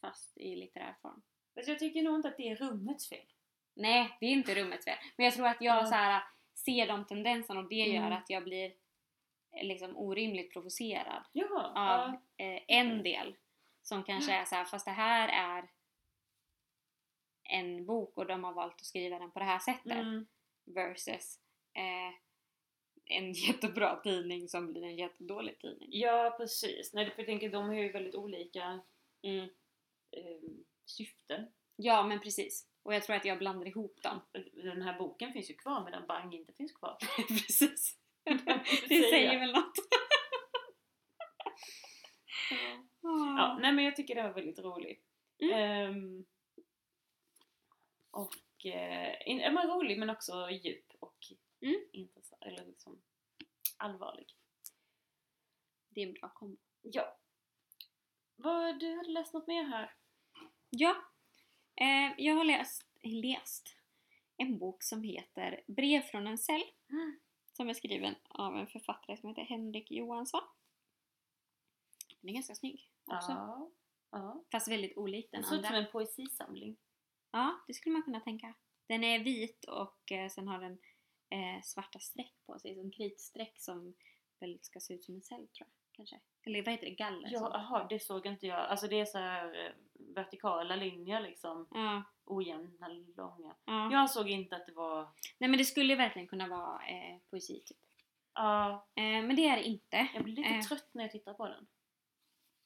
Fast 0.00 0.38
i 0.38 0.56
litterär 0.56 0.96
form. 1.02 1.22
Fast 1.54 1.68
jag 1.68 1.78
tycker 1.78 2.02
nog 2.02 2.14
inte 2.14 2.28
att 2.28 2.36
det 2.36 2.48
är 2.48 2.56
rummets 2.56 3.08
fel. 3.08 3.26
Nej, 3.74 4.16
det 4.20 4.26
är 4.26 4.30
inte 4.30 4.54
rummets 4.54 4.84
fel. 4.84 4.98
Men 5.16 5.24
jag 5.24 5.34
tror 5.34 5.46
att 5.46 5.60
jag 5.60 5.76
Ja. 5.82 5.86
så 5.86 5.94
här, 5.94 6.22
ser 6.54 6.86
de 6.86 7.06
tendenserna 7.06 7.60
och 7.60 7.68
det 7.68 7.74
gör 7.74 8.06
Mm. 8.06 8.12
att 8.12 8.30
jag 8.30 8.44
blir 8.44 8.72
eh, 9.52 9.66
liksom 9.66 9.96
orimligt 9.96 10.52
provocerad 10.52 11.24
Jaha. 11.32 11.66
av 11.68 12.16
ja. 12.36 12.44
eh, 12.44 12.62
en 12.68 13.02
del 13.02 13.36
som 13.88 14.04
kanske 14.04 14.32
är 14.32 14.44
så 14.44 14.54
här, 14.54 14.64
fast 14.64 14.84
det 14.84 14.90
här 14.90 15.28
är 15.28 15.68
en 17.50 17.86
bok 17.86 18.18
och 18.18 18.26
de 18.26 18.44
har 18.44 18.52
valt 18.52 18.74
att 18.74 18.84
skriva 18.86 19.18
den 19.18 19.30
på 19.30 19.38
det 19.38 19.44
här 19.44 19.58
sättet 19.58 19.92
Mm. 19.92 20.26
versus 20.64 21.38
eh, 21.74 22.14
en 23.04 23.32
jättebra 23.48 23.96
tidning 23.96 24.48
som 24.48 24.66
blir 24.72 24.82
en 24.84 24.96
jättedålig 24.96 25.58
tidning. 25.58 25.88
Ja, 25.92 26.34
precis. 26.38 26.92
Nej, 26.94 27.10
för 27.10 27.18
jag 27.18 27.26
tänker 27.26 27.50
de 27.50 27.64
har 27.66 27.74
ju 27.74 27.92
väldigt 27.92 28.14
olika 28.14 28.80
Mm. 29.22 29.44
eh, 30.10 30.50
syften. 30.86 31.46
Ja, 31.76 32.02
men 32.02 32.20
precis. 32.20 32.68
Och 32.82 32.94
jag 32.94 33.02
tror 33.02 33.16
att 33.16 33.24
jag 33.24 33.38
blandar 33.38 33.66
ihop 33.66 34.02
dem. 34.02 34.20
Den 34.52 34.82
här 34.82 34.98
boken 34.98 35.32
finns 35.32 35.50
ju 35.50 35.54
kvar 35.54 35.84
medan 35.84 36.06
Bang 36.06 36.34
inte 36.34 36.52
finns 36.52 36.72
kvar. 36.72 36.96
precis. 37.28 37.98
det 38.88 39.02
säger 39.10 39.38
väl 39.38 39.52
något. 39.52 39.74
Ja, 43.38 43.58
nej 43.60 43.72
men 43.72 43.84
jag 43.84 43.96
tycker 43.96 44.14
det 44.14 44.22
var 44.22 44.32
väldigt 44.32 44.58
roligt. 44.58 45.04
Mm. 45.38 45.54
Ehm, 45.54 46.26
och 48.10 48.66
eh, 48.66 49.14
in, 49.26 49.54
men 49.54 49.70
rolig 49.70 49.98
men 49.98 50.10
också 50.10 50.50
djup 50.50 50.92
och 50.98 51.26
Mm. 51.60 51.80
intressant, 51.92 52.42
eller 52.42 52.66
liksom 52.66 53.02
allvarlig. 53.76 54.36
Det 55.88 56.02
är 56.02 56.06
en 56.06 56.12
bra 56.14 56.28
kombo. 56.28 56.56
Ja. 56.82 57.16
Vad, 58.36 58.80
du 58.80 58.96
hade 58.96 59.10
läst 59.10 59.34
något 59.34 59.46
mer 59.46 59.64
här? 59.64 59.94
Ja, 60.70 60.96
eh, 61.74 62.14
jag 62.18 62.34
har 62.34 62.44
läst, 62.44 62.86
läst 63.02 63.76
en 64.36 64.58
bok 64.58 64.82
som 64.82 65.02
heter 65.02 65.62
Brev 65.66 66.00
från 66.00 66.26
en 66.26 66.38
cell 66.38 66.64
som 67.52 67.68
är 67.68 67.74
skriven 67.74 68.14
av 68.28 68.56
en 68.56 68.66
författare 68.66 69.16
som 69.16 69.28
heter 69.28 69.42
Henrik 69.42 69.90
Johansson. 69.90 70.42
Den 72.20 72.30
är 72.30 72.34
ganska 72.34 72.54
snygg 72.54 72.90
också. 73.16 73.32
Ja. 73.32 73.70
ja. 74.10 74.44
Fast 74.52 74.68
väldigt 74.68 74.96
olik 74.96 75.28
den 75.32 75.40
Den 75.40 75.48
ser 75.50 75.56
ut 75.56 75.64
som 75.66 75.74
andra. 75.74 75.86
en 75.86 75.92
poesisamling. 75.92 76.76
Ja, 77.30 77.60
det 77.66 77.74
skulle 77.74 77.92
man 77.92 78.02
kunna 78.02 78.20
tänka. 78.20 78.54
Den 78.86 79.04
är 79.04 79.18
vit 79.18 79.64
och 79.64 80.12
eh, 80.12 80.28
sen 80.28 80.48
har 80.48 80.60
den 80.60 80.78
eh, 81.30 81.62
svarta 81.62 81.98
streck 81.98 82.34
på 82.46 82.58
sig, 82.58 82.74
som 82.74 82.90
kritstreck 82.90 83.54
som 83.60 83.94
väl 84.40 84.58
ska 84.62 84.80
se 84.80 84.94
ut 84.94 85.04
som 85.04 85.14
en 85.14 85.22
cell 85.22 85.48
tror 85.48 85.48
jag. 85.58 85.68
Kanske. 85.92 86.20
Eller 86.46 86.62
vad 86.62 86.72
heter 86.72 86.86
det? 86.86 86.94
Galler? 86.94 87.28
Ja, 87.32 87.38
som- 87.38 87.52
aha, 87.52 87.86
det 87.90 87.98
såg 88.02 88.26
inte 88.26 88.46
jag. 88.46 88.58
Alltså 88.58 88.88
det 88.88 89.00
är 89.00 89.04
så 89.04 89.18
här 89.18 89.66
eh, 89.66 89.72
vertikala 90.14 90.76
linjer 90.76 91.20
liksom. 91.20 91.66
ja, 91.70 92.02
Ojämna, 92.24 92.88
långa. 93.16 93.54
ja. 93.64 93.92
Jag 93.92 94.10
såg 94.10 94.30
inte 94.30 94.56
att 94.56 94.66
det 94.66 94.72
var... 94.72 95.08
Nej 95.38 95.50
men 95.50 95.58
det 95.58 95.64
skulle 95.64 95.94
verkligen 95.96 96.28
kunna 96.28 96.48
vara 96.48 96.86
eh, 96.86 97.18
poesi 97.30 97.62
typ. 97.66 97.78
Ja, 98.34 98.86
Eh, 98.94 99.02
men 99.02 99.36
det 99.36 99.48
är 99.48 99.56
det 99.56 99.64
inte. 99.64 100.08
jag 100.14 100.24
blir 100.24 100.36
lite 100.36 100.48
Eh. 100.48 100.60
trött 100.60 100.88
när 100.92 101.04
jag 101.04 101.10
tittar 101.12 101.34
på 101.34 101.46
den. 101.48 101.66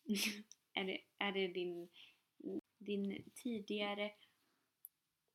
är, 0.75 0.85
det, 0.85 1.01
är 1.19 1.33
det 1.33 1.49
din, 1.49 1.89
din 2.79 3.31
tidigare 3.35 4.13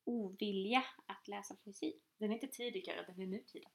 ovilja 0.04 0.84
att 1.06 1.28
läsa 1.28 1.56
poesi? 1.64 2.00
Den 2.18 2.30
är 2.30 2.34
inte 2.34 2.48
tidigare, 2.48 3.04
den 3.06 3.20
är 3.20 3.26
nutida. 3.26 3.68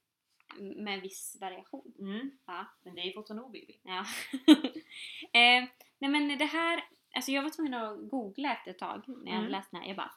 Med 0.60 1.02
viss 1.02 1.38
variation. 1.42 1.94
Mm. 2.00 2.32
Ja. 2.46 2.68
Men 2.82 2.96
det 2.96 3.02
är 3.02 3.14
fortfarande 3.14 3.44
ovillig. 3.44 3.82
ja. 3.84 4.00
eh, 5.40 5.70
nej 5.98 6.10
men 6.10 6.38
det 6.38 6.46
här, 6.46 6.84
alltså 7.16 7.32
jag 7.32 7.44
var 7.44 7.50
tvungen 7.50 7.74
att 7.74 8.10
googla 8.10 8.54
efter 8.54 8.72
ett 8.72 8.80
tag 8.80 9.04
när 9.08 9.32
jag 9.32 9.40
Mm. 9.40 9.52
läst 9.52 9.72
den 9.72 9.82
här. 9.82 9.88
Jag 9.88 9.98
bara, 9.98 10.12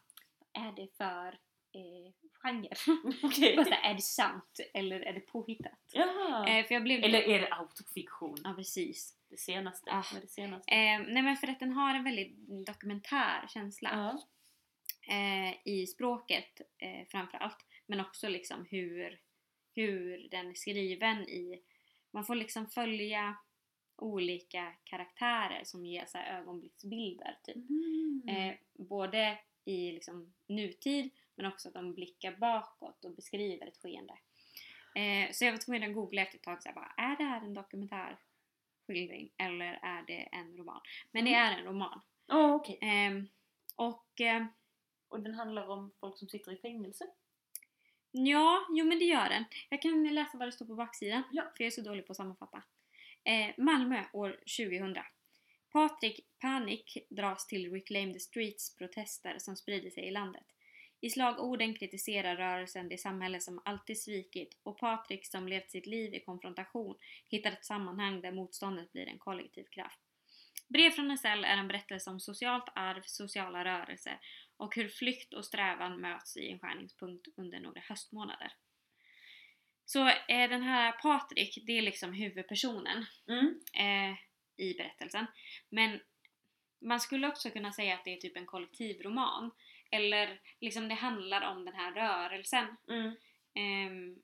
är 0.52 0.72
det 0.72 0.88
för 0.96 1.38
eh, 1.76 2.12
genre? 2.42 2.70
Okej. 3.22 3.56
Bara 3.56 3.76
är 3.76 3.94
det 3.94 4.02
sant 4.02 4.60
eller 4.74 5.00
är 5.00 5.12
det 5.12 5.20
påhittat? 5.20 5.94
Eh, 5.94 6.66
för 6.66 6.74
jag 6.74 6.82
blev 6.82 7.04
Eller 7.04 7.22
är 7.22 7.40
det 7.40 7.54
autofiktion? 7.54 8.36
Ja 8.44 8.54
precis. 8.56 9.16
Det 9.28 9.36
senaste. 9.36 9.90
Ah. 9.90 10.04
Det 10.22 10.28
senaste. 10.28 10.72
Eh, 10.72 11.00
nej 11.00 11.22
men 11.22 11.36
för 11.36 11.46
att 11.46 11.60
den 11.60 11.72
har 11.72 11.94
en 11.94 12.04
väldigt 12.04 12.36
dokumentär 12.66 13.46
känsla. 13.48 13.90
ja. 13.92 15.14
eh, 15.14 15.54
i 15.64 15.86
språket 15.86 16.60
eh, 16.78 17.06
framförallt. 17.08 17.58
Men 17.86 18.00
också 18.00 18.28
liksom 18.28 18.66
hur, 18.70 19.20
hur 19.74 20.28
den 20.30 20.50
är 20.50 20.54
skriven 20.54 21.28
i... 21.28 21.62
Man 22.10 22.24
får 22.24 22.34
liksom 22.34 22.66
följa 22.66 23.36
olika 23.96 24.72
karaktärer 24.84 25.64
som 25.64 25.86
ger 25.86 26.06
så 26.06 26.18
ögonblicksbilder. 26.18 27.38
Typ. 27.44 27.56
Mm. 27.56 28.22
Eh, 28.28 28.54
både 28.72 29.38
i 29.64 29.92
liksom 29.92 30.34
nutid 30.46 31.10
men 31.36 31.46
också 31.46 31.68
att 31.68 31.74
de 31.74 31.94
blickar 31.94 32.36
bakåt 32.36 33.04
och 33.04 33.14
beskriver 33.14 33.66
ett 33.66 33.76
skeende. 33.76 34.18
Eh, 34.94 35.32
så 35.32 35.44
jag 35.44 35.52
var 35.52 35.58
tvungen 35.58 35.88
att 35.90 35.94
googla 35.94 36.22
efter 36.22 36.36
ett 36.38 36.42
tag 36.42 36.62
så 36.62 36.68
här, 36.68 36.74
bara, 36.74 36.92
är 36.96 37.16
det 37.16 37.24
här 37.24 37.40
en 37.40 37.54
dokumentärskildring 37.54 39.30
eller 39.36 39.78
är 39.82 40.02
det 40.06 40.22
en 40.32 40.56
roman? 40.56 40.80
Men 41.12 41.24
det 41.24 41.34
Mm. 41.34 41.52
är 41.52 41.58
en 41.58 41.64
roman. 41.64 42.00
Åh, 42.28 42.54
okej. 42.54 42.78
Ehm, 42.82 43.28
och 43.76 44.20
eh, 44.20 44.46
Och 45.08 45.20
den 45.20 45.34
handlar 45.34 45.68
om 45.68 45.92
folk 46.00 46.18
som 46.18 46.28
sitter 46.28 46.52
i 46.52 46.56
fängelse? 46.56 47.06
Ja, 48.10 48.66
jo 48.70 48.84
men 48.86 48.98
det 48.98 49.04
gör 49.04 49.28
den. 49.28 49.44
Jag 49.68 49.82
kan 49.82 50.14
läsa 50.14 50.38
vad 50.38 50.48
det 50.48 50.52
står 50.52 50.66
på 50.66 50.74
baksidan, 50.74 51.22
Ja. 51.32 51.42
för 51.42 51.64
jag 51.64 51.66
är 51.66 51.70
så 51.70 51.80
dålig 51.80 52.06
på 52.06 52.12
att 52.12 52.16
sammanfatta. 52.16 52.62
Eh, 53.24 53.54
Malmö 53.58 54.04
år 54.12 54.30
2000. 54.58 54.96
Patrik 55.72 56.20
Panik 56.40 56.96
dras 57.10 57.46
till 57.46 57.72
Reclaim 57.72 58.12
the 58.12 58.18
Streets-protester 58.18 59.38
som 59.38 59.56
sprider 59.56 59.90
sig 59.90 60.04
i 60.04 60.10
landet. 60.10 60.46
I 61.00 61.10
slagorden 61.10 61.74
kritiserar 61.74 62.36
rörelsen 62.36 62.88
det 62.88 62.98
samhälle 62.98 63.40
som 63.40 63.62
alltid 63.64 63.98
svikit 63.98 64.58
och 64.62 64.78
Patrik 64.78 65.26
som 65.26 65.48
levt 65.48 65.70
sitt 65.70 65.86
liv 65.86 66.14
i 66.14 66.20
konfrontation 66.20 66.96
hittar 67.28 67.52
ett 67.52 67.64
sammanhang 67.64 68.20
där 68.20 68.32
motståndet 68.32 68.92
blir 68.92 69.06
en 69.06 69.18
kollektiv 69.18 69.64
kraft. 69.64 70.00
Brev 70.68 70.90
från 70.90 71.18
cell 71.18 71.44
är 71.44 71.56
en 71.56 71.68
berättelse 71.68 72.10
om 72.10 72.20
socialt 72.20 72.68
arv, 72.74 73.02
sociala 73.06 73.64
rörelser 73.64 74.18
och 74.56 74.76
hur 74.76 74.88
flykt 74.88 75.34
och 75.34 75.44
strävan 75.44 76.00
möts 76.00 76.36
i 76.36 76.50
en 76.50 76.58
skärningspunkt 76.58 77.28
under 77.36 77.60
några 77.60 77.80
höstmånader. 77.80 78.52
Så 79.84 80.08
eh, 80.08 80.48
den 80.48 80.62
här 80.62 80.92
Patrik, 80.92 81.58
det 81.66 81.78
är 81.78 81.82
liksom 81.82 82.12
huvudpersonen 82.12 83.06
Mm. 83.28 83.60
eh, 83.74 84.18
i 84.56 84.74
berättelsen. 84.74 85.26
Men 85.68 86.00
man 86.80 87.00
skulle 87.00 87.28
också 87.28 87.50
kunna 87.50 87.72
säga 87.72 87.94
att 87.94 88.04
det 88.04 88.12
är 88.16 88.20
typ 88.20 88.36
en 88.36 88.46
kollektivroman. 88.46 89.50
Eller 89.90 90.40
liksom 90.60 90.88
det 90.88 90.94
handlar 90.94 91.50
om 91.50 91.64
den 91.64 91.74
här 91.74 91.92
rörelsen. 91.92 92.76
Mm. 92.88 93.16
Ehm, 93.54 94.22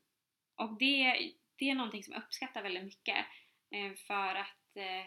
och 0.54 0.78
det, 0.78 1.32
det 1.56 1.70
är 1.70 1.74
någonting 1.74 2.04
som 2.04 2.14
jag 2.14 2.22
uppskattar 2.22 2.62
väldigt 2.62 2.84
mycket. 2.84 3.26
Eh, 3.70 3.92
för 4.06 4.34
att 4.34 4.76
eh, 4.76 5.06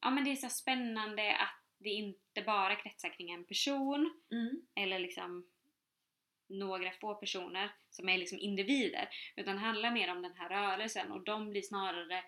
ja, 0.00 0.10
men 0.10 0.24
det 0.24 0.30
är 0.30 0.36
så 0.36 0.48
spännande 0.48 1.36
att 1.36 1.62
det 1.78 1.90
inte 1.90 2.42
bara 2.42 2.76
kretsar 2.76 3.08
kring 3.10 3.30
en 3.30 3.44
person 3.44 4.20
Mm. 4.32 4.62
eller 4.74 4.98
liksom 4.98 5.50
några 6.48 6.92
få 6.92 7.14
personer 7.14 7.70
som 7.90 8.08
är 8.08 8.18
liksom 8.18 8.38
individer 8.38 9.08
utan 9.36 9.54
det 9.54 9.60
handlar 9.60 9.90
mer 9.90 10.10
om 10.10 10.22
den 10.22 10.34
här 10.34 10.48
rörelsen 10.48 11.12
och 11.12 11.24
de 11.24 11.50
blir 11.50 11.62
snarare 11.62 12.24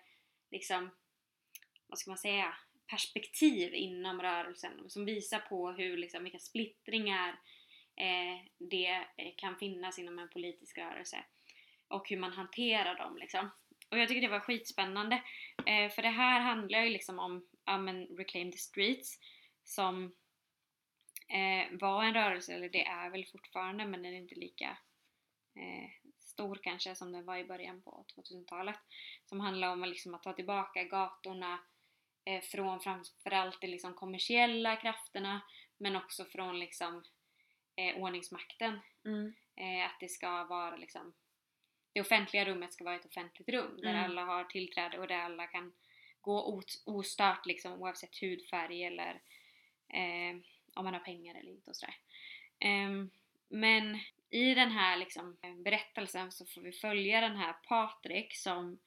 liksom 0.51 0.89
vad 1.87 1.99
ska 1.99 2.11
man 2.11 2.17
säga 2.17 2.55
perspektiv 2.87 3.73
inom 3.73 4.21
rörelsen 4.21 4.89
som 4.89 5.05
visar 5.05 5.39
på 5.39 5.71
hur 5.71 5.97
liksom, 5.97 6.23
vilka 6.23 6.39
splittringar 6.39 7.29
eh, 7.95 8.47
det 8.57 9.05
eh, 9.17 9.33
kan 9.37 9.55
finnas 9.55 9.99
inom 9.99 10.19
en 10.19 10.29
politisk 10.29 10.77
rörelse 10.77 11.23
och 11.87 12.09
hur 12.09 12.17
man 12.17 12.31
hanterar 12.31 12.95
dem 12.95 13.17
liksom. 13.17 13.49
Och 13.89 13.97
jag 13.97 14.07
tycker 14.07 14.21
det 14.21 14.27
var 14.27 14.39
skitspännande 14.39 15.23
eh, 15.65 15.91
för 15.91 16.01
det 16.01 16.09
här 16.09 16.39
handlar 16.39 16.81
ju 16.81 16.89
liksom 16.89 17.19
om 17.19 17.47
ja, 17.65 17.77
men 17.77 18.05
Reclaim 18.05 18.51
the 18.51 18.57
Streets 18.57 19.19
som 19.63 20.05
eh, 21.29 21.77
var 21.79 22.03
en 22.03 22.13
rörelse, 22.13 22.53
eller 22.53 22.69
det 22.69 22.85
är 22.85 23.09
väl 23.09 23.25
fortfarande 23.25 23.85
men 23.85 24.03
den 24.03 24.13
är 24.13 24.17
inte 24.17 24.35
lika 24.35 24.77
eh, 25.55 25.89
stor 26.19 26.59
kanske 26.63 26.95
som 26.95 27.11
den 27.11 27.25
var 27.25 27.37
i 27.37 27.43
början 27.43 27.81
på 27.81 28.05
2000-talet. 28.15 28.79
Som 29.25 29.39
handlar 29.39 29.71
om 29.71 29.83
liksom 29.83 30.15
att 30.15 30.23
ta 30.23 30.33
tillbaka 30.33 30.83
gatorna 30.83 31.59
eh, 32.25 32.41
från 32.41 32.79
framförallt 32.79 33.61
de 33.61 33.67
liksom 33.67 33.93
kommersiella 33.93 34.75
krafterna 34.75 35.41
men 35.77 35.95
också 35.95 36.25
från 36.25 36.59
liksom 36.59 37.03
eh, 37.75 37.97
ordningsmakten. 37.97 38.79
Mm. 39.05 39.33
Eh, 39.55 39.85
att 39.85 39.99
det 39.99 40.09
ska 40.09 40.43
vara 40.43 40.75
liksom 40.75 41.13
det 41.93 42.01
offentliga 42.01 42.45
rummet 42.45 42.73
ska 42.73 42.83
vara 42.83 42.95
ett 42.95 43.05
offentligt 43.05 43.49
rum 43.49 43.79
där 43.81 43.89
Mm. 43.89 44.03
alla 44.03 44.23
har 44.25 44.43
tillträde 44.43 44.99
och 44.99 45.07
där 45.07 45.19
alla 45.19 45.47
kan 45.47 45.73
gå 46.21 46.61
ostört 46.85 47.45
liksom 47.45 47.81
oavsett 47.81 48.21
hudfärg 48.21 48.83
eller 48.83 49.21
eh, 49.89 50.35
om 50.75 50.85
man 50.85 50.93
har 50.93 50.99
pengar 50.99 51.35
eller 51.35 51.51
inte 51.51 51.69
och 51.69 51.75
sådär. 51.75 51.95
Ehm, 52.59 53.11
men 53.47 53.99
i 54.29 54.53
den 54.53 54.71
här 54.71 54.97
liksom, 54.97 55.37
berättelsen 55.63 56.31
så 56.31 56.45
får 56.45 56.61
vi 56.61 56.71
följa 56.71 57.21
den 57.21 57.35
här 57.35 57.53
Patrik 57.53 58.35
som 58.35 58.79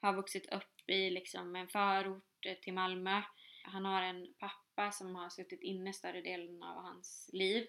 har 0.00 0.12
vuxit 0.12 0.52
upp 0.52 0.90
i 0.90 1.10
liksom, 1.10 1.56
en 1.56 1.68
förort 1.68 2.24
eh, 2.46 2.54
till 2.54 2.72
Malmö. 2.74 3.22
Han 3.64 3.84
har 3.84 4.02
en 4.02 4.34
pappa 4.38 4.92
som 4.92 5.14
har 5.14 5.28
suttit 5.30 5.62
inne 5.62 5.92
större 5.92 6.20
delen 6.20 6.62
av 6.62 6.82
hans 6.82 7.30
liv 7.32 7.66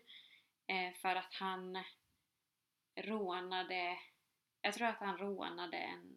eh, 0.67 0.93
för 0.93 1.15
att 1.15 1.34
han 1.34 1.84
rånade, 2.95 3.97
jag 4.61 4.74
tror 4.74 4.88
att 4.88 4.99
han 4.99 5.17
rånade 5.17 5.78
en 5.78 6.15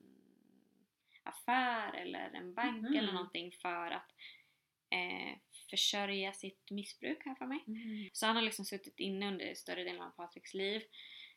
affär 1.22 1.92
eller 1.94 2.30
en 2.34 2.54
bank 2.54 2.82
Mhm. 2.82 2.96
eller 2.98 3.12
någonting 3.12 3.52
för 3.52 3.90
att 3.90 4.12
eh, 4.90 5.38
försörja 5.70 6.32
sitt 6.32 6.70
missbruk 6.70 7.24
här 7.24 7.34
för 7.34 7.46
mig. 7.46 7.64
Mm. 7.66 8.10
Så 8.12 8.26
han 8.26 8.36
har 8.36 8.42
liksom 8.42 8.64
suttit 8.64 9.00
inne 9.00 9.28
under 9.28 9.54
större 9.54 9.84
delen 9.84 10.02
av 10.02 10.10
Patriks 10.10 10.54
liv 10.54 10.82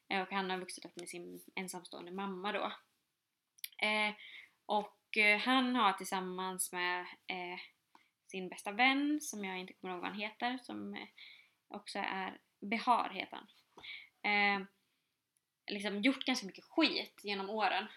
eh, 0.10 0.22
och 0.22 0.30
han 0.32 0.50
har 0.50 0.58
vuxit 0.58 0.86
upp 0.86 0.96
med 0.96 1.10
sin 1.10 1.42
ensamstående 1.56 2.12
mamma 2.12 2.52
då. 2.52 2.74
Eh, 3.88 4.14
och 4.66 4.99
eh, 5.18 5.38
han 5.38 5.76
har 5.76 5.94
tillsammans 5.94 6.72
med 6.72 7.00
eh, 7.28 7.60
sin 8.28 8.50
bästa 8.50 8.72
vän, 8.72 9.22
som 9.22 9.46
jag 9.46 9.60
inte 9.60 9.74
kommer 9.74 9.94
ihåg 9.94 10.02
vad 10.02 10.12
han 10.12 10.20
heter, 10.20 10.58
som 10.58 10.94
eh, 10.94 11.08
också 11.68 12.00
är 12.00 12.38
Behar 12.60 13.10
heter 13.10 13.38
han. 13.38 13.48
Eh, 14.32 14.68
liksom 15.68 16.02
gjort 16.02 16.26
ganska 16.26 16.48
mycket 16.48 16.66
skit 16.66 17.22
genom 17.24 17.50
åren. 17.50 17.88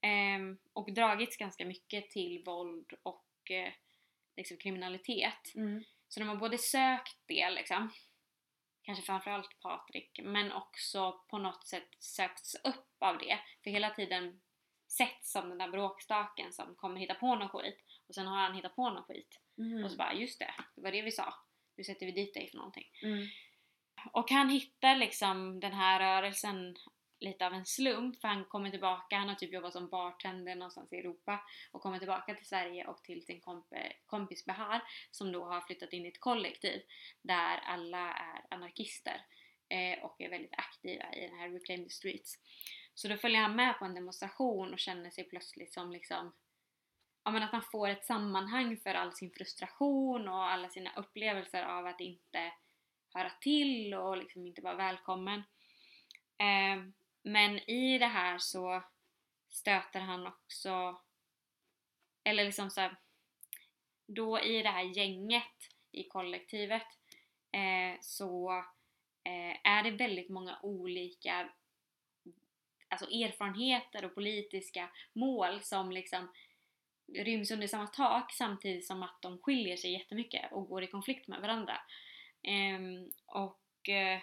Eh, 0.00 0.56
och 0.72 0.92
dragits 0.92 1.36
ganska 1.36 1.64
mycket 1.64 2.10
till 2.10 2.42
våld 2.44 2.92
och 3.02 3.50
eh, 3.50 3.72
liksom 4.36 4.56
kriminalitet. 4.56 5.54
Mm. 5.54 5.84
Så 6.08 6.20
de 6.20 6.28
har 6.28 6.36
både 6.36 6.58
sökt 6.58 7.16
det 7.26 7.50
liksom, 7.50 7.92
kanske 8.82 9.04
framförallt 9.04 9.60
Patrik, 9.60 10.20
men 10.22 10.52
också 10.52 11.20
på 11.28 11.38
något 11.38 11.66
sätt 11.66 11.88
sökts 11.98 12.54
upp 12.54 12.96
av 12.98 13.18
det. 13.18 13.38
För 13.64 13.70
hela 13.70 13.90
tiden 13.90 14.40
sett 14.98 15.24
som 15.24 15.48
den 15.48 15.58
där 15.58 15.68
bråkstaken 15.68 16.52
som 16.52 16.74
kommer 16.74 17.00
hitta 17.00 17.14
på 17.14 17.34
någon 17.34 17.48
skit 17.48 17.78
och 18.08 18.14
sen 18.14 18.26
har 18.26 18.36
han 18.36 18.54
hittat 18.54 18.76
på 18.76 18.90
någon 18.90 19.04
skit. 19.04 19.40
Mm. 19.58 19.84
Och 19.84 19.90
så 19.90 19.96
bara, 19.96 20.14
just 20.14 20.38
det, 20.38 20.54
det 20.74 20.82
var 20.82 20.92
det 20.92 21.02
vi 21.02 21.10
sa. 21.10 21.34
Nu 21.76 21.84
sätter 21.84 22.06
vi 22.06 22.12
dit 22.12 22.34
dig 22.34 22.48
för 22.48 22.56
någonting. 22.56 22.90
Mm. 23.02 23.26
Och 24.12 24.30
han 24.30 24.48
hittar 24.48 24.96
liksom 24.96 25.60
den 25.60 25.72
här 25.72 26.00
rörelsen 26.00 26.76
lite 27.22 27.46
av 27.46 27.54
en 27.54 27.66
slump 27.66 28.20
för 28.20 28.28
han 28.28 28.44
kommer 28.44 28.70
tillbaka, 28.70 29.16
han 29.16 29.28
har 29.28 29.34
typ 29.34 29.52
jobbat 29.52 29.72
som 29.72 29.88
bartender 29.88 30.54
någonstans 30.54 30.92
i 30.92 30.96
Europa 30.96 31.40
och 31.70 31.82
kommer 31.82 31.98
tillbaka 31.98 32.34
till 32.34 32.46
Sverige 32.46 32.86
och 32.86 33.04
till 33.04 33.24
sin 33.24 33.40
komp- 33.40 33.92
kompis 34.06 34.44
Behar 34.44 34.82
som 35.10 35.32
då 35.32 35.44
har 35.44 35.60
flyttat 35.60 35.92
in 35.92 36.04
i 36.06 36.08
ett 36.08 36.20
kollektiv 36.20 36.82
där 37.22 37.58
alla 37.58 38.12
är 38.12 38.54
anarkister 38.54 39.26
eh, 39.68 40.04
och 40.04 40.20
är 40.20 40.30
väldigt 40.30 40.54
aktiva 40.54 41.14
i 41.14 41.26
den 41.28 41.38
här 41.38 41.50
Reclaim 41.50 41.84
the 41.84 41.90
Streets. 41.90 42.38
Så 42.94 43.08
då 43.08 43.16
följer 43.16 43.40
han 43.40 43.56
med 43.56 43.78
på 43.78 43.84
en 43.84 43.94
demonstration 43.94 44.72
och 44.72 44.78
känner 44.78 45.10
sig 45.10 45.24
plötsligt 45.24 45.72
som 45.72 45.92
liksom 45.92 46.32
Ja 47.24 47.30
men 47.30 47.42
att 47.42 47.50
han 47.52 47.62
får 47.62 47.88
ett 47.88 48.04
sammanhang 48.04 48.76
för 48.76 48.94
all 48.94 49.12
sin 49.12 49.30
frustration 49.30 50.28
och 50.28 50.50
alla 50.50 50.68
sina 50.68 50.90
upplevelser 50.96 51.62
av 51.62 51.86
att 51.86 52.00
inte 52.00 52.52
höra 53.14 53.30
till 53.30 53.94
och 53.94 54.16
liksom 54.16 54.46
inte 54.46 54.62
vara 54.62 54.74
välkommen. 54.74 55.42
Eh, 56.38 56.84
men 57.22 57.70
i 57.70 57.98
det 57.98 58.06
här 58.06 58.38
så 58.38 58.82
stöter 59.48 60.00
han 60.00 60.26
också, 60.26 61.00
eller 62.24 62.44
liksom 62.44 62.70
så 62.70 62.80
här, 62.80 62.96
då 64.06 64.40
i 64.40 64.62
det 64.62 64.70
här 64.70 64.82
gänget 64.82 65.72
i 65.92 66.04
kollektivet 66.04 66.86
eh, 67.52 68.00
så 68.00 68.58
eh, 69.24 69.56
är 69.72 69.82
det 69.82 69.90
väldigt 69.90 70.28
många 70.28 70.58
olika 70.62 71.52
alltså 72.92 73.10
erfarenheter 73.10 74.04
och 74.04 74.14
politiska 74.14 74.90
mål 75.12 75.62
som 75.62 75.92
liksom 75.92 76.28
ryms 77.18 77.50
under 77.50 77.66
samma 77.66 77.86
tak 77.86 78.32
samtidigt 78.32 78.86
som 78.86 79.02
att 79.02 79.22
de 79.22 79.38
skiljer 79.38 79.76
sig 79.76 79.92
jättemycket 79.92 80.52
och 80.52 80.68
går 80.68 80.82
i 80.82 80.86
konflikt 80.86 81.28
med 81.28 81.40
varandra. 81.40 81.80
Um, 82.48 83.10
och, 83.26 83.88
eh, 83.88 84.20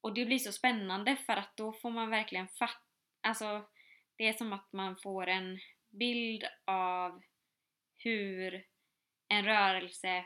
och 0.00 0.14
det 0.14 0.24
blir 0.24 0.38
så 0.38 0.52
spännande 0.52 1.16
för 1.16 1.36
att 1.36 1.56
då 1.56 1.72
får 1.72 1.90
man 1.90 2.10
verkligen 2.10 2.48
fatta, 2.48 2.80
alltså 3.20 3.68
det 4.16 4.28
är 4.28 4.32
som 4.32 4.52
att 4.52 4.72
man 4.72 4.96
får 4.96 5.26
en 5.26 5.58
bild 5.90 6.44
av 6.64 7.22
hur 7.96 8.66
en 9.28 9.44
rörelse 9.44 10.24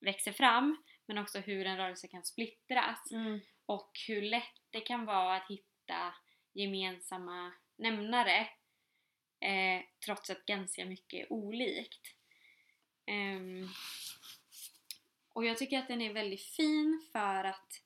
växer 0.00 0.32
fram 0.32 0.82
men 1.06 1.18
också 1.18 1.38
hur 1.38 1.66
en 1.66 1.76
rörelse 1.76 2.08
kan 2.08 2.24
splittras 2.24 3.12
Mm 3.12 3.40
och 3.66 3.90
hur 4.08 4.22
lätt 4.22 4.60
det 4.70 4.80
kan 4.80 5.04
vara 5.04 5.36
att 5.36 5.48
hitta 5.48 6.14
gemensamma 6.52 7.52
nämnare 7.76 8.40
eh, 9.40 9.82
trots 10.04 10.30
att 10.30 10.46
ganska 10.46 10.84
mycket 10.84 11.20
är 11.20 11.32
olikt. 11.32 12.14
Ehm, 13.06 13.68
och 15.28 15.44
jag 15.44 15.58
tycker 15.58 15.78
att 15.78 15.88
den 15.88 16.02
är 16.02 16.12
väldigt 16.12 16.44
fin 16.44 17.08
för 17.12 17.44
att 17.44 17.80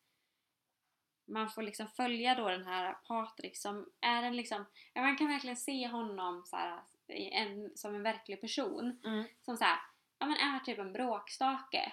man 1.27 1.51
får 1.51 1.63
liksom 1.63 1.89
följa 1.89 2.35
då 2.35 2.49
den 2.49 2.67
här 2.67 2.93
Patrik 2.93 3.57
som 3.57 3.93
är 4.01 4.23
en 4.23 4.37
liksom, 4.37 4.65
man 4.95 5.17
kan 5.17 5.29
verkligen 5.29 5.57
se 5.57 5.89
honom 5.89 6.43
så 6.47 6.57
här, 6.57 6.83
en, 7.09 7.77
som 7.77 7.95
en 7.95 8.03
verklig 8.03 8.41
person 8.41 9.01
Mm. 9.05 9.25
som 9.43 9.57
så 9.57 9.65
här, 9.65 9.79
ja 10.19 10.27
men 10.27 10.37
är 10.37 10.61
typ 10.61 10.79
en 10.79 10.93
bråkstake 10.93 11.93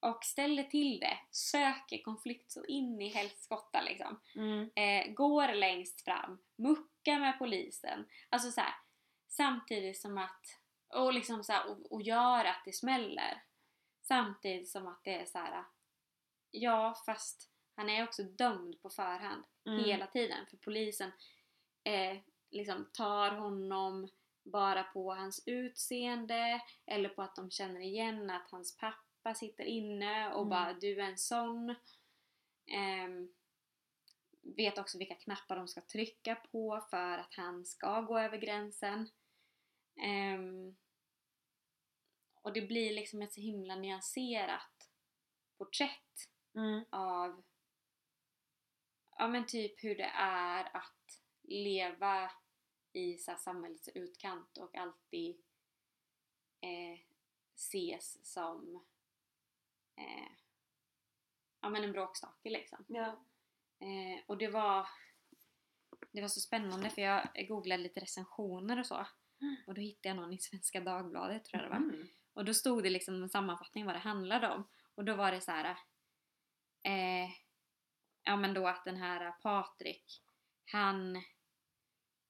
och 0.00 0.24
ställer 0.24 0.62
till 0.64 1.00
det, 1.00 1.18
söker 1.30 2.02
konflikt 2.02 2.52
så 2.52 2.64
in 2.64 3.00
i 3.00 3.08
helskotta 3.08 3.80
liksom. 3.80 4.20
Mm. 4.34 4.70
Eh, 4.74 5.12
går 5.12 5.54
längst 5.54 6.04
fram, 6.04 6.38
muckar 6.56 7.20
med 7.20 7.38
polisen. 7.38 8.06
Alltså 8.28 8.50
så 8.50 8.60
här, 8.60 8.74
samtidigt 9.28 10.00
som 10.00 10.18
att, 10.18 10.44
och 10.94 11.12
liksom 11.12 11.44
så 11.44 11.52
här, 11.52 11.70
och, 11.70 11.92
och 11.92 12.02
gör 12.02 12.44
att 12.44 12.62
det 12.64 12.72
smäller. 12.72 13.42
Samtidigt 14.02 14.70
som 14.70 14.86
att 14.86 15.00
det 15.04 15.14
är 15.14 15.26
så 15.26 15.38
här, 15.38 15.64
ja 16.50 16.94
fast 17.06 17.50
han 17.76 17.90
är 17.90 18.04
också 18.04 18.22
dömd 18.22 18.82
på 18.82 18.90
förhand 18.90 19.44
Mm. 19.68 19.84
hela 19.84 20.06
tiden 20.06 20.46
för 20.46 20.56
polisen 20.56 21.12
eh, 21.84 22.18
liksom 22.50 22.90
tar 22.92 23.30
honom 23.30 24.08
bara 24.44 24.82
på 24.82 25.14
hans 25.14 25.42
utseende 25.46 26.60
eller 26.86 27.08
på 27.08 27.22
att 27.22 27.36
de 27.36 27.50
känner 27.50 27.80
igen 27.80 28.30
att 28.30 28.50
hans 28.50 28.76
pappa 28.76 29.07
sitter 29.34 29.64
inne 29.64 30.32
och 30.32 30.40
Mm. 30.42 30.48
bara 30.48 30.72
du 30.74 31.00
är 31.00 31.06
en 31.08 31.18
sån. 31.18 31.74
Ehm, 32.66 33.34
vet 34.42 34.78
också 34.78 34.98
vilka 34.98 35.14
knappar 35.14 35.56
de 35.56 35.68
ska 35.68 35.80
trycka 35.80 36.34
på 36.34 36.86
för 36.90 37.18
att 37.18 37.34
han 37.34 37.66
ska 37.66 38.00
gå 38.00 38.18
över 38.18 38.38
gränsen. 38.38 39.10
Ehm, 39.96 40.76
och 42.34 42.52
det 42.52 42.62
blir 42.62 42.94
liksom 42.94 43.22
ett 43.22 43.32
så 43.32 43.40
himla 43.40 43.76
nyanserat 43.76 44.90
porträtt 45.58 46.28
Mm. 46.54 46.84
av 46.90 47.42
ja 49.18 49.28
men 49.28 49.46
typ 49.46 49.84
hur 49.84 49.94
det 49.96 50.10
är 50.14 50.76
att 50.76 51.22
leva 51.42 52.30
i 52.92 53.18
så 53.18 53.30
här, 53.30 53.38
samhällets 53.38 53.88
utkant 53.88 54.58
och 54.58 54.76
alltid 54.76 55.42
eh, 56.60 57.00
ses 57.54 58.32
som 58.32 58.84
eh, 59.98 60.28
ja 61.60 61.68
men 61.68 61.84
en 61.84 61.92
bråkstake 61.92 62.50
liksom. 62.50 62.84
Ja. 62.88 63.06
Eh, 63.80 64.24
och 64.26 64.38
det 64.38 64.48
var 64.48 64.88
det 66.12 66.20
var 66.20 66.28
så 66.28 66.40
spännande 66.40 66.90
för 66.90 67.02
jag 67.02 67.46
googlade 67.48 67.82
lite 67.82 68.00
recensioner 68.00 68.78
och 68.78 68.86
så 68.86 69.06
och 69.66 69.74
då 69.74 69.80
hittade 69.80 70.08
jag 70.08 70.16
någon 70.16 70.32
i 70.32 70.38
Svenska 70.38 70.80
Dagbladet 70.80 71.44
tror 71.44 71.62
jag 71.62 71.70
det 71.70 71.78
var. 71.78 71.84
Mm. 71.84 72.08
Och 72.32 72.44
då 72.44 72.54
stod 72.54 72.82
det 72.82 72.90
liksom 72.90 73.22
en 73.22 73.28
sammanfattning 73.28 73.86
vad 73.86 73.94
det 73.94 73.98
handlade 73.98 74.48
om. 74.48 74.68
Och 74.94 75.04
då 75.04 75.14
var 75.14 75.32
det 75.32 75.40
så 75.40 75.50
här. 75.50 75.76
Eh, 76.82 77.30
ja 78.22 78.36
men 78.36 78.54
då 78.54 78.68
att 78.68 78.84
den 78.84 78.96
här 78.96 79.32
Patrik, 79.32 80.22
han 80.64 81.16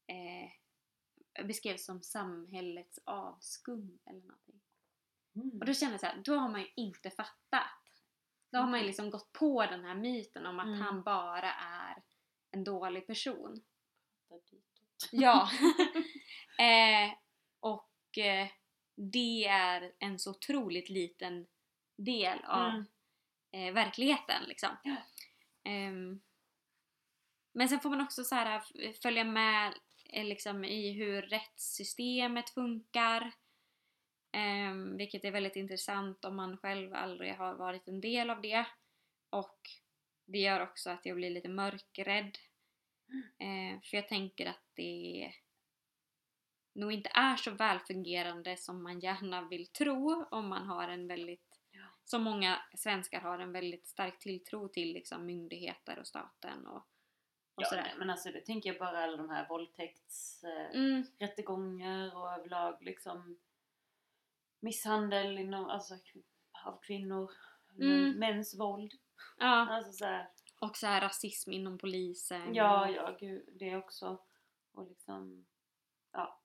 eh, 0.07 1.45
beskrevs 1.45 1.85
som 1.85 2.03
samhällets 2.03 2.99
avskum 3.05 3.99
eller 4.05 4.21
någonting. 4.21 4.61
Mm. 5.43 5.59
Och 5.61 5.67
då 5.67 5.75
kände 5.75 5.93
jag 5.93 6.01
så 6.01 6.07
här, 6.07 6.23
då 6.25 6.35
har 6.37 6.49
man 6.49 6.61
ju 6.61 6.69
inte 6.77 7.11
fattat. 7.11 7.71
Då 8.53 8.59
har 8.59 8.67
man 8.67 8.81
ju 8.81 8.87
liksom 8.87 9.11
gått 9.11 9.33
på 9.33 9.67
den 9.67 9.85
här 9.85 9.95
myten 9.95 10.47
om 10.47 10.59
att 10.61 10.67
Mm. 10.67 10.81
han 10.81 11.03
bara 11.03 11.53
är 11.53 12.03
en 12.51 12.65
dålig 12.65 13.07
person. 13.07 13.61
Ja. 15.13 15.51
eh, 16.59 17.13
och 17.61 18.19
eh, 18.19 18.49
det 18.97 19.45
är 19.47 19.93
en 19.99 20.19
så 20.19 20.31
otroligt 20.31 20.89
liten 20.89 21.47
del 21.97 22.45
av 22.45 22.69
Mm. 22.71 22.85
eh, 23.69 23.75
verkligheten 23.75 24.45
liksom. 24.45 24.69
Ja. 24.83 24.97
Ehm, 25.65 26.21
men 27.53 27.69
sen 27.69 27.81
får 27.81 27.91
man 27.91 28.01
också 28.01 28.25
så 28.25 28.35
här, 28.35 28.57
f- 28.75 28.97
följa 29.03 29.25
med 29.25 29.75
eh, 30.13 30.25
liksom, 30.25 30.65
i 30.65 30.93
hur 30.93 31.23
rättssystemet 31.23 32.51
funkar. 32.51 33.33
Ehm, 34.33 34.97
vilket 34.97 35.25
är 35.25 35.31
väldigt 35.31 35.57
intressant 35.57 36.25
om 36.25 36.37
man 36.37 36.57
själv 36.57 36.95
aldrig 36.95 37.35
har 37.35 37.55
varit 37.55 37.89
en 37.89 38.01
del 38.01 38.31
av 38.31 38.41
det. 38.41 38.67
Och 39.31 39.59
det 40.27 40.39
gör 40.39 40.61
också 40.61 40.91
att 40.91 41.07
jag 41.07 41.17
blir 41.17 41.31
lite 41.31 41.49
mörkrädd. 41.49 42.39
Eh, 43.39 43.81
för 43.83 43.97
jag 43.97 44.09
tänker 44.09 44.47
att 44.47 44.63
det 44.75 45.33
nog 46.75 46.93
inte 46.93 47.11
är 47.15 47.37
så 47.37 47.51
välfungerande 47.51 48.57
som 48.57 48.83
man 48.83 49.01
gärna 49.01 49.49
vill 49.49 49.67
tro 49.67 50.25
om 50.31 50.49
man 50.49 50.67
har 50.67 50.89
en 50.89 51.09
väldigt, 51.09 51.45
Ja. 51.71 51.87
som 52.05 52.23
många 52.23 52.59
svenskar 52.75 53.21
har 53.21 53.39
en 53.39 53.53
väldigt 53.53 53.87
stark 53.87 54.19
tilltro 54.19 54.69
till 54.69 54.93
liksom 54.93 55.27
myndigheter 55.27 55.99
och 55.99 56.07
staten 56.07 56.67
och, 56.67 56.77
och 56.77 56.85
Ja, 57.63 57.67
sådär. 57.67 57.95
men 57.99 58.11
alltså 58.11 58.33
det 58.33 58.41
tänker 58.41 58.71
jag 58.71 58.79
bara 58.79 58.99
alla 59.05 59.17
de 59.17 59.31
här 59.31 59.49
våldtäktsrättegångar 59.49 61.99
eh, 61.99 62.05
Mm, 62.05 62.17
och 62.17 62.33
överlag 62.33 62.83
liksom 62.83 63.39
misshandel 64.61 65.39
inom, 65.39 65.65
alltså, 65.65 65.95
av 66.65 66.81
kvinnor, 66.83 67.31
Mm. 67.81 68.19
mäns 68.19 68.59
våld. 68.59 68.93
ja. 69.39 69.47
Alltså 69.71 69.93
så 69.93 70.05
här, 70.05 70.29
Och 70.61 70.77
så 70.77 70.87
här 70.87 71.01
rasism 71.01 71.53
inom 71.53 71.79
polisen. 71.79 72.55
ja, 72.55 72.91
ja, 72.91 73.17
gud, 73.21 73.49
det 73.53 73.77
också. 73.77 74.19
Och 74.73 74.89
liksom, 74.89 75.47
ja. 76.13 76.41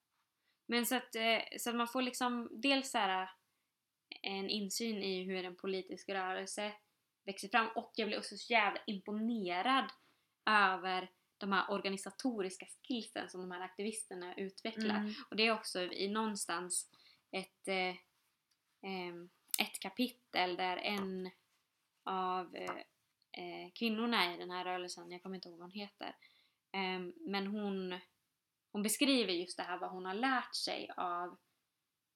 Men 0.66 0.86
så 0.86 0.96
att, 0.96 1.16
eh, 1.16 1.40
så 1.60 1.70
att 1.70 1.76
man 1.76 1.88
får 1.88 2.02
liksom 2.02 2.50
dels 2.52 2.92
så 2.92 2.98
här, 2.98 3.30
en 4.22 4.50
insyn 4.50 5.04
i 5.04 5.24
hur 5.24 5.46
en 5.46 5.56
politisk 5.56 6.10
rörelse 6.10 6.74
växer 7.26 7.48
fram 7.48 7.68
och 7.76 7.92
jag 7.96 8.08
blev 8.08 8.20
också 8.20 8.38
så 8.38 8.54
jävla 8.54 8.82
imponerad 8.88 9.86
över 10.46 11.12
de 11.38 11.52
här 11.52 11.72
organisatoriska 11.72 12.66
skillsen 12.88 13.30
som 13.30 13.42
de 13.42 13.52
här 13.52 13.62
aktivisterna 13.62 14.36
utvecklar. 14.36 14.96
Mm. 14.98 15.14
Och 15.30 15.36
det 15.36 15.48
är 15.48 15.54
också 15.54 15.82
i 15.82 16.08
någonstans 16.08 16.90
ett, 17.34 17.68
eh, 17.68 17.96
ett 19.60 19.80
kapitel 19.80 20.56
där 20.58 20.78
en 20.78 21.30
av 22.04 22.56
eh, 22.56 23.72
kvinnorna 23.76 24.34
i 24.34 24.38
den 24.38 24.52
här 24.52 24.66
rörelsen, 24.66 25.12
jag 25.12 25.24
kommer 25.24 25.36
inte 25.36 25.48
ihåg 25.50 25.58
vad 25.58 25.64
hon 25.68 25.80
heter, 25.80 26.16
men 27.20 27.48
hon, 27.48 28.00
hon 28.72 28.84
beskriver 28.84 29.34
just 29.34 29.58
det 29.58 29.64
här 29.64 29.78
vad 29.78 29.90
hon 29.92 30.06
har 30.06 30.14
lärt 30.14 30.56
sig 30.56 30.90
av 30.98 31.38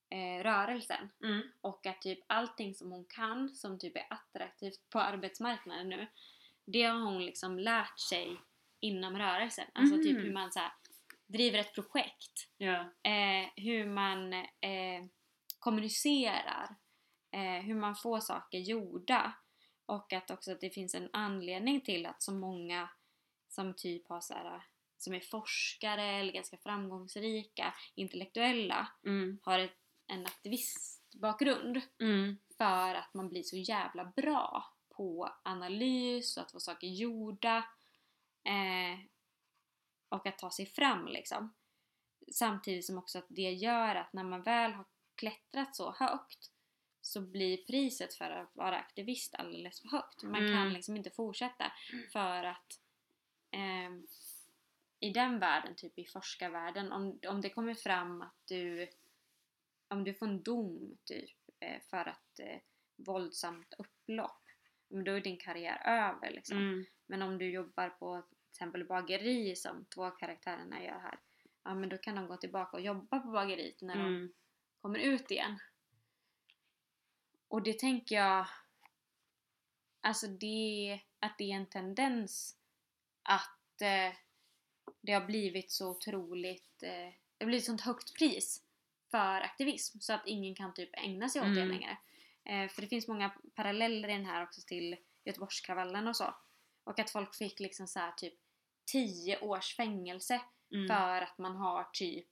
eh, 0.10 0.44
rörelsen 0.44 1.10
Mm. 1.24 1.42
och 1.62 1.86
att 1.86 2.02
typ 2.02 2.20
allting 2.28 2.76
som 2.76 2.92
hon 2.92 3.06
kan 3.06 3.50
som 3.50 3.80
typ 3.80 3.96
är 3.98 4.08
attraktivt 4.10 4.90
på 4.90 5.00
arbetsmarknaden 5.00 5.90
nu 5.90 6.08
det 6.66 6.84
har 6.84 7.00
hon 7.00 7.26
liksom 7.26 7.60
lärt 7.60 8.00
sig 8.00 8.38
inom 8.80 9.18
rörelsen. 9.18 9.66
Alltså 9.74 9.96
typ 9.98 10.16
Mhm. 10.18 10.24
hur 10.24 10.34
man 10.34 10.52
så 10.52 10.60
här, 10.60 10.72
driver 11.28 11.60
ett 11.60 11.74
projekt 11.76 12.50
Ja. 12.58 12.80
eh, 13.04 13.50
hur 13.56 13.86
man 13.86 14.34
eh, 14.34 15.06
kommunicerar, 15.60 16.76
eh, 17.32 17.62
hur 17.66 17.76
man 17.76 17.96
får 17.96 18.20
saker 18.20 18.58
gjorda 18.58 19.34
och 19.86 20.14
att 20.14 20.32
också 20.32 20.52
att 20.52 20.62
det 20.62 20.70
finns 20.70 20.96
en 20.96 21.10
anledning 21.14 21.82
till 21.82 22.06
att 22.06 22.22
så 22.24 22.34
många 22.34 22.90
som 23.48 23.74
typ 23.76 24.08
har 24.10 24.22
så 24.22 24.34
här, 24.34 24.62
som 24.98 25.14
är 25.14 25.20
forskare 25.20 26.04
eller 26.06 26.34
ganska 26.34 26.58
framgångsrika, 26.58 27.74
intellektuella 27.96 28.88
Mm. 29.06 29.40
har 29.44 29.60
ett, 29.60 29.78
en 30.08 30.26
aktivistbakgrund 30.26 31.82
Mm. 32.02 32.38
för 32.58 32.96
att 32.96 33.14
man 33.14 33.30
blir 33.30 33.44
så 33.44 33.58
jävla 33.58 34.06
bra 34.06 34.66
på 34.90 35.30
analys 35.44 36.38
och 36.38 36.44
att 36.44 36.52
få 36.52 36.60
saker 36.60 36.88
gjorda 36.88 37.58
eh, 38.44 39.00
och 40.10 40.28
att 40.28 40.38
ta 40.38 40.52
sig 40.52 40.66
fram 40.66 41.08
liksom. 41.08 41.54
Samtidigt 42.32 42.86
som 42.86 42.98
också 42.98 43.18
att 43.18 43.26
det 43.30 43.52
gör 43.52 43.96
att 43.96 44.14
när 44.14 44.24
man 44.24 44.44
väl 44.44 44.72
har 44.74 44.86
klättrat 45.16 45.76
så 45.76 45.92
högt 45.92 46.52
så 47.02 47.22
blir 47.22 47.58
priset 47.58 48.14
för 48.14 48.30
att 48.32 48.56
vara 48.56 48.78
aktivist 48.78 49.36
alldeles 49.36 49.82
för 49.82 49.88
högt. 49.90 50.24
Man 50.24 50.34
kan 50.34 50.48
Mm. 50.54 50.74
liksom 50.74 50.98
inte 50.98 51.10
fortsätta 51.10 51.72
för 52.12 52.44
att 52.44 52.80
ehm, 53.52 54.08
i 55.00 55.10
den 55.10 55.40
världen, 55.40 55.76
typ 55.76 56.00
i 56.00 56.06
forskarvärlden, 56.06 56.92
om, 56.92 57.20
om 57.28 57.42
det 57.42 57.50
kommer 57.50 57.74
fram 57.74 58.22
att 58.22 58.36
du 58.48 58.90
om 59.88 60.04
du 60.04 60.14
får 60.14 60.26
en 60.28 60.44
dom 60.44 60.98
typ 61.04 61.38
eh, 61.60 61.82
för 61.82 62.06
ett 62.08 62.40
eh, 62.40 62.60
våldsamt 62.96 63.74
upplopp, 63.78 64.42
då 64.88 65.12
är 65.12 65.22
din 65.22 65.38
karriär 65.38 65.82
över 65.86 66.32
liksom. 66.32 66.58
Mm. 66.58 66.86
Men 67.08 67.22
om 67.22 67.38
du 67.38 67.50
jobbar 67.52 67.90
på 67.90 68.24
till 68.52 68.56
exempel 68.64 68.86
bageri 68.86 69.56
som 69.56 69.86
två 69.86 70.12
karaktärerna 70.12 70.84
gör 70.84 71.00
här, 71.00 71.20
ja 71.64 71.74
men 71.76 71.90
då 71.90 71.98
kan 71.98 72.16
de 72.16 72.28
gå 72.28 72.38
tillbaka 72.38 72.78
och 72.78 72.84
jobba 72.84 73.20
på 73.20 73.28
bageriet 73.32 73.82
när 73.82 73.96
de 73.96 74.06
Mm. 74.16 74.34
kommer 74.82 75.00
ut 75.00 75.32
igen. 75.32 75.60
Och 77.48 77.64
det 77.64 77.80
tänker 77.80 78.16
jag, 78.16 78.48
alltså 80.02 80.28
det, 80.28 81.00
att 81.20 81.38
det 81.38 81.52
är 81.52 81.56
en 81.56 81.66
tendens 81.70 82.58
att 83.24 83.82
eh, 83.82 84.16
det 85.02 85.14
har 85.14 85.26
blivit 85.26 85.72
så 85.72 85.90
otroligt, 85.90 86.84
eh, 86.84 86.90
det 87.38 87.40
har 87.40 87.46
blivit 87.46 87.66
sånt 87.66 87.82
högt 87.82 88.14
pris 88.18 88.64
för 89.12 89.42
aktivism 89.42 90.00
så 90.00 90.14
att 90.14 90.28
ingen 90.28 90.56
kan 90.56 90.74
typ 90.74 90.90
ägna 90.94 91.30
sig 91.30 91.42
åt 91.42 91.56
det 91.56 91.62
Mm. 91.62 91.70
längre. 91.78 91.98
Eh, 92.44 92.70
för 92.70 92.82
det 92.82 92.88
finns 92.88 93.08
många 93.08 93.30
paralleller 93.56 94.10
i 94.10 94.14
den 94.14 94.26
här 94.26 94.44
också 94.44 94.62
till 94.68 94.98
Göteborgskravallen 95.26 96.08
och 96.08 96.16
så. 96.16 96.36
Och 96.88 97.00
att 97.00 97.10
folk 97.10 97.36
fick 97.36 97.60
liksom 97.60 97.88
så 97.88 98.00
här 98.00 98.12
typ 98.12 98.34
10 98.86 99.40
års 99.40 99.76
fängelse 99.76 100.42
Mm. 100.72 100.88
för 100.88 101.22
att 101.22 101.38
man 101.38 101.56
har 101.56 101.90
typ 101.94 102.28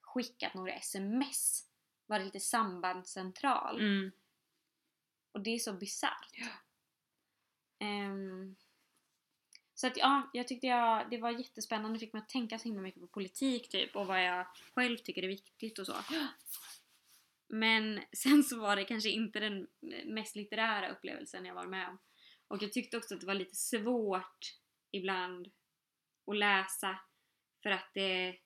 skickat 0.00 0.54
några 0.54 0.72
sms. 0.72 1.66
Varit 2.06 2.24
lite 2.24 2.40
sambandscentral. 2.40 3.80
Mm. 3.80 4.12
Och 5.32 5.40
det 5.40 5.50
är 5.50 5.58
så 5.58 5.72
bisarrt. 5.72 6.30
Ja. 6.32 6.46
Ehm, 7.78 8.56
så 9.74 9.86
att 9.86 9.96
ja, 9.96 10.30
jag 10.32 10.48
tyckte 10.48 10.66
jag, 10.66 11.10
det 11.10 11.18
var 11.18 11.30
jättespännande. 11.30 11.96
Det 11.96 12.00
fick 12.00 12.12
mig 12.12 12.22
att 12.22 12.28
tänka 12.28 12.58
så 12.58 12.64
himla 12.64 12.82
mycket 12.82 13.00
på 13.00 13.06
politik 13.06 13.68
typ 13.68 13.96
och 13.96 14.06
vad 14.06 14.24
jag 14.24 14.46
själv 14.74 14.96
tycker 14.96 15.22
är 15.22 15.28
viktigt 15.28 15.78
och 15.78 15.86
så. 15.86 15.96
Men 17.48 18.00
sen 18.12 18.44
så 18.44 18.60
var 18.60 18.76
det 18.76 18.84
kanske 18.84 19.10
inte 19.10 19.40
den 19.40 19.66
mest 20.04 20.36
litterära 20.36 20.90
upplevelsen 20.90 21.44
jag 21.44 21.54
var 21.54 21.66
med 21.66 21.88
om. 21.88 21.98
Och 22.50 22.62
jag 22.62 22.72
tyckte 22.72 22.96
också 22.96 23.14
att 23.14 23.20
det 23.20 23.26
var 23.26 23.34
lite 23.34 23.56
svårt 23.56 24.54
ibland 24.90 25.50
att 26.26 26.36
läsa 26.36 26.98
för 27.62 27.70
att 27.70 27.90
det, 27.94 28.36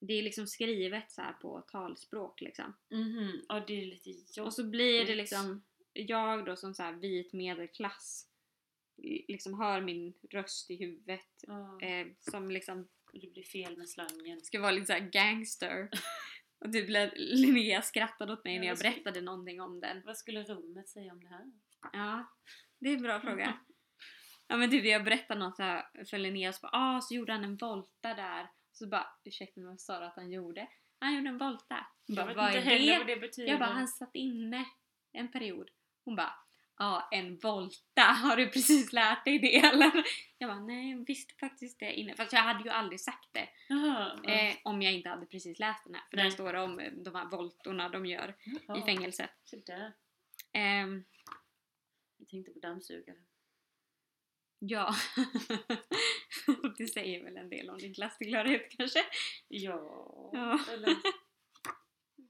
det 0.00 0.14
är 0.14 0.22
liksom 0.22 0.46
skrivet 0.46 1.10
så 1.12 1.22
här 1.22 1.32
på 1.32 1.60
talspråk 1.60 2.40
liksom. 2.40 2.76
Mhm. 2.90 3.44
Ja, 3.48 3.64
det 3.66 3.82
är 3.82 3.86
lite 3.86 4.10
jobbigt. 4.10 4.38
Och 4.38 4.54
så 4.54 4.64
blir 4.64 5.06
det 5.06 5.14
liksom 5.14 5.62
jag 5.92 6.44
då 6.44 6.56
som 6.56 6.74
så 6.74 6.82
här 6.82 6.92
vit 6.92 7.32
medelklass 7.32 8.28
liksom 9.28 9.54
hör 9.60 9.80
min 9.80 10.14
röst 10.30 10.70
i 10.70 10.76
huvudet 10.76 11.26
Ja. 11.46 11.80
eh, 11.82 12.06
som 12.18 12.50
liksom 12.50 12.88
Det 13.12 13.32
blir 13.32 13.42
fel 13.44 13.76
med 13.76 13.88
slangen. 13.88 14.40
ska 14.44 14.60
vara 14.60 14.70
lite 14.70 14.86
såhär 14.86 15.10
gangster. 15.10 15.88
Och 16.58 16.72
typ 16.72 16.88
Linnea 17.16 17.82
skrattade 17.82 18.32
åt 18.32 18.44
mig 18.44 18.54
Ja, 18.54 18.60
när 18.60 18.66
jag 18.66 18.72
vad 18.72 18.78
skulle- 18.78 18.92
berättade 18.94 19.20
någonting 19.20 19.60
om 19.60 19.80
den. 19.80 20.02
Vad 20.04 20.16
skulle 20.18 20.42
rummet 20.44 20.88
säga 20.88 21.12
om 21.12 21.20
det 21.24 21.28
här? 21.28 21.52
Ja, 21.92 22.26
det 22.82 22.90
är 22.90 22.96
en 22.96 23.02
bra 23.02 23.20
fråga. 23.20 23.58
Ja 24.48 24.56
men 24.56 24.70
typ 24.70 24.84
jag 24.84 25.04
berättade 25.04 25.40
något 25.40 25.56
så 25.56 25.62
här 25.62 26.04
för 26.10 26.18
Linnea 26.18 26.48
och 26.48 26.54
så 26.54 26.60
bara 26.60 26.70
ah, 26.72 27.00
så 27.00 27.14
gjorde 27.14 27.32
han 27.32 27.44
en 27.44 27.56
volta 27.56 28.14
där. 28.14 28.50
Så 28.72 28.88
bara 28.88 29.06
ursäkta 29.24 29.60
mig 29.60 29.68
vad 29.68 29.80
sa 29.80 30.00
du 30.00 30.06
att 30.06 30.16
han 30.16 30.30
gjorde? 30.32 30.68
Han 30.98 31.14
gjorde 31.14 31.28
en 31.28 31.38
volta. 31.38 31.86
Jag 32.06 32.26
bara, 32.26 32.34
vad 32.34 32.54
är 32.54 32.60
heller 32.60 32.92
det? 32.92 32.98
vad 32.98 33.06
det 33.06 33.16
betyder. 33.16 33.50
Jag 33.50 33.58
bara, 33.58 33.70
han 33.70 33.88
satt 33.88 34.14
inne 34.14 34.64
en 35.12 35.32
period. 35.32 35.70
Hon 36.04 36.16
bara, 36.16 36.34
ja 36.78 37.08
en 37.12 37.38
volta, 37.38 38.02
har 38.02 38.36
du 38.36 38.46
precis 38.48 38.92
lärt 38.92 39.24
dig 39.24 39.38
det 39.38 39.58
eller? 39.58 39.92
Jag 40.38 40.50
bara, 40.50 40.60
nej 40.60 40.90
jag 40.90 41.06
visste 41.06 41.34
faktiskt 41.40 41.78
det 41.80 41.92
innan. 41.92 42.16
Fast 42.16 42.32
jag 42.32 42.40
hade 42.40 42.64
ju 42.64 42.70
aldrig 42.70 43.00
sagt 43.00 43.28
det 43.32 43.48
Jaha. 43.68 44.20
ja. 44.22 44.30
eh, 44.30 44.54
om 44.64 44.82
jag 44.82 44.92
inte 44.92 45.08
hade 45.08 45.26
precis 45.26 45.58
läst 45.58 45.84
den 45.84 45.94
här. 45.94 46.02
För 46.10 46.16
Nej. 46.16 46.24
där 46.24 46.30
står 46.30 46.52
det 46.52 46.60
om 46.60 46.78
eh, 46.78 46.92
de 46.92 47.14
här 47.14 47.24
voltorna 47.30 47.88
de 47.88 48.06
gör 48.06 48.34
Jaha. 48.66 48.78
i 48.78 48.82
fängelset. 48.82 49.30
Så 49.44 49.56
där. 49.56 49.92
Ehm, 50.52 51.04
Jag 52.22 52.28
tänkte 52.28 52.52
på 52.52 52.58
dammsugare. 52.58 53.16
ja. 54.58 54.94
Det 56.78 56.86
säger 56.86 57.24
väl 57.24 57.36
en 57.36 57.48
del 57.50 57.70
om 57.70 57.78
din 57.78 57.94
klasstillhörighet 57.94 58.70
kanske? 58.76 59.04
Ja. 59.48 60.30
Ja. 60.32 60.60
Eller... 60.72 60.96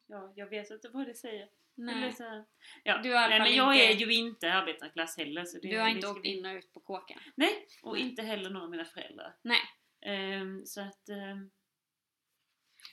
Ja, 0.07 0.33
jag 0.37 0.47
vet 0.47 0.71
inte 0.71 0.89
vad 0.89 1.07
det 1.07 1.15
säger. 1.15 1.49
Nej. 1.75 2.13
så. 2.13 2.45
Ja. 2.85 3.01
Du 3.03 3.13
har 3.13 3.29
Nej, 3.29 3.39
men 3.41 3.55
jag 3.55 3.75
inte- 3.75 3.87
är 4.05 4.07
ju 4.07 4.15
inte 4.15 4.53
arbetarklass 4.53 5.17
heller. 5.17 5.45
Så 5.45 5.59
det, 5.59 5.69
Du 5.69 5.79
har 5.79 5.89
inte 5.89 6.03
ska 6.03 6.11
åkt 6.11 6.27
in 6.27 6.47
och 6.47 6.55
ut 6.55 6.73
på 6.73 6.81
kåken? 6.81 7.19
Nej, 7.35 7.67
och 7.83 7.93
Nej. 7.93 8.03
inte 8.03 8.23
heller 8.23 8.51
någon 8.51 8.63
av 8.63 8.71
mina 8.71 8.85
föräldrar. 8.85 9.37
Nej. 9.43 9.61
Ehm, 10.01 10.67
så 10.67 10.81
att... 10.81 11.09
ehm, 11.09 11.51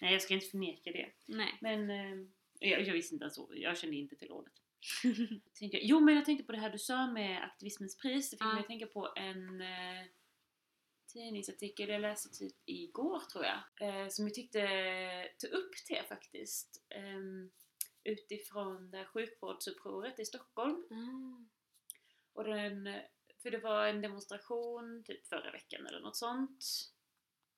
nej, 0.02 0.12
jag 0.14 0.22
ska 0.22 0.34
inte 0.34 0.48
förneka 0.48 0.92
det. 0.92 1.12
Nej. 1.26 1.58
Men 1.62 1.90
ehm, 1.90 2.34
jag, 2.60 2.82
jag 2.88 2.94
visste 2.94 3.16
inte 3.16 3.24
ens 3.24 3.36
så. 3.36 3.52
Jag 3.56 3.78
kände 3.78 3.96
inte 3.96 4.16
till 4.16 4.32
ordet. 4.32 4.54
Jo 5.62 6.00
men 6.00 6.16
jag 6.16 6.26
tänkte 6.26 6.44
på 6.46 6.52
det 6.52 6.58
här 6.58 6.70
du 6.70 6.78
sa 6.80 7.08
med 7.08 7.44
aktivismens 7.44 7.98
pris. 7.98 8.30
Det 8.30 8.38
fick 8.38 8.42
Ja. 8.42 8.54
mig 8.54 8.60
att 8.62 8.68
tänka 8.68 8.88
på 8.88 9.14
en 9.16 9.62
eh, 9.62 10.06
tidningsartikel 11.14 11.90
jag 11.90 12.02
läste 12.02 12.30
typ 12.40 12.56
igår 12.66 13.20
tror 13.20 13.46
jag. 13.46 13.60
Eh, 14.04 14.08
som 14.10 14.26
jag 14.28 14.34
tyckte 14.34 14.60
tog 15.38 15.52
upp 15.52 15.72
det 15.90 16.08
faktiskt. 16.10 16.86
ehm, 16.90 17.52
utifrån 18.04 18.92
det 18.92 19.06
sjukvårdsupproret 19.06 20.20
i 20.20 20.26
Stockholm. 20.26 20.84
Ah. 20.92 21.46
Och 22.34 22.44
den, 22.44 23.00
för 23.44 23.52
det 23.52 23.58
var 23.58 23.88
en 23.88 24.02
demonstration 24.02 25.04
typ 25.04 25.28
förra 25.28 25.52
veckan 25.52 25.88
eller 25.88 26.00
något 26.00 26.16
sånt. 26.16 26.66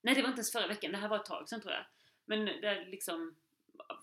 Nej 0.01 0.15
det 0.15 0.22
var 0.22 0.30
inte 0.30 0.39
ens 0.39 0.51
förra 0.51 0.67
veckan, 0.67 0.91
det 0.91 0.97
här 0.97 1.09
var 1.09 1.19
ett 1.19 1.26
tag 1.26 1.49
sedan 1.49 1.61
tror 1.61 1.74
jag. 1.74 1.86
Men 2.26 2.45
det 2.45 2.86
liksom 2.86 3.36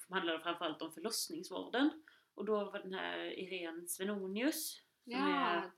handlade 0.08 0.40
framförallt 0.40 0.82
om 0.82 0.92
förlossningsvården. 0.92 2.02
Och 2.39 2.45
då 2.45 2.64
var 2.64 2.78
den 2.78 2.95
här 2.95 3.39
Irene 3.39 3.89
Svenonius 3.89 4.82
som 5.05 5.12
Ja. 5.12 5.28
är 5.28 5.70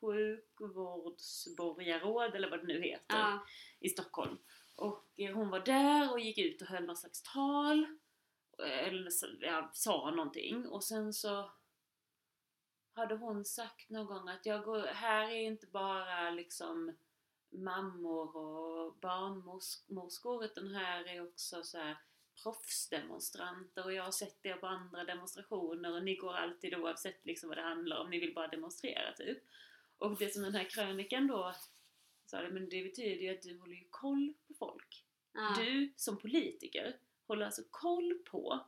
sjukvårdsborgarråd 0.00 2.34
eller 2.34 2.50
vad 2.50 2.60
det 2.60 2.66
nu 2.66 2.82
heter 2.82 3.16
Ja. 3.18 3.46
i 3.80 3.88
Stockholm. 3.88 4.38
Och 4.76 5.04
eh, 5.16 5.34
hon 5.34 5.50
var 5.50 5.60
där 5.60 6.12
och 6.12 6.20
gick 6.20 6.38
ut 6.38 6.62
och 6.62 6.68
höll 6.68 6.84
någon 6.84 6.96
slags 6.96 7.22
tal. 7.22 7.86
Eller 8.58 9.10
ja, 9.40 9.70
sa 9.72 10.10
någonting. 10.10 10.66
Och 10.66 10.84
sen 10.84 11.12
så 11.12 11.50
hade 12.92 13.14
hon 13.14 13.44
sagt 13.44 13.90
någon 13.90 14.06
gång 14.06 14.28
att 14.28 14.46
jag 14.46 14.64
går, 14.64 14.82
här 14.82 15.30
är 15.30 15.42
inte 15.46 15.66
bara 15.66 16.30
liksom 16.30 16.96
mammor 17.50 18.36
och 18.36 18.94
barnmorskor 19.00 20.44
utan 20.44 20.74
här 20.74 21.04
är 21.08 21.28
också 21.28 21.62
så 21.62 21.78
här 21.78 21.96
proffsdemonstranter 22.42 23.84
och 23.84 23.92
jag 23.92 24.02
har 24.04 24.10
sett 24.12 24.42
det 24.42 24.54
på 24.54 24.66
andra 24.66 25.04
demonstrationer 25.04 25.92
och 25.92 26.04
ni 26.04 26.14
går 26.16 26.34
alltid 26.34 26.74
oavsett 26.74 27.26
liksom 27.26 27.48
vad 27.48 27.58
det 27.58 27.62
handlar 27.62 27.98
om, 28.00 28.10
ni 28.10 28.20
vill 28.20 28.34
bara 28.34 28.48
demonstrera 28.48 29.12
typ. 29.12 29.38
Och 29.98 30.18
det 30.18 30.32
som 30.32 30.42
den 30.42 30.54
här 30.54 30.64
krönikan 30.64 31.26
då 31.26 31.54
sa, 32.26 32.42
men 32.42 32.68
det 32.68 32.82
betyder 32.82 33.22
ju 33.22 33.28
att 33.28 33.42
du 33.42 33.58
håller 33.58 33.76
ju 33.76 33.86
koll 33.90 34.34
på 34.48 34.54
folk. 34.54 35.04
Ja. 35.32 35.54
Du 35.58 35.92
som 35.96 36.18
politiker 36.18 36.96
håller 37.26 37.46
alltså 37.46 37.62
koll 37.70 38.18
på 38.30 38.60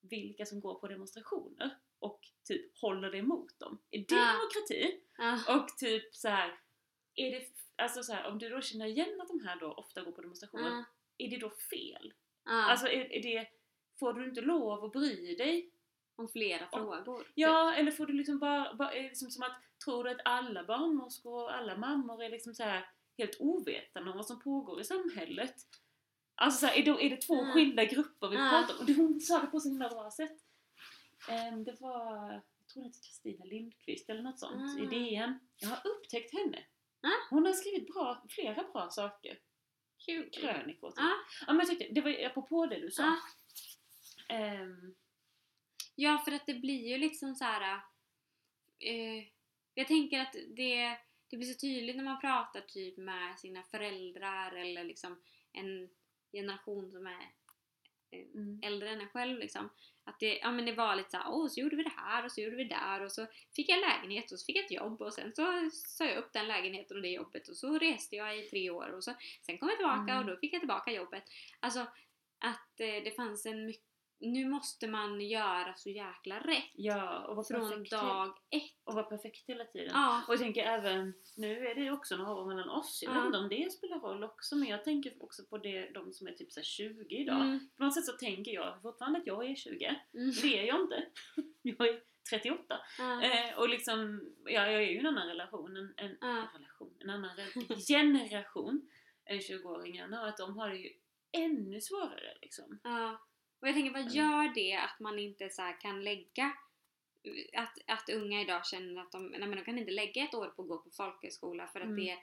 vilka 0.00 0.46
som 0.46 0.60
går 0.60 0.74
på 0.74 0.88
demonstrationer 0.88 1.78
och 1.98 2.20
typ 2.44 2.78
håller 2.78 3.10
det 3.10 3.18
emot 3.18 3.58
dem. 3.58 3.78
Är 3.90 3.98
det 3.98 4.14
Ja. 4.14 4.32
demokrati? 4.32 5.00
Ja. 5.18 5.56
Och 5.56 5.78
typ 5.78 6.14
så 6.14 6.28
här, 6.28 6.60
är 7.14 7.30
det, 7.30 7.46
alltså 7.76 8.02
så 8.02 8.12
här, 8.12 8.26
om 8.30 8.38
du 8.38 8.48
då 8.48 8.60
känner 8.60 8.86
igen 8.86 9.20
att 9.20 9.28
de 9.28 9.40
här 9.44 9.60
då 9.60 9.72
ofta 9.72 10.02
går 10.02 10.12
på 10.12 10.20
demonstrationer, 10.20 10.84
är 11.18 11.30
det 11.30 11.36
då 11.36 11.50
fel? 11.50 12.12
Ja. 12.48 12.70
Alltså 12.70 12.86
är, 12.86 13.12
är 13.12 13.22
det, 13.22 13.46
får 13.98 14.12
du 14.12 14.28
inte 14.28 14.40
lov 14.40 14.84
att 14.84 14.92
bry 14.92 15.34
dig? 15.34 15.70
Om 16.16 16.28
flera 16.28 16.66
frågor. 16.72 17.26
Ja, 17.34 17.74
eller 17.74 17.90
får 17.90 18.06
du 18.06 18.12
liksom 18.12 18.38
bara, 18.38 18.74
bara 18.74 18.90
liksom 18.92 19.30
som 19.30 19.42
att, 19.42 19.62
tror 19.84 20.04
du 20.04 20.10
att 20.10 20.20
alla 20.24 20.64
barnmorskor 20.64 21.42
och 21.42 21.54
alla 21.54 21.76
mammor 21.76 22.22
är 22.22 22.30
liksom 22.30 22.54
så 22.54 22.62
här 22.62 22.90
helt 23.18 23.36
ovetande 23.40 24.10
om 24.10 24.16
vad 24.16 24.26
som 24.26 24.40
pågår 24.40 24.80
i 24.80 24.84
samhället? 24.84 25.54
Alltså 26.34 26.60
så 26.60 26.66
här, 26.66 26.78
är, 26.78 26.84
det, 26.84 27.06
är 27.06 27.10
det 27.10 27.16
två 27.20 27.34
Mm. 27.40 27.52
skilda 27.52 27.84
grupper 27.84 28.28
vi 28.28 28.36
Ja. 28.36 28.50
pratar 28.50 28.74
om? 28.82 28.90
Och 28.90 28.94
Hon 28.96 29.20
sa 29.20 29.40
det 29.40 29.46
på 29.46 29.60
så 29.60 29.68
himla 29.68 29.88
bra 29.88 30.10
sätt. 30.10 30.36
Ehm, 31.28 31.64
det 31.64 31.76
var, 31.80 32.32
jag 32.32 32.68
tror 32.72 32.82
det 32.82 32.88
heter 32.88 33.00
Kristina 33.02 33.44
Lindqvist 33.44 34.10
eller 34.10 34.22
något 34.22 34.38
sånt 34.38 34.78
i 34.78 34.84
Mm. 34.84 34.90
DN. 34.90 35.38
Jag 35.56 35.68
har 35.68 35.86
upptäckt 35.90 36.32
henne. 36.32 36.58
Ja. 37.00 37.10
Hon 37.30 37.46
har 37.46 37.52
skrivit 37.52 37.94
bra, 37.94 38.24
flera 38.28 38.64
bra 38.72 38.88
saker. 38.90 39.38
Kul. 39.98 40.30
Krönikor. 40.30 40.90
typ. 40.90 40.98
Ja. 40.98 41.12
Ja, 41.46 41.52
men 41.52 41.58
jag 41.58 41.68
tyckte, 41.68 41.94
det 41.94 42.00
var 42.00 42.26
apropå 42.26 42.66
det 42.66 42.80
du 42.80 42.90
sa. 42.90 43.02
Ja. 43.02 43.18
Ehm, 44.34 44.94
Ja, 46.00 46.18
för 46.18 46.32
att 46.32 46.46
det 46.46 46.54
blir 46.54 46.88
ju 46.88 46.98
liksom 46.98 47.34
så 47.34 47.44
här. 47.44 47.80
Eh, 48.78 49.24
jag 49.74 49.88
tänker 49.88 50.20
att 50.20 50.32
det, 50.32 50.98
det 51.28 51.36
blir 51.36 51.52
så 51.52 51.60
tydligt 51.60 51.96
när 51.96 52.04
man 52.04 52.20
pratar 52.20 52.60
typ 52.60 52.96
med 52.96 53.38
sina 53.38 53.62
föräldrar 53.62 54.52
eller 54.52 54.84
liksom 54.84 55.22
en 55.52 55.88
generation 56.32 56.90
som 56.90 57.06
är 57.06 57.32
eh, 58.10 58.26
mm. 58.34 58.60
äldre 58.62 58.90
än 58.90 59.00
en 59.00 59.08
själv 59.08 59.38
liksom. 59.38 59.68
Att 60.08 60.20
det, 60.20 60.38
ja, 60.38 60.52
men 60.52 60.64
det 60.64 60.72
var 60.72 60.96
lite 60.96 61.10
såhär, 61.10 61.24
åh 61.28 61.48
så 61.48 61.60
gjorde 61.60 61.76
vi 61.76 61.82
det 61.82 61.92
här 61.96 62.24
och 62.24 62.32
så 62.32 62.40
gjorde 62.40 62.56
vi 62.56 62.64
där 62.64 63.04
och 63.04 63.12
så 63.12 63.26
fick 63.56 63.68
jag 63.68 63.78
en 63.78 63.88
lägenhet 63.90 64.32
och 64.32 64.38
så 64.40 64.44
fick 64.44 64.56
jag 64.56 64.64
ett 64.64 64.70
jobb 64.70 65.02
och 65.02 65.14
sen 65.14 65.32
så 65.34 65.70
sa 65.72 66.04
jag 66.04 66.16
upp 66.18 66.32
den 66.32 66.48
lägenheten 66.48 66.96
och 66.96 67.02
det 67.02 67.08
jobbet 67.08 67.48
och 67.48 67.56
så 67.56 67.78
reste 67.78 68.16
jag 68.16 68.38
i 68.38 68.42
tre 68.42 68.70
år 68.70 68.88
och 68.88 69.04
så 69.04 69.14
sen 69.46 69.58
kom 69.58 69.68
jag 69.68 69.78
tillbaka 69.78 70.12
Mm. 70.12 70.18
och 70.18 70.24
då 70.26 70.36
fick 70.36 70.52
jag 70.52 70.60
tillbaka 70.60 70.92
jobbet. 70.92 71.24
Alltså 71.60 71.80
att 72.38 72.80
eh, 72.80 73.02
det 73.04 73.16
fanns 73.16 73.46
en 73.46 73.66
mycket 73.66 73.84
nu 74.20 74.48
måste 74.48 74.88
man 74.88 75.20
göra 75.20 75.74
så 75.76 75.90
jäkla 75.90 76.40
rätt 76.40 76.70
Ja, 76.74 77.18
och 77.26 77.36
vara 77.36 77.46
från 77.46 77.70
perfekt, 77.70 77.90
dag 77.90 78.28
ett. 78.50 78.62
och 78.84 78.94
vara 78.94 79.04
perfekt 79.04 79.44
hela 79.48 79.64
tiden. 79.64 79.90
Ja, 79.92 80.22
Och 80.28 80.34
jag 80.34 80.40
tänker 80.40 80.62
även, 80.64 81.14
nu 81.36 81.66
är 81.66 81.74
det 81.74 81.80
ju 81.80 81.90
också 81.90 82.16
några 82.16 82.32
år 82.34 82.46
mellan 82.46 82.68
oss, 82.70 83.02
jag 83.02 83.10
Ja. 83.14 83.18
vet 83.18 83.26
inte 83.26 83.38
om 83.38 83.48
det 83.48 83.72
spelar 83.72 84.00
roll 84.00 84.24
också, 84.24 84.56
men 84.56 84.68
jag 84.68 84.84
tänker 84.84 85.12
också 85.22 85.44
på 85.44 85.58
det, 85.58 85.90
de 85.94 86.12
som 86.12 86.26
är 86.26 86.32
typ 86.32 86.52
så 86.52 86.60
här 86.60 86.64
20 86.64 87.16
idag. 87.16 87.40
mm, 87.40 87.68
På 87.76 87.84
något 87.84 87.94
sätt 87.94 88.04
så 88.04 88.12
tänker 88.12 88.52
jag 88.52 88.82
fortfarande 88.82 89.18
att 89.18 89.26
jag 89.26 89.50
är 89.50 89.54
20, 89.54 89.84
mm, 90.14 90.30
det 90.42 90.58
är 90.58 90.64
jag 90.66 90.80
inte. 90.80 91.06
Jag 91.62 91.88
är 91.88 92.00
38. 92.30 92.80
ja, 92.98 93.22
Eh, 93.22 93.58
och 93.58 93.68
liksom, 93.68 94.20
ja, 94.44 94.50
jag 94.70 94.74
är 94.74 94.80
ju 94.80 94.94
i 94.96 94.98
en 94.98 95.06
annan 95.06 95.28
relation, 95.28 95.76
en, 95.76 95.94
en, 95.96 96.16
en 96.22 96.46
relation, 96.54 96.94
en 97.00 97.10
annan 97.10 97.30
generation 97.88 98.90
än 99.24 99.38
20-åringarna 99.38 100.20
och 100.22 100.28
att 100.28 100.36
de 100.36 100.58
har 100.58 100.68
det 100.70 100.76
ju 100.76 100.90
ännu 101.32 101.80
svårare 101.80 102.38
liksom. 102.42 102.78
ja. 102.84 103.20
Och 103.60 103.68
jag 103.68 103.74
tänker, 103.74 103.92
vad 103.92 104.00
Mm. 104.02 104.14
gör 104.14 104.54
det 104.54 104.74
att 104.74 105.00
man 105.00 105.18
inte 105.18 105.50
så 105.50 105.72
kan 105.80 106.04
lägga 106.04 106.52
att, 107.52 107.78
att 107.86 108.08
unga 108.08 108.40
idag 108.40 108.66
känner 108.66 109.02
att 109.02 109.12
de, 109.12 109.26
nej, 109.26 109.40
men 109.40 109.56
de 109.56 109.64
kan 109.64 109.78
inte 109.78 109.90
lägga 109.92 110.24
ett 110.24 110.34
år 110.34 110.46
på 110.46 110.62
att 110.62 110.68
gå 110.68 110.78
på 110.78 110.90
folkhögskola 110.90 111.66
för 111.66 111.80
att 111.80 111.86
Mm. 111.86 112.04
det, 112.04 112.18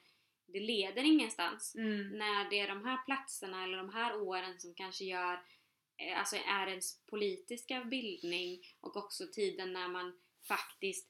det 0.45 0.59
leder 0.59 1.03
ingenstans. 1.03 1.75
Mm. 1.75 2.09
När 2.09 2.49
det 2.49 2.59
är 2.59 2.67
de 2.67 2.85
här 2.85 2.97
platserna 3.05 3.63
eller 3.63 3.77
de 3.77 3.89
här 3.89 4.21
åren 4.21 4.59
som 4.59 4.73
kanske 4.73 5.05
gör, 5.05 5.33
eh, 5.97 6.19
alltså 6.19 6.35
är 6.35 6.67
ens 6.67 7.05
politiska 7.05 7.83
bildning 7.83 8.61
och 8.81 8.97
också 8.97 9.27
tiden 9.27 9.73
när 9.73 9.87
man 9.87 10.19
faktiskt 10.47 11.09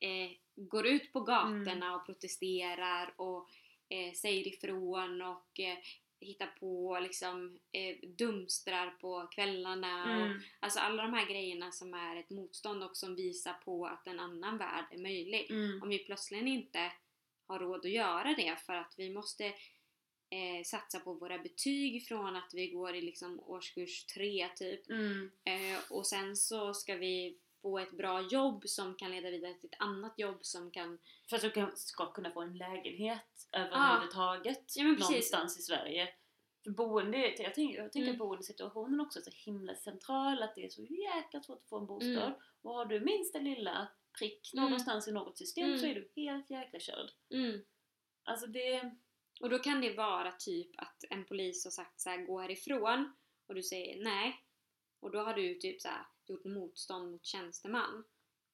eh, 0.00 0.30
går 0.54 0.86
ut 0.86 1.12
på 1.12 1.20
gatorna 1.20 1.94
och 1.96 2.06
protesterar 2.06 3.14
och 3.16 3.48
eh, 3.88 4.12
säger 4.12 4.48
ifrån 4.48 5.22
och 5.22 5.60
eh, 5.60 5.78
hittar 6.20 6.46
på 6.60 6.98
liksom 7.02 7.58
eh, 7.72 8.08
dumstrar 8.08 8.90
på 8.90 9.26
kvällarna 9.26 10.02
och 10.16 10.26
Mm. 10.26 10.40
alltså 10.60 10.78
alla 10.80 11.02
de 11.02 11.14
här 11.14 11.26
grejerna 11.26 11.72
som 11.72 11.94
är 11.94 12.16
ett 12.16 12.30
motstånd 12.30 12.82
och 12.84 12.96
som 12.96 13.16
visar 13.16 13.52
på 13.64 13.86
att 13.86 14.06
en 14.06 14.20
annan 14.20 14.58
värld 14.58 14.84
är 14.90 14.98
möjlig 14.98 15.50
Mm. 15.50 15.82
om 15.82 15.88
vi 15.88 15.98
plötsligt 15.98 16.46
inte 16.46 16.92
har 17.46 17.58
råd 17.58 17.86
att 17.86 17.90
göra 17.92 18.34
det 18.36 18.56
för 18.66 18.72
att 18.74 18.94
vi 18.98 19.10
måste 19.10 19.44
eh, 20.30 20.64
satsa 20.64 21.00
på 21.00 21.14
våra 21.14 21.38
betyg 21.38 22.06
från 22.08 22.36
att 22.36 22.54
vi 22.54 22.68
går 22.68 22.94
i 22.94 23.00
liksom 23.00 23.40
årskurs 23.40 24.04
3 24.06 24.48
typ 24.56 24.90
Mm. 24.90 25.30
eh, 25.44 25.78
och 25.90 26.06
sen 26.06 26.36
så 26.36 26.74
ska 26.74 26.94
vi 26.94 27.36
få 27.62 27.78
ett 27.78 27.90
bra 27.96 28.20
jobb 28.20 28.62
som 28.66 28.94
kan 28.94 29.10
leda 29.10 29.30
vidare 29.30 29.54
till 29.54 29.68
ett 29.72 29.80
annat 29.80 30.14
jobb 30.18 30.38
som 30.40 30.70
kan 30.70 30.98
För 31.30 31.36
att 31.36 31.42
du 31.42 31.50
kan- 31.50 31.76
ska 31.76 32.12
kunna 32.12 32.30
få 32.30 32.40
en 32.42 32.56
lägenhet 32.58 33.48
överhuvudtaget 33.52 34.76
Ja, 34.76 34.84
precis. 34.84 35.08
någonstans 35.10 35.58
i 35.58 35.62
Sverige. 35.62 36.08
För 36.64 36.70
boende, 36.70 37.18
jag 37.42 37.54
tänker, 37.54 37.78
jag 37.82 37.92
tänker 37.92 38.08
Mm. 38.08 38.12
att 38.12 38.18
boendesituationen 38.18 39.00
också 39.00 39.18
är 39.18 39.22
så 39.22 39.30
himla 39.50 39.74
central, 39.74 40.42
att 40.42 40.54
det 40.54 40.64
är 40.64 40.68
så 40.68 40.82
jäkla 40.82 41.42
svårt 41.42 41.62
att 41.62 41.68
få 41.68 41.78
en 41.78 41.86
bostad. 41.86 42.16
Mm. 42.22 42.32
Och 42.62 42.74
har 42.74 42.86
du 42.86 43.00
minsta 43.00 43.38
lilla 43.38 43.88
prick 44.18 44.52
Mm. 44.54 44.64
någonstans 44.64 45.08
i 45.08 45.12
något 45.12 45.38
system 45.38 45.64
Mm. 45.66 45.78
så 45.78 45.86
är 45.86 45.94
du 45.94 46.10
helt 46.16 46.50
jäkla 46.50 46.78
körd. 46.78 47.10
mm. 47.30 47.60
Alltså 48.24 48.46
det... 48.46 48.90
Och 49.40 49.50
då 49.50 49.58
kan 49.58 49.80
det 49.80 49.92
vara 49.96 50.32
typ 50.32 50.70
att 50.80 51.04
en 51.10 51.24
polis 51.24 51.64
har 51.64 51.70
sagt 51.70 52.00
så 52.00 52.10
här, 52.10 52.18
gå 52.26 52.40
härifrån 52.40 53.12
och 53.46 53.54
du 53.54 53.62
säger 53.62 54.04
nej. 54.04 54.40
Och 55.00 55.10
då 55.10 55.18
har 55.18 55.34
du 55.34 55.54
typ 55.54 55.80
så 55.82 55.88
här, 55.88 56.06
gjort 56.28 56.44
motstånd 56.44 57.10
mot 57.10 57.24
tjänsteman 57.24 58.04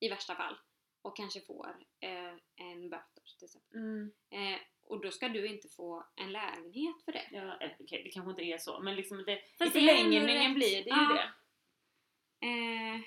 i 0.01 0.09
värsta 0.09 0.35
fall 0.35 0.57
och 1.03 1.17
kanske 1.17 1.41
får 1.41 1.77
eh, 2.01 2.35
en 2.57 2.91
böter 2.91 3.23
till 3.39 3.45
exempel. 3.45 3.77
Mm, 3.79 4.13
Eh, 4.31 4.61
och 4.85 5.01
då 5.01 5.11
ska 5.11 5.29
du 5.29 5.47
inte 5.47 5.69
få 5.69 6.07
en 6.17 6.33
lägenhet 6.33 7.03
för 7.05 7.13
det. 7.13 7.29
ja, 7.33 7.61
eh, 7.61 7.71
okej, 7.81 8.03
det 8.05 8.11
kanske 8.11 8.31
inte 8.31 8.43
är 8.43 8.59
så, 8.59 8.81
men 8.81 8.97
liksom 8.97 9.25
det, 9.27 9.41
i 9.67 9.71
förlängningen 9.71 10.55
blir 10.55 10.85
det 10.85 10.91
ju 10.91 10.97
Ja. 10.97 11.15
det. 11.15 12.47
Eh, 12.47 13.01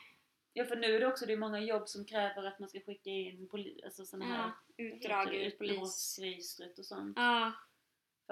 Ja, 0.57 0.65
för 0.65 0.75
nu 0.75 0.95
är 0.95 0.99
det 0.99 1.07
också 1.07 1.25
det 1.25 1.33
är 1.33 1.37
många 1.37 1.59
jobb 1.59 1.87
som 1.89 2.05
kräver 2.05 2.43
att 2.43 2.59
man 2.59 2.69
ska 2.69 2.79
skicka 2.79 3.09
in 3.09 3.47
poli, 3.49 3.81
alltså 3.85 4.05
såna 4.05 4.25
här 4.25 4.51
ja, 4.75 4.83
utdrag 4.85 5.33
ur 5.35 5.49
polis. 5.51 5.71
utdragsregistret 5.71 6.79
och 6.79 6.85
sånt. 6.85 7.13
Ja, 7.17 7.53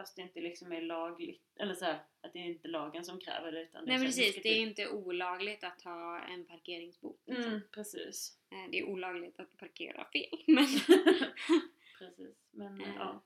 Fast 0.04 0.16
det 0.16 0.22
inte 0.22 0.40
liksom 0.40 0.72
är 0.72 0.82
lagligt, 0.82 1.42
eller 1.60 1.76
så 1.76 1.86
här, 1.86 2.04
att 2.22 2.34
det 2.34 2.40
är 2.40 2.44
inte 2.46 2.68
lagen 2.68 3.06
som 3.06 3.20
kräver 3.20 3.52
det 3.52 3.62
utan 3.62 3.86
nej 3.86 3.98
så 3.98 4.04
här 4.04 4.08
precis. 4.08 4.44
Det 4.44 4.50
är 4.50 4.62
inte 4.62 4.90
olagligt 4.90 5.64
att 5.64 5.82
ha 5.82 6.20
en 6.20 6.46
parkeringsbot. 6.46 7.22
Liksom. 7.26 7.52
Mm, 7.52 7.62
precis. 7.72 8.38
Eh, 8.52 8.72
det 8.72 8.80
är 8.80 8.84
olagligt 8.84 9.40
att 9.40 9.58
parkera 9.58 10.06
fel. 10.06 10.44
Men, 10.48 10.66
precis. 12.00 12.36
Men 12.52 12.82
Eh, 12.82 12.96
ja. 12.96 13.24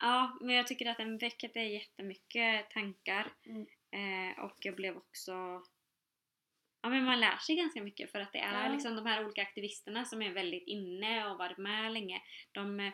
ja, 0.00 0.38
men 0.40 0.54
jag 0.56 0.66
tycker 0.66 0.86
att 0.86 0.96
den 0.96 1.18
väckte 1.18 1.60
jättemycket 1.60 2.70
tankar. 2.70 3.32
Mm. 3.46 3.66
Eh, 3.90 4.44
och 4.44 4.56
jag 4.60 4.76
blev 4.76 4.96
också... 4.96 5.32
Ja 6.82 6.88
men 6.88 7.04
man 7.04 7.20
lär 7.20 7.36
sig 7.36 7.56
ganska 7.56 7.82
mycket 7.82 8.12
för 8.12 8.20
att 8.20 8.32
det 8.32 8.38
är 8.38 8.66
Ja. 8.66 8.72
liksom 8.72 8.96
de 8.96 9.06
här 9.06 9.24
olika 9.24 9.42
aktivisterna 9.42 10.04
som 10.04 10.22
är 10.22 10.30
väldigt 10.32 10.66
inne 10.66 11.26
och 11.30 11.38
varit 11.38 11.58
med 11.58 11.92
länge. 11.92 12.22
De 12.52 12.92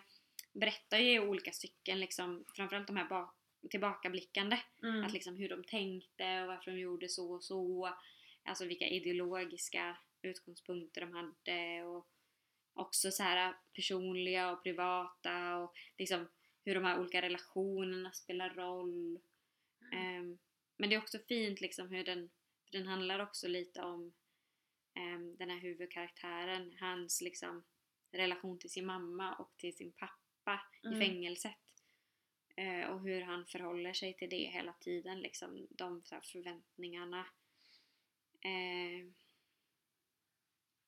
berättar 0.53 0.99
ju 0.99 1.13
i 1.13 1.21
olika 1.21 1.53
stycken 1.53 2.01
liksom, 2.01 2.45
framförallt 2.57 2.87
de 2.87 2.97
här 2.97 3.09
bak- 3.09 3.35
tillbakablickande. 3.71 4.59
Mm. 4.83 5.05
Att 5.05 5.13
liksom 5.13 5.37
hur 5.37 5.49
de 5.49 5.65
tänkte 5.65 6.43
och 6.43 6.49
varför 6.49 6.71
de 6.71 6.79
gjorde 6.79 7.09
så 7.09 7.33
och 7.33 7.45
så. 7.45 7.97
Alltså 8.45 8.65
vilka 8.65 8.89
ideologiska 8.89 9.97
utgångspunkter 10.23 11.01
de 11.01 11.13
hade 11.13 11.85
och 11.85 12.09
också 12.73 13.11
så 13.11 13.23
här 13.23 13.57
personliga 13.75 14.53
och 14.53 14.63
privata 14.63 15.57
och 15.57 15.75
liksom 15.99 16.29
hur 16.65 16.75
de 16.75 16.85
här 16.85 17.01
olika 17.01 17.23
relationerna 17.23 18.13
spelar 18.13 18.55
roll. 18.55 19.21
Ehm, 19.93 20.39
men 20.77 20.91
det 20.91 20.95
är 20.95 21.03
också 21.03 21.19
fint 21.19 21.61
liksom 21.61 21.91
hur 21.91 22.05
den, 22.05 22.31
för 22.65 22.79
den 22.79 22.87
handlar 22.87 23.19
också 23.19 23.49
lite 23.49 23.83
om 23.83 24.13
ehm, 24.95 25.37
den 25.37 25.51
här 25.51 25.59
huvudkaraktären, 25.59 26.77
hans 26.81 27.21
liksom 27.21 27.65
relation 28.13 28.59
till 28.59 28.71
sin 28.71 28.87
mamma 28.87 29.35
och 29.35 29.53
till 29.57 29.77
sin 29.77 29.93
pappa 29.93 30.20
Mm. 30.85 31.03
i 31.03 31.07
fängelset. 31.07 31.57
Eh, 32.57 32.85
och 32.91 33.01
hur 33.01 33.21
han 33.21 33.47
förhåller 33.47 33.93
sig 33.93 34.15
till 34.15 34.31
det 34.31 34.45
hela 34.51 34.73
tiden, 34.73 35.21
liksom 35.21 35.67
de 35.71 36.03
här, 36.11 36.21
förväntningarna. 36.21 37.27
Eh, 38.41 39.07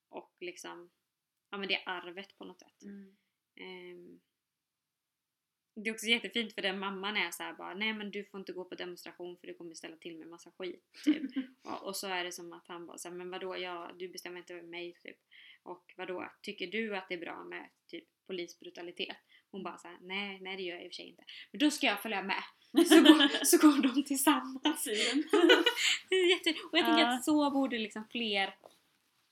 och 0.09 0.35
liksom, 0.39 0.89
ja 1.49 1.57
men 1.57 1.67
det 1.67 1.83
arvet 1.85 2.37
på 2.37 2.45
något 2.45 2.59
sätt. 2.59 2.83
Mm. 2.83 3.17
Ehm, 3.55 4.21
Det 5.75 5.89
är 5.89 5.93
också 5.93 6.05
jättefint 6.05 6.53
för 6.55 6.61
den 6.61 6.79
mamman 6.79 7.17
är 7.17 7.31
så 7.31 7.43
här 7.43 7.53
bara 7.53 7.73
nej 7.73 7.93
men 7.93 8.11
du 8.11 8.25
får 8.25 8.39
inte 8.39 8.53
gå 8.53 8.65
på 8.65 8.75
demonstration 8.75 9.37
för 9.37 9.47
du 9.47 9.53
kommer 9.53 9.75
ställa 9.75 9.97
till 9.97 10.17
med 10.17 10.27
massa 10.27 10.51
skit 10.51 10.85
typ. 11.03 11.23
och, 11.63 11.83
och 11.87 11.95
så 11.95 12.07
är 12.07 12.23
det 12.23 12.31
som 12.31 12.53
att 12.53 12.67
han 12.67 12.85
bara 12.85 12.97
så 12.97 13.09
här, 13.09 13.15
men 13.15 13.29
vadå, 13.29 13.57
ja, 13.57 13.91
du 13.99 14.07
bestämmer 14.09 14.39
inte 14.39 14.53
över 14.53 14.67
mig 14.67 14.93
typ. 14.93 15.17
Och 15.63 15.93
vadå, 15.97 16.31
tycker 16.41 16.67
du 16.67 16.95
att 16.97 17.07
det 17.09 17.13
är 17.15 17.19
bra 17.19 17.43
med 17.43 17.69
typ 17.87 18.05
polisbrutalitet? 18.27 19.17
Hon 19.53 19.63
bara 19.63 19.77
såhär, 19.77 19.97
nej, 20.01 20.39
nej 20.41 20.57
det 20.57 20.63
gör 20.63 20.75
jag 20.75 20.85
i 20.85 20.87
och 20.87 20.91
för 20.91 20.95
sig 20.95 21.09
inte. 21.09 21.23
Men 21.51 21.59
då 21.59 21.71
ska 21.71 21.87
jag 21.87 22.01
följa 22.01 22.21
med. 22.23 22.43
Så 22.87 23.01
går, 23.01 23.45
så 23.45 23.57
går 23.57 23.81
de 23.81 24.03
tillsammans. 24.03 24.87
Jätte, 26.29 26.49
och 26.71 26.77
jag 26.77 26.85
tänker 26.85 27.05
att 27.05 27.23
så 27.25 27.51
borde 27.51 27.77
liksom 27.77 28.05
fler 28.11 28.55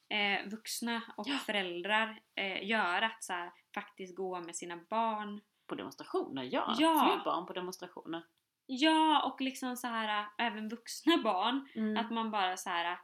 eh, 0.10 0.50
vuxna 0.50 1.02
och 1.18 1.28
Ja. 1.28 1.38
föräldrar 1.38 2.22
eh, 2.36 2.68
göra. 2.68 3.06
Att 3.06 3.24
så 3.24 3.34
här, 3.34 3.52
faktiskt 3.74 4.16
gå 4.16 4.42
med 4.42 4.56
sina 4.56 4.78
barn. 4.90 5.42
På 5.68 5.76
demonstrationer, 5.76 6.44
ja. 6.44 6.76
Ja. 6.80 7.12
Fler 7.16 7.24
barn 7.26 7.46
på 7.46 7.54
demonstrationer. 7.54 8.24
Ja, 8.66 9.24
och 9.32 9.42
liksom 9.42 9.78
så 9.78 9.88
här 9.88 10.20
äh, 10.22 10.48
även 10.48 10.70
vuxna 10.70 11.18
barn. 11.18 11.70
Mm. 11.76 11.98
Att 12.06 12.12
man 12.12 12.32
bara 12.32 12.58
så 12.58 12.70
här. 12.70 13.00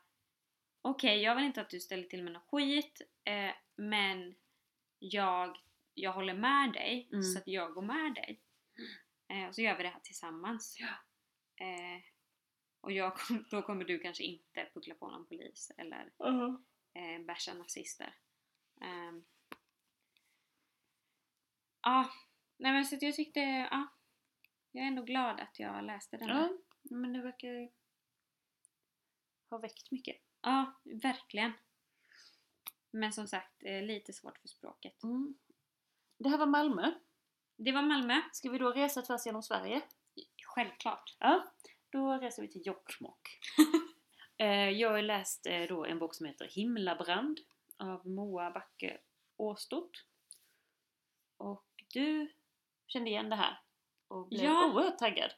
Okej, 0.82 1.22
jag 1.22 1.36
vill 1.36 1.46
inte 1.46 1.62
att 1.62 1.70
du 1.70 1.80
ställer 1.80 2.04
till 2.04 2.24
med 2.24 2.34
någon 2.34 2.42
skit. 2.52 3.02
Eh, 3.24 3.52
men 3.76 4.36
jag, 5.00 5.58
jag 5.98 6.14
håller 6.14 6.34
med 6.34 6.74
dig. 6.74 7.10
Mm. 7.12 7.24
Så 7.24 7.40
att 7.40 7.48
jag 7.48 7.74
går 7.74 7.82
med 7.82 8.14
dig. 8.14 8.42
Eh, 9.28 9.48
och 9.48 9.56
så 9.56 9.62
gör 9.62 9.78
vi 9.78 9.84
det 9.84 9.90
här 9.90 10.00
tillsammans. 10.00 10.78
Ja. 10.80 10.94
Eh, 11.66 12.02
och 12.82 12.92
jag, 12.92 13.14
då 13.52 13.62
kommer 13.62 13.86
du 13.86 14.00
kanske 14.00 14.24
inte 14.24 14.70
puckla 14.74 14.96
på 14.96 15.10
någon 15.10 15.26
polis 15.26 15.72
eller 15.78 16.14
Uh-huh. 16.18 16.64
eh, 16.94 17.26
bärsa 17.26 17.54
nazister. 17.54 18.16
Ehm. 18.82 19.26
Ja, 21.82 22.10
nej 22.58 22.72
men 22.72 22.86
så 22.86 22.96
att 22.96 23.02
jag 23.02 23.16
tyckte, 23.16 23.40
ja. 23.40 23.88
Jag 24.72 24.84
är 24.84 24.88
ändå 24.88 25.02
glad 25.02 25.40
att 25.40 25.60
jag 25.60 25.84
läste 25.84 26.18
den. 26.18 26.28
Ja, 26.28 26.58
men 26.82 27.14
det 27.14 27.22
verkar 27.22 27.48
ju 27.48 27.70
ha 29.50 29.58
väckt 29.58 29.92
mycket. 29.92 30.18
Ja, 30.42 30.82
verkligen. 30.84 31.52
Men 32.92 33.14
som 33.14 33.28
sagt, 33.28 33.64
eh, 33.64 33.84
lite 33.84 34.14
svårt 34.14 34.38
för 34.38 34.48
språket. 34.48 35.04
Mm. 35.04 35.36
Det 36.18 36.30
här 36.30 36.38
var 36.38 36.46
Malmö. 36.46 36.92
Det 37.58 37.72
var 37.72 37.82
Malmö. 37.82 38.22
Ska 38.32 38.50
vi 38.50 38.58
då 38.58 38.70
resa 38.72 39.02
tvärs 39.02 39.26
genom 39.26 39.44
Sverige? 39.44 39.82
Självklart. 40.46 41.16
Ja, 41.20 41.44
då 41.92 42.14
reser 42.14 42.42
vi 42.42 42.48
till 42.48 42.66
Jokkmokk. 42.68 43.30
Eh, 44.40 44.70
Jag 44.70 44.92
har 44.92 45.02
läst 45.02 45.46
eh, 45.46 45.62
då 45.62 45.86
en 45.86 46.00
bok 46.00 46.16
som 46.16 46.26
heter 46.26 46.48
Himlabrand 46.48 47.40
av 47.78 48.08
Moa 48.08 48.52
Backe 48.52 48.98
Åstott. 49.38 49.92
Och 51.38 51.66
du 51.94 52.32
kände 52.88 53.10
igen 53.10 53.30
det 53.30 53.36
här 53.36 53.60
och 54.08 54.28
blev 54.28 54.44
Ja. 54.44 54.72
oerhört 54.74 54.98
taggad. 55.00 55.32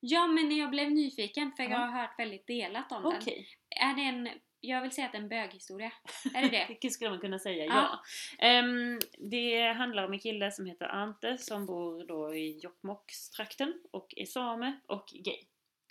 Ja, 0.00 0.26
men 0.26 0.56
jag 0.56 0.70
blev 0.70 0.90
nyfiken 0.90 1.52
för 1.52 1.62
jag 1.62 1.72
Ja. 1.72 1.76
har 1.78 2.00
hört 2.00 2.18
väldigt 2.18 2.46
delat 2.46 2.92
om 2.92 3.06
Okej, 3.06 3.48
den. 3.68 3.88
Är 3.90 3.94
det 3.94 4.02
en, 4.02 4.40
jag 4.68 4.82
vill 4.82 4.90
säga 4.90 5.06
att 5.06 5.12
det 5.12 5.18
är 5.18 5.22
en 5.22 5.28
böghistoria. 5.28 5.92
Är 6.34 6.42
det 6.42 6.48
det? 6.48 6.76
det 6.80 6.90
skulle 6.90 7.10
man 7.10 7.18
kunna 7.20 7.38
säga, 7.38 7.64
Ja. 7.64 7.74
ja. 7.74 8.00
Ehm, 8.46 8.98
det 9.18 9.72
handlar 9.72 10.04
om 10.04 10.12
en 10.12 10.18
kille 10.18 10.50
som 10.52 10.66
heter 10.66 10.86
Ante 10.88 11.38
som 11.38 11.66
bor 11.66 12.04
då 12.04 12.34
i 12.34 12.58
Jokkmokkstrakten 12.62 13.74
och 13.90 14.14
är 14.16 14.26
same 14.26 14.80
och 14.86 15.06
gay. 15.24 15.38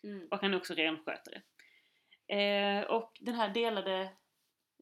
Mm. 0.03 0.27
Och 0.31 0.41
han 0.41 0.53
är 0.53 0.57
också 0.57 0.73
renskötare. 0.73 1.41
Eh, 2.27 2.83
och 2.83 3.17
den 3.19 3.35
här 3.35 3.49
delade 3.49 4.09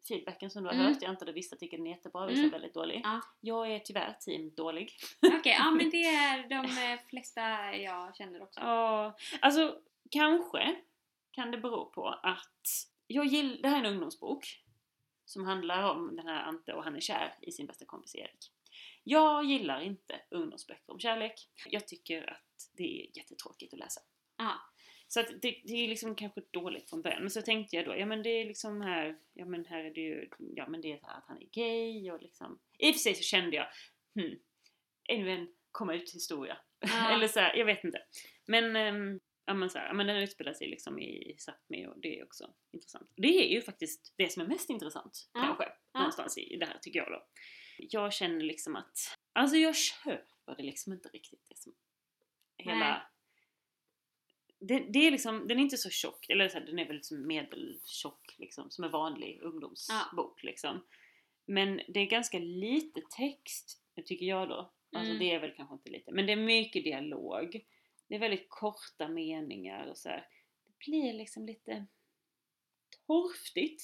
feedbacken 0.07 0.49
som 0.51 0.63
du 0.63 0.69
har 0.69 0.73
Mm. 0.75 0.85
hört, 0.87 0.97
jag 1.01 1.09
antar 1.09 1.27
att 1.29 1.35
vissa 1.35 1.55
tycker 1.55 1.77
den 1.77 1.87
är 1.87 1.91
jättebra, 1.91 2.25
vissa 2.25 2.39
är 2.39 2.43
Mm. 2.43 2.51
väldigt 2.51 2.73
dålig. 2.73 3.01
Ja. 3.03 3.21
Jag 3.41 3.71
är 3.71 3.79
tyvärr 3.79 4.13
team 4.19 4.51
dålig. 4.55 4.91
Okej, 5.21 5.55
ja 5.59 5.71
men 5.71 5.89
det 5.89 6.03
är 6.05 6.49
de 6.49 6.55
eh, 6.93 6.99
flesta 7.09 7.75
jag 7.75 8.15
känner 8.15 8.41
också. 8.43 8.59
Ja, 8.59 9.15
alltså 9.41 9.77
kanske 10.11 10.75
kan 11.31 11.51
det 11.51 11.57
bero 11.57 11.85
på 11.85 12.07
att 12.07 12.67
jag 13.07 13.25
gillar, 13.25 13.61
det 13.61 13.69
här 13.69 13.75
är 13.75 13.87
en 13.87 13.93
ungdomsbok 13.93 14.63
som 15.25 15.45
handlar 15.45 15.91
om 15.91 16.15
den 16.15 16.27
här 16.27 16.43
Ante 16.43 16.73
och 16.73 16.83
han 16.83 16.95
är 16.95 16.99
kär 16.99 17.35
i 17.41 17.51
sin 17.51 17.67
bästa 17.67 17.85
kompis 17.85 18.15
Erik. 18.15 18.51
Jag 19.03 19.45
gillar 19.45 19.81
inte 19.81 20.21
ungdomsböcker 20.29 20.93
om 20.93 20.99
kärlek. 20.99 21.49
Jag 21.65 21.87
tycker 21.87 22.29
att 22.29 22.71
det 22.73 22.83
är 22.83 23.17
jättetråkigt 23.17 23.73
att 23.73 23.79
läsa. 23.79 24.01
Ja. 24.37 24.59
Så 25.07 25.19
att 25.19 25.27
det, 25.41 25.61
det 25.63 25.73
är 25.73 25.87
liksom 25.87 26.15
kanske 26.15 26.41
dåligt 26.51 26.89
från 26.89 27.01
början. 27.01 27.21
Men 27.21 27.31
så 27.31 27.41
tänkte 27.41 27.75
jag 27.75 27.85
då, 27.85 27.97
ja 27.97 28.05
men 28.05 28.23
det 28.23 28.29
är 28.29 28.45
liksom 28.45 28.81
här, 28.81 29.17
ja 29.33 29.45
men 29.45 29.65
här 29.65 29.83
är 29.83 29.93
det 29.93 30.01
ju, 30.01 30.29
ja 30.37 30.69
men 30.69 30.81
det 30.81 30.91
är 30.91 30.97
så 30.97 31.05
att 31.05 31.25
han 31.27 31.37
är 31.37 31.45
gay 31.51 32.11
och 32.11 32.21
liksom. 32.21 32.59
I 32.77 32.91
och 32.91 32.95
för 32.95 32.99
sig 32.99 33.15
så 33.15 33.23
kände 33.23 33.55
jag, 33.55 33.67
hmm, 34.15 34.39
ännu 35.09 35.31
en 35.31 35.47
komma 35.71 35.93
ut 35.93 36.15
historia. 36.15 36.57
Eller 37.11 37.27
så 37.27 37.39
här, 37.39 37.55
jag 37.55 37.65
vet 37.65 37.83
inte. 37.83 38.01
Men, 38.45 38.75
ehm, 38.75 39.19
ja 39.45 39.53
men 39.53 39.69
så 39.69 39.77
här, 39.77 39.87
ja, 39.87 39.93
men 39.93 40.07
den 40.07 40.17
utspelar 40.17 40.53
sig 40.53 40.67
liksom 40.67 40.99
i 40.99 41.35
Sápmi 41.39 41.87
och 41.87 41.99
det 41.99 42.19
är 42.19 42.23
också 42.23 42.53
intressant. 42.71 43.09
Det 43.15 43.27
är 43.27 43.47
ju 43.53 43.61
faktiskt 43.61 44.13
det 44.17 44.29
som 44.31 44.41
är 44.41 44.47
mest 44.47 44.69
intressant 44.69 45.29
Ja. 45.33 45.41
kanske, 45.41 45.65
någonstans 45.93 46.37
i 46.37 46.57
det 46.57 46.65
här 46.65 46.77
tycker 46.81 46.99
jag 46.99 47.11
då. 47.11 47.25
Jag 47.77 48.13
känner 48.13 48.41
liksom 48.41 48.75
att, 48.75 48.97
alltså 49.33 49.57
jag 49.57 49.75
köper 49.75 50.55
det 50.57 50.63
liksom 50.63 50.93
inte 50.93 51.09
riktigt 51.09 51.45
det 51.49 51.57
som 51.57 51.73
hela 52.57 52.79
Nej. 52.89 53.01
det, 54.59 54.79
det 54.93 55.07
är 55.07 55.11
liksom, 55.11 55.47
den 55.47 55.57
är 55.59 55.63
inte 55.63 55.77
så 55.77 55.89
tjock, 55.89 56.29
eller 56.29 56.49
så 56.49 56.57
här, 56.59 56.65
den 56.65 56.79
är 56.79 56.85
väl 56.85 56.95
liksom 56.95 57.27
medeltjock 57.27 58.35
liksom, 58.37 58.71
som 58.71 58.83
en 58.83 58.91
vanlig 58.91 59.39
ungdomsbok 59.41 60.43
liksom. 60.43 60.85
Men 61.45 61.81
det 61.87 61.99
är 61.99 62.05
ganska 62.05 62.39
lite 62.39 63.01
text, 63.17 63.83
tycker 64.05 64.25
jag 64.25 64.49
då. 64.49 64.73
Alltså 64.95 65.11
Mm. 65.11 65.19
det 65.19 65.31
är 65.31 65.39
väl 65.39 65.51
kanske 65.55 65.75
inte 65.75 65.89
lite, 65.89 66.11
men 66.11 66.25
det 66.25 66.31
är 66.31 66.35
mycket 66.37 66.83
dialog. 66.83 67.65
Det 68.13 68.17
är 68.17 68.19
väldigt 68.19 68.49
korta 68.49 69.07
meningar 69.07 69.87
och 69.87 69.97
så 69.97 70.09
här. 70.09 70.27
Det 70.63 70.85
blir 70.85 71.13
liksom 71.13 71.45
lite 71.45 71.85
torftigt, 73.07 73.83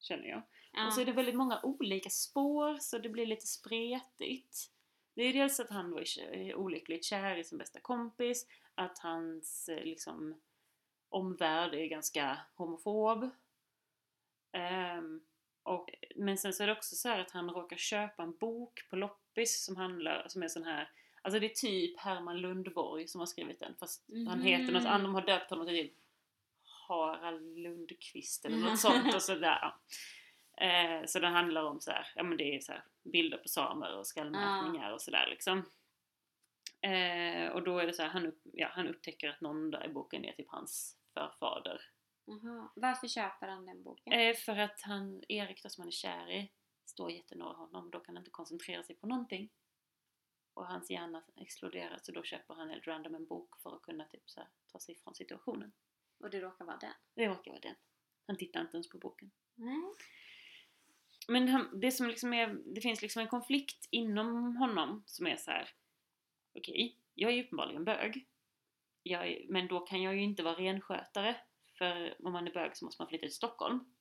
känner 0.00 0.28
jag. 0.28 0.42
Ja. 0.72 0.86
Och 0.86 0.92
så 0.92 1.00
är 1.00 1.04
det 1.04 1.12
väldigt 1.12 1.34
många 1.34 1.60
olika 1.62 2.10
spår 2.10 2.78
så 2.78 2.98
det 2.98 3.08
blir 3.08 3.26
lite 3.26 3.46
spretigt. 3.46 4.70
Det 5.14 5.22
är 5.22 5.32
dels 5.32 5.60
att 5.60 5.70
han 5.70 5.90
då 5.90 5.98
är 5.98 6.54
olyckligt 6.54 7.04
kär 7.04 7.36
i 7.36 7.44
sin 7.44 7.58
bästa 7.58 7.80
kompis, 7.80 8.46
att 8.74 8.98
hans 8.98 9.68
eh, 9.68 9.84
liksom, 9.84 10.40
omvärld 11.08 11.74
är 11.74 11.86
ganska 11.86 12.38
homofob. 12.54 13.30
Ehm, 14.52 15.20
och, 15.62 15.90
men 16.14 16.38
sen 16.38 16.52
så 16.52 16.62
är 16.62 16.66
det 16.66 16.72
också 16.76 16.96
så 16.96 17.08
här 17.08 17.20
att 17.20 17.30
han 17.30 17.50
råkar 17.50 17.76
köpa 17.76 18.22
en 18.22 18.36
bok 18.36 18.88
på 18.90 18.96
loppis 18.96 19.64
som 19.64 19.76
handlar, 19.76 20.28
som 20.28 20.42
är 20.42 20.48
sån 20.48 20.64
här 20.64 20.90
Alltså 21.26 21.40
det 21.40 21.46
är 21.46 21.54
typ 21.54 21.98
Herman 21.98 22.40
Lundborg 22.40 23.08
som 23.08 23.18
har 23.18 23.26
skrivit 23.26 23.60
den 23.60 23.74
fast 23.76 24.04
han 24.28 24.42
heter 24.42 24.72
något 24.72 24.82
Mhm. 24.82 24.92
annat, 24.92 25.02
de 25.02 25.14
har 25.14 25.22
döpt 25.26 25.50
honom 25.50 25.66
till 25.66 25.90
Harald 26.88 27.58
Lundqvist 27.58 28.44
eller 28.44 28.56
något 28.56 28.78
sånt 28.80 29.14
och 29.14 29.22
sådär. 29.22 29.74
Eh, 30.60 31.04
så 31.06 31.18
den 31.18 31.32
handlar 31.32 31.62
om 31.64 31.80
så 31.80 31.90
här, 31.90 32.06
ja 32.14 32.22
men 32.22 32.38
det 32.38 32.56
är 32.56 32.60
så 32.60 32.72
här 32.72 32.84
bilder 33.02 33.38
på 33.38 33.48
samer 33.48 33.96
och 33.98 34.06
skallmätningar 34.06 34.92
och 34.92 35.02
sådär 35.02 35.26
liksom. 35.30 35.58
Eh, 36.80 37.48
och 37.52 37.62
då 37.62 37.78
är 37.78 37.86
det 37.86 37.92
så 37.92 38.02
här, 38.02 38.08
han, 38.08 38.26
upp, 38.26 38.40
ja, 38.52 38.68
han 38.72 38.88
upptäcker 38.88 39.28
att 39.28 39.40
någon 39.40 39.70
där 39.70 39.84
i 39.86 39.88
boken 39.88 40.24
är 40.24 40.32
typ 40.32 40.48
hans 40.48 40.96
förfader. 41.14 41.80
Jaha. 42.24 42.68
Varför 42.76 43.08
köper 43.08 43.48
han 43.48 43.66
den 43.66 43.82
boken? 43.82 44.12
Eh, 44.12 44.34
för 44.36 44.58
att 44.58 44.80
han, 44.80 45.22
Erik 45.28 45.62
då 45.62 45.68
som 45.68 45.82
han 45.82 45.88
är 45.88 45.92
kär 45.92 46.30
i, 46.30 46.52
står 46.84 47.10
jättenära 47.10 47.52
honom, 47.52 47.90
då 47.90 48.00
kan 48.00 48.16
han 48.16 48.20
inte 48.22 48.30
koncentrera 48.30 48.82
sig 48.82 48.96
på 48.96 49.06
någonting. 49.06 49.48
Och 50.56 50.66
hans 50.66 50.90
hjärna 50.90 51.22
exploderar 51.36 51.98
så 52.02 52.12
då 52.12 52.22
köper 52.22 52.54
han 52.54 52.70
helt 52.70 52.86
random 52.86 53.14
en 53.14 53.26
bok 53.26 53.60
för 53.62 53.76
att 53.76 53.82
kunna 53.82 54.04
typ 54.04 54.30
så 54.30 54.40
här, 54.40 54.48
ta 54.72 54.78
sig 54.78 54.94
ifrån 54.94 55.14
situationen. 55.14 55.72
Och 56.18 56.30
det 56.30 56.40
råkar 56.40 56.64
vara 56.64 56.76
den? 56.76 56.92
Det 57.14 57.26
råkar 57.28 57.50
vara 57.50 57.60
den. 57.60 57.74
Han 58.26 58.36
tittar 58.36 58.60
inte 58.60 58.76
ens 58.76 58.88
på 58.88 58.98
boken. 58.98 59.30
Nej. 59.54 59.92
Men 61.28 61.48
han, 61.48 61.80
det 61.80 61.92
som 61.92 62.06
liksom 62.06 62.32
är, 62.32 62.46
det 62.74 62.80
finns 62.80 63.02
liksom 63.02 63.22
en 63.22 63.28
konflikt 63.28 63.88
inom 63.90 64.56
honom 64.56 65.02
som 65.06 65.26
är 65.26 65.36
så 65.36 65.50
här. 65.50 65.70
okej, 66.54 66.98
jag 67.14 67.30
är 67.30 67.36
ju 67.36 67.44
uppenbarligen 67.44 67.84
bög. 67.84 68.28
Är, 69.04 69.46
men 69.48 69.68
då 69.68 69.80
kan 69.80 70.02
jag 70.02 70.14
ju 70.16 70.22
inte 70.22 70.42
vara 70.42 70.58
renskötare. 70.58 71.36
För 71.78 72.16
om 72.26 72.32
man 72.32 72.46
är 72.46 72.52
bög 72.52 72.76
så 72.76 72.84
måste 72.84 73.02
man 73.02 73.08
flytta 73.08 73.26
till 73.26 73.34
Stockholm. 73.34 73.94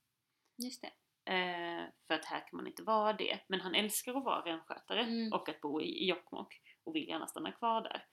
Just 0.58 0.82
det. 0.82 0.92
Eh, 1.26 1.84
för 2.08 2.14
att 2.14 2.26
här 2.26 2.40
kan 2.40 2.58
man 2.58 2.68
inte 2.68 2.84
vara 2.84 3.14
det. 3.14 3.40
Men 3.48 3.62
han 3.62 3.76
älskar 3.76 4.18
att 4.18 4.24
vara 4.24 4.46
renskötare 4.46 5.02
Mm. 5.04 5.34
och 5.34 5.50
att 5.50 5.62
bo 5.62 5.82
i, 5.82 5.86
i 5.86 6.10
Jokkmokk 6.10 6.62
och 6.84 6.96
vill 6.96 7.08
gärna 7.08 7.28
stanna 7.28 7.52
kvar 7.52 7.82
där. 7.82 8.06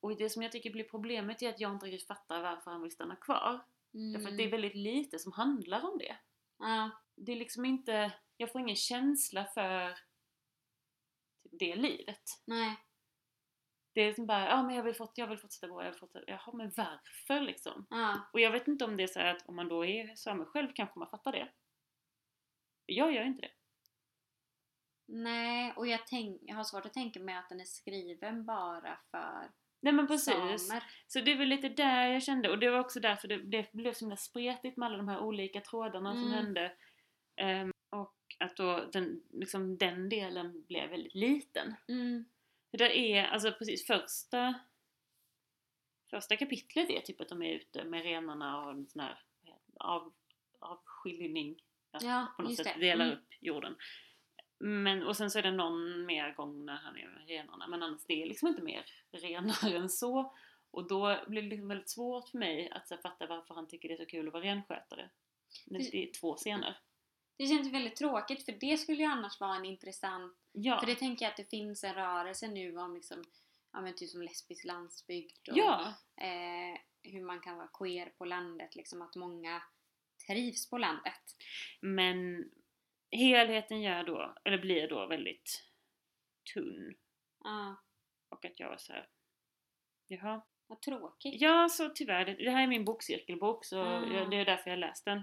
Och 0.00 0.16
det 0.16 0.30
som 0.30 0.42
jag 0.42 0.52
tycker 0.52 0.70
blir 0.70 0.84
problemet 0.84 1.42
är 1.42 1.48
att 1.48 1.60
jag 1.60 1.72
inte 1.72 1.86
riktigt 1.86 2.06
fattar 2.06 2.42
varför 2.42 2.70
han 2.70 2.82
vill 2.82 2.90
stanna 2.92 3.16
kvar. 3.16 3.60
Mm. 3.94 4.12
Därför 4.12 4.28
att 4.28 4.36
det 4.36 4.44
är 4.44 4.50
väldigt 4.50 4.74
lite 4.74 5.18
som 5.18 5.32
handlar 5.32 5.84
om 5.84 5.98
det. 5.98 6.16
Ja. 6.58 6.90
Det 7.14 7.32
är 7.32 7.36
liksom 7.36 7.64
inte, 7.64 8.12
jag 8.36 8.52
får 8.52 8.60
ingen 8.60 8.76
känsla 8.76 9.44
för 9.44 9.98
det 11.42 11.76
livet. 11.76 12.22
Nej. 12.44 12.76
Det 13.92 14.00
är 14.00 14.12
som 14.14 14.26
bara, 14.26 14.48
ja 14.48 14.62
men 14.62 14.74
jag 14.76 14.82
vill, 14.82 14.94
fort, 14.94 15.18
jag 15.18 15.26
vill 15.26 15.38
fortsätta 15.38 15.68
bo, 15.68 15.82
jag 15.82 15.90
vill 15.90 16.00
fortsätta, 16.00 16.30
jaha 16.30 16.52
men 16.52 16.72
varför 16.76 17.40
liksom? 17.40 17.86
Ja. 17.90 18.28
Och 18.32 18.40
jag 18.40 18.50
vet 18.50 18.68
inte 18.68 18.84
om 18.84 18.96
det 18.96 19.02
är 19.02 19.06
så 19.06 19.20
att 19.20 19.48
om 19.48 19.56
man 19.56 19.68
då 19.68 19.84
är 19.84 20.14
same 20.14 20.44
själv 20.44 20.68
kanske 20.74 20.98
man 20.98 21.08
fattar 21.08 21.32
det. 21.32 21.48
Jag 22.88 23.12
gör 23.12 23.24
inte 23.24 23.40
det. 23.42 23.52
Nej, 25.06 25.72
och 25.76 25.86
jag, 25.86 26.06
tänk, 26.06 26.40
jag 26.44 26.56
har 26.56 26.64
svårt 26.64 26.86
att 26.86 26.92
tänka 26.92 27.20
mig 27.20 27.34
att 27.34 27.48
den 27.48 27.60
är 27.60 27.64
skriven 27.64 28.44
bara 28.44 28.98
för 29.10 29.50
Nej 29.80 29.92
men 29.92 30.06
precis. 30.06 30.34
samer. 30.34 30.82
Så 31.06 31.20
det 31.20 31.32
är 31.32 31.36
väl 31.36 31.48
lite 31.48 31.68
där 31.68 32.06
jag 32.06 32.22
kände 32.22 32.50
och 32.50 32.58
det 32.58 32.70
var 32.70 32.78
också 32.78 33.00
därför 33.00 33.28
det, 33.28 33.36
det 33.38 33.72
blev 33.72 33.92
så 33.92 34.04
himla 34.04 34.16
spretigt 34.16 34.76
med 34.76 34.86
alla 34.86 34.96
de 34.96 35.08
här 35.08 35.20
olika 35.20 35.60
trådarna 35.60 36.12
som 36.12 36.22
Mm. 36.24 36.34
hände. 36.34 36.72
Ehm, 37.36 37.72
och 37.90 38.16
att 38.38 38.56
då 38.56 38.84
den, 38.92 39.22
liksom, 39.32 39.78
den 39.78 40.08
delen 40.08 40.64
blev 40.68 40.90
väldigt 40.90 41.14
liten. 41.14 41.74
Mm. 41.88 42.24
För 42.70 42.78
det 42.78 42.98
är 42.98 43.24
alltså 43.24 43.52
precis 43.52 43.86
första 43.86 44.54
Första 46.10 46.36
kapitlet 46.36 46.90
är 46.90 47.00
typ 47.00 47.20
att 47.20 47.28
de 47.28 47.42
är 47.42 47.54
ute 47.54 47.84
med 47.84 48.02
renarna 48.02 48.64
och 48.64 48.70
en 48.70 48.86
sån 48.86 49.00
här 49.00 49.22
av, 49.74 50.12
avskiljning. 50.58 51.62
Att 51.90 52.02
Ja, 52.02 52.26
på 52.36 52.42
något 52.42 52.56
sätt 52.56 52.74
det. 52.74 52.80
delar 52.80 53.04
Mm. 53.04 53.18
upp 53.18 53.26
jorden. 53.40 53.76
Men, 54.60 55.02
och 55.06 55.16
sen 55.16 55.30
så 55.30 55.38
är 55.38 55.42
det 55.42 55.50
någon 55.50 56.06
mer 56.06 56.34
gång 56.34 56.64
när 56.64 56.76
han 56.76 56.96
är 56.96 57.24
renarna 57.26 57.66
men 57.68 57.82
annars 57.82 58.04
det 58.06 58.22
är 58.22 58.26
liksom 58.26 58.48
inte 58.48 58.62
mer 58.62 58.84
renar 59.12 59.74
än 59.74 59.88
så. 59.88 60.34
Och 60.70 60.88
då 60.88 61.18
blir 61.26 61.42
det 61.42 61.48
liksom 61.48 61.68
väldigt 61.68 61.90
svårt 61.90 62.28
för 62.28 62.38
mig 62.38 62.70
att 62.70 62.88
så 62.88 62.96
fatta 62.96 63.26
varför 63.26 63.54
han 63.54 63.68
tycker 63.68 63.88
det 63.88 63.94
är 63.94 64.04
så 64.04 64.06
kul 64.06 64.26
att 64.26 64.32
vara 64.32 64.44
renskötare. 64.44 65.10
Det 65.66 65.94
är 65.96 66.12
två 66.20 66.34
scener. 66.36 66.78
Det 67.36 67.46
känns 67.46 67.72
väldigt 67.72 67.96
tråkigt 67.96 68.44
för 68.44 68.52
det 68.52 68.76
skulle 68.76 69.02
ju 69.02 69.08
annars 69.08 69.40
vara 69.40 69.56
en 69.56 69.64
intressant... 69.64 70.36
Ja. 70.52 70.80
För 70.80 70.86
det 70.86 70.94
tänker 70.94 71.24
jag 71.24 71.30
att 71.30 71.36
det 71.36 71.50
finns 71.50 71.84
en 71.84 71.94
rörelse 71.94 72.48
nu 72.48 72.76
om 72.78 72.94
liksom, 72.94 73.24
ja 73.72 73.80
men 73.80 73.94
typ 73.94 74.10
som 74.10 74.22
lesbisk 74.22 74.64
landsbygd 74.64 75.48
och 75.50 75.56
ja. 75.58 75.94
eh, 76.20 76.78
hur 77.02 77.22
man 77.24 77.40
kan 77.40 77.56
vara 77.56 77.68
queer 77.68 78.06
på 78.18 78.24
landet, 78.24 78.76
liksom 78.76 79.02
att 79.02 79.16
många 79.16 79.62
trivs 80.28 80.70
på 80.70 80.78
landet. 80.78 81.22
Men 81.80 82.50
helheten 83.10 83.82
gör 83.82 84.04
då, 84.04 84.34
eller 84.44 84.58
blir 84.58 84.88
då 84.88 85.06
väldigt 85.06 85.64
tunn. 86.54 86.94
Ja, 87.44 87.76
Och 88.28 88.44
att 88.44 88.60
jag 88.60 88.68
var 88.68 88.76
så 88.78 88.92
här. 88.92 89.08
Jaha. 90.06 90.42
vad 90.66 90.80
tråkigt. 90.82 91.40
Ja, 91.40 91.68
så 91.68 91.88
tyvärr. 91.88 92.24
Det, 92.24 92.34
det 92.34 92.50
här 92.50 92.62
är 92.62 92.66
min 92.66 92.84
bokcirkelbok 92.84 93.64
så 93.64 93.80
Ah. 93.82 94.06
jag, 94.14 94.30
det 94.30 94.36
är 94.36 94.44
därför 94.44 94.70
jag 94.70 94.78
läst 94.78 95.04
den. 95.04 95.22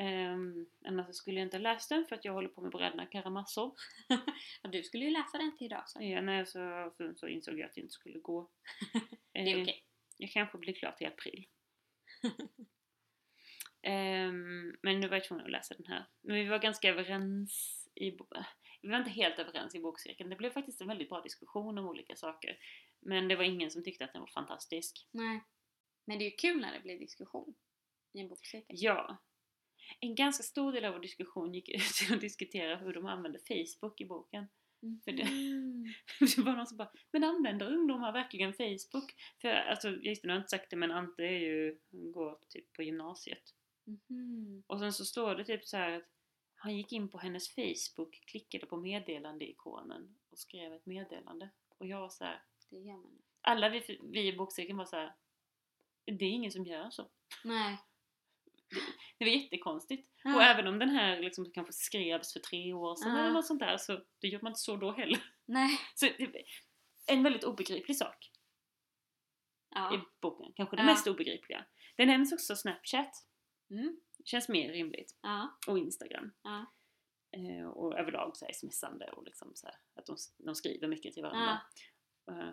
Um, 0.00 0.66
annars 0.84 1.16
skulle 1.16 1.38
jag 1.40 1.46
inte 1.46 1.58
läst 1.58 1.88
den 1.88 2.06
för 2.06 2.16
att 2.16 2.24
jag 2.24 2.32
håller 2.32 2.48
på 2.48 2.60
med 2.60 2.70
Bröderna 2.70 3.06
Karamazov. 3.06 3.74
Du 4.62 4.82
skulle 4.82 5.04
ju 5.04 5.10
läsa 5.10 5.38
den 5.38 5.56
till 5.56 5.64
idag 5.66 5.88
så. 5.88 6.02
Ja, 6.02 6.20
nej, 6.20 6.46
så, 6.46 6.92
så, 6.96 7.14
så 7.16 7.28
insåg 7.28 7.58
jag 7.58 7.66
att 7.68 7.74
det 7.74 7.80
inte 7.80 7.92
skulle 7.92 8.18
gå. 8.18 8.50
Det 9.32 9.38
är 9.40 9.56
Eh, 9.56 9.62
okej. 9.62 9.84
Jag 10.16 10.30
kanske 10.30 10.58
blir 10.58 10.74
klar 10.74 10.92
till 10.92 11.06
april. 11.06 11.46
Ehm, 13.82 14.76
men 14.82 15.00
nu 15.00 15.08
var 15.08 15.16
jag 15.16 15.24
tvungen 15.24 15.44
att 15.44 15.50
läsa 15.52 15.74
den 15.74 15.86
här. 15.86 16.04
Men 16.22 16.36
vi 16.36 16.44
var 16.44 16.58
ganska 16.58 16.88
överens 16.88 17.84
i... 17.94 18.08
äh, 18.08 18.14
Vi 18.82 18.88
var 18.88 18.98
inte 18.98 19.10
helt 19.10 19.38
överens 19.38 19.74
i 19.74 19.80
bokcirkeln. 19.80 20.30
Det 20.30 20.36
blev 20.36 20.50
faktiskt 20.50 20.80
en 20.80 20.88
väldigt 20.88 21.08
bra 21.08 21.20
diskussion 21.20 21.78
om 21.78 21.86
olika 21.88 22.16
saker. 22.16 22.58
Men 23.00 23.28
det 23.28 23.36
var 23.36 23.44
ingen 23.44 23.70
som 23.70 23.84
tyckte 23.84 24.04
att 24.04 24.12
den 24.12 24.20
var 24.22 24.26
fantastisk. 24.28 25.06
Nej. 25.10 25.40
Men 26.04 26.18
det 26.18 26.24
är 26.24 26.30
ju 26.30 26.36
kul 26.36 26.60
när 26.60 26.72
det 26.72 26.80
blir 26.80 26.98
diskussion 26.98 27.54
i 28.14 28.20
en 28.20 28.28
bokcirkel. 28.28 28.76
Ja. 28.78 29.16
En 30.00 30.14
ganska 30.14 30.42
stor 30.42 30.72
del 30.72 30.84
av 30.84 30.92
vår 30.92 31.00
diskussion 31.00 31.54
gick 31.54 31.68
ut 31.68 31.82
till 31.82 32.14
att 32.14 32.20
diskutera 32.20 32.76
hur 32.76 32.92
de 32.94 33.06
använde 33.06 33.38
Facebook 33.38 34.00
i 34.00 34.04
boken. 34.04 34.46
För 35.04 35.12
det- 35.12 35.22
Mm. 35.22 35.94
Det 36.36 36.38
var 36.42 36.52
någon 36.56 36.66
som 36.66 36.76
bara, 36.76 36.90
men 37.12 37.24
använder 37.24 37.66
ungdomar 37.72 38.12
verkligen 38.12 38.52
Facebook? 38.54 39.14
För 39.40 39.48
alltså, 39.48 39.88
just 39.90 40.22
det, 40.22 40.26
nu 40.28 40.32
har 40.32 40.36
jag 40.38 40.40
inte 40.42 40.48
sagt 40.50 40.70
det 40.70 40.76
men 40.76 40.90
Ante 40.90 41.22
är 41.22 41.38
ju, 41.38 41.78
går 41.90 42.38
typ 42.48 42.72
på 42.72 42.82
gymnasiet. 42.82 43.42
Mhm. 44.08 44.62
Och 44.66 44.78
sen 44.78 44.92
så 44.92 45.04
står 45.04 45.34
det 45.34 45.44
typ 45.44 45.64
så 45.64 45.76
här 45.76 45.92
att 45.92 46.08
han 46.54 46.76
gick 46.76 46.92
in 46.92 47.08
på 47.08 47.18
hennes 47.18 47.54
Facebook, 47.54 48.20
klickade 48.26 48.66
på 48.66 48.76
meddelande-ikonen 48.76 50.18
och 50.30 50.38
skrev 50.38 50.72
ett 50.72 50.86
meddelande. 50.86 51.50
Och 51.78 51.86
jag 51.86 52.00
var 52.00 52.08
så 52.08 52.24
här, 52.24 52.42
Det 52.70 52.76
gör 52.76 52.96
man 52.96 53.22
alla 53.40 53.68
vi, 53.68 54.00
vi 54.02 54.26
i 54.26 54.36
bokcirkeln 54.36 54.78
var 54.78 54.84
så 54.84 54.96
här, 54.96 55.14
det 56.04 56.24
är 56.24 56.30
ingen 56.30 56.52
som 56.52 56.64
gör 56.64 56.90
så. 56.90 57.10
Nej. 57.44 57.78
Det 59.18 59.24
var 59.24 59.32
jättekonstigt. 59.32 60.10
Ja. 60.24 60.36
Och 60.36 60.42
även 60.42 60.66
om 60.66 60.78
den 60.78 60.88
här 60.88 61.20
liksom 61.20 61.50
kanske 61.52 61.72
skrevs 61.72 62.32
för 62.32 62.40
tre 62.40 62.72
år 62.72 62.96
sedan 62.96 63.12
Ja. 63.12 63.18
eller 63.18 63.32
något 63.32 63.46
sånt 63.46 63.60
där 63.60 63.76
så 63.76 64.04
det 64.20 64.28
gör 64.28 64.40
man 64.42 64.50
inte 64.50 64.60
så 64.60 64.76
då 64.76 64.92
heller. 64.92 65.20
Nej. 65.44 65.78
Så 65.94 66.06
det, 66.06 66.44
en 67.06 67.22
väldigt 67.22 67.44
obegriplig 67.44 67.96
sak 67.96 68.30
Ja. 69.74 69.94
i 69.94 70.00
boken. 70.20 70.52
Kanske 70.52 70.76
det 70.76 70.84
mest 70.84 71.06
obegripliga. 71.06 71.64
Det 71.96 72.06
nämns 72.06 72.32
också 72.32 72.56
Snapchat. 72.56 73.27
Mm. 73.70 74.00
Känns 74.24 74.48
mer 74.48 74.72
rimligt. 74.72 75.18
Ja. 75.22 75.58
Och 75.66 75.78
Instagram. 75.78 76.32
Ja. 76.42 76.66
Eh, 77.30 77.68
och 77.68 77.98
överlag 77.98 78.36
så 78.36 78.44
här 78.44 78.52
smsande 78.52 79.10
och 79.10 79.24
liksom 79.24 79.52
så 79.54 79.66
här, 79.66 79.76
att 79.94 80.06
de, 80.06 80.16
de 80.36 80.54
skriver 80.54 80.88
mycket 80.88 81.14
till 81.14 81.22
varandra. 81.22 81.60
Eh, 82.30 82.50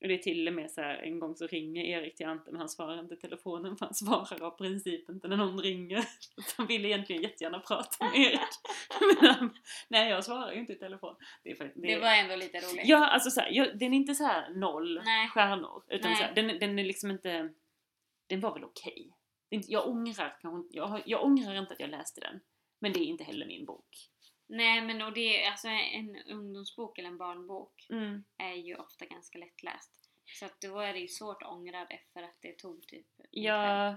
och 0.00 0.08
det 0.08 0.14
är 0.14 0.18
till 0.18 0.48
och 0.48 0.54
med 0.54 0.70
så 0.70 0.80
här, 0.80 0.94
en 0.94 1.18
gång 1.20 1.36
så 1.36 1.46
ringer 1.46 1.84
Erik 1.84 2.16
till 2.16 2.26
Ante 2.26 2.50
men 2.50 2.60
han 2.60 2.68
svarar 2.68 3.00
inte 3.00 3.16
telefonen 3.16 3.76
för 3.76 3.86
han 3.86 3.94
svarar 3.94 4.42
av 4.42 4.50
princip 4.50 5.08
inte 5.08 5.28
när 5.28 5.36
någon 5.36 5.60
ringer. 5.60 6.04
Han 6.56 6.66
vill 6.66 6.84
egentligen 6.84 7.22
jättegärna 7.22 7.60
prata 7.60 8.04
med 8.04 8.14
Erik. 8.16 8.40
Men 9.20 9.30
han, 9.30 9.56
nej 9.88 10.10
jag 10.10 10.24
svarar 10.24 10.52
ju 10.52 10.60
inte 10.60 10.72
i 10.72 10.78
telefon. 10.78 11.16
Det, 11.42 11.50
är 11.50 11.54
faktiskt, 11.54 11.86
Det 11.86 11.98
var 11.98 12.14
ändå 12.14 12.36
lite 12.36 12.58
roligt. 12.58 12.84
Ja, 12.84 13.06
alltså 13.08 13.30
så 13.30 13.40
här, 13.40 13.50
jag, 13.50 13.78
den 13.78 13.94
är 13.94 13.96
inte 13.96 14.14
så 14.14 14.24
här 14.24 14.54
noll 14.54 15.00
Nej. 15.04 15.28
stjärnor. 15.28 15.82
Utan 15.88 16.10
Nej. 16.10 16.28
så 16.28 16.34
den, 16.34 16.58
den 16.58 16.78
är 16.78 16.84
liksom 16.84 17.10
inte... 17.10 17.50
Den 18.26 18.40
var 18.40 18.54
väl 18.54 18.64
okej. 18.64 19.12
Det 19.17 19.17
är 19.17 19.17
inte- 19.50 19.72
Jag 19.72 19.88
ångrar 19.88 20.38
jag, 21.06 21.24
ångrar 21.24 21.54
inte 21.58 21.72
att 21.74 21.80
jag 21.80 21.90
läste 21.90 22.20
den. 22.20 22.40
Men 22.78 22.92
det 22.92 23.00
är 23.00 23.04
inte 23.04 23.24
heller 23.24 23.46
min 23.46 23.64
bok. 23.64 24.10
Nej 24.46 24.80
men 24.80 25.02
och 25.02 25.12
det 25.12 25.44
är 25.44 25.50
alltså 25.50 25.68
en 25.68 26.16
ungdomsbok 26.16 26.98
eller 26.98 27.08
en 27.08 27.18
barnbok 27.18 27.86
Mm. 27.90 28.24
är 28.38 28.54
ju 28.54 28.76
ofta 28.76 29.04
ganska 29.06 29.38
lättläst. 29.38 30.10
Så 30.38 30.44
att 30.44 30.60
då 30.60 30.78
är 30.80 30.92
det 30.92 30.98
ju 30.98 31.08
svårt 31.08 31.42
att 31.42 31.48
ångra 31.48 31.84
det 31.84 32.00
för 32.12 32.22
att 32.22 32.36
det 32.40 32.58
tog 32.58 32.86
typ. 32.86 33.06
Ja... 33.30 33.96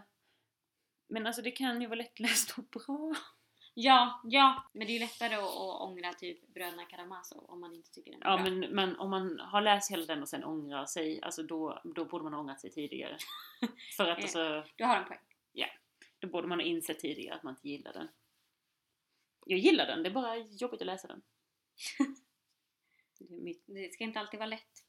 Men 1.07 1.27
alltså 1.27 1.41
det 1.41 1.51
kan 1.51 1.81
ju 1.81 1.87
vara 1.87 1.97
lättläst 1.97 2.57
och 2.57 2.63
bra. 2.63 3.13
Ja, 3.73 4.21
ja! 4.23 4.63
Men 4.73 4.87
det 4.87 4.93
är 4.93 4.93
ju 4.93 4.99
lättare 4.99 5.35
att, 5.35 5.43
att 5.43 5.81
ångra 5.81 6.13
typ 6.13 6.47
Bröderna 6.47 6.85
Karamazov 6.85 7.45
om 7.49 7.59
man 7.61 7.73
inte 7.75 7.91
tycker 7.91 8.11
den 8.11 8.21
är 8.23 8.29
Ja 8.29 8.35
bra. 8.37 8.43
men, 8.43 8.59
men 8.59 8.99
om 8.99 9.09
man 9.09 9.39
har 9.39 9.61
läst 9.61 9.91
hela 9.91 10.05
den 10.05 10.21
och 10.21 10.29
sen 10.29 10.43
ångrar 10.43 10.85
sig, 10.85 11.21
alltså 11.21 11.43
då, 11.43 11.81
då 11.83 12.05
borde 12.05 12.23
man 12.23 12.33
ha 12.33 12.39
ångrat 12.41 12.61
sig 12.61 12.71
tidigare. 12.71 13.17
För 13.97 14.03
att 14.07 14.17
Ja. 14.17 14.23
alltså, 14.23 14.65
Du 14.75 14.83
har 14.85 14.95
en 14.97 15.05
poäng. 15.05 15.19
Då 16.19 16.27
borde 16.27 16.47
man 16.47 16.59
ha 16.59 16.65
insett 16.65 16.99
tidigare 16.99 17.35
att 17.35 17.43
man 17.43 17.53
inte 17.55 17.69
gillar 17.69 17.93
den. 17.93 18.07
Jag 19.45 19.59
gillar 19.59 19.85
den, 19.87 20.03
det 20.03 20.09
är 20.09 20.13
bara 20.13 20.37
jobbigt 20.37 20.81
att 20.81 20.87
läsa 20.87 21.07
den. 21.07 21.21
Det 23.19 23.35
är 23.35 23.41
mitt... 23.41 23.63
Det 23.67 23.93
ska 23.93 24.03
inte 24.03 24.19
alltid 24.19 24.37
vara 24.39 24.49
lätt. 24.49 24.85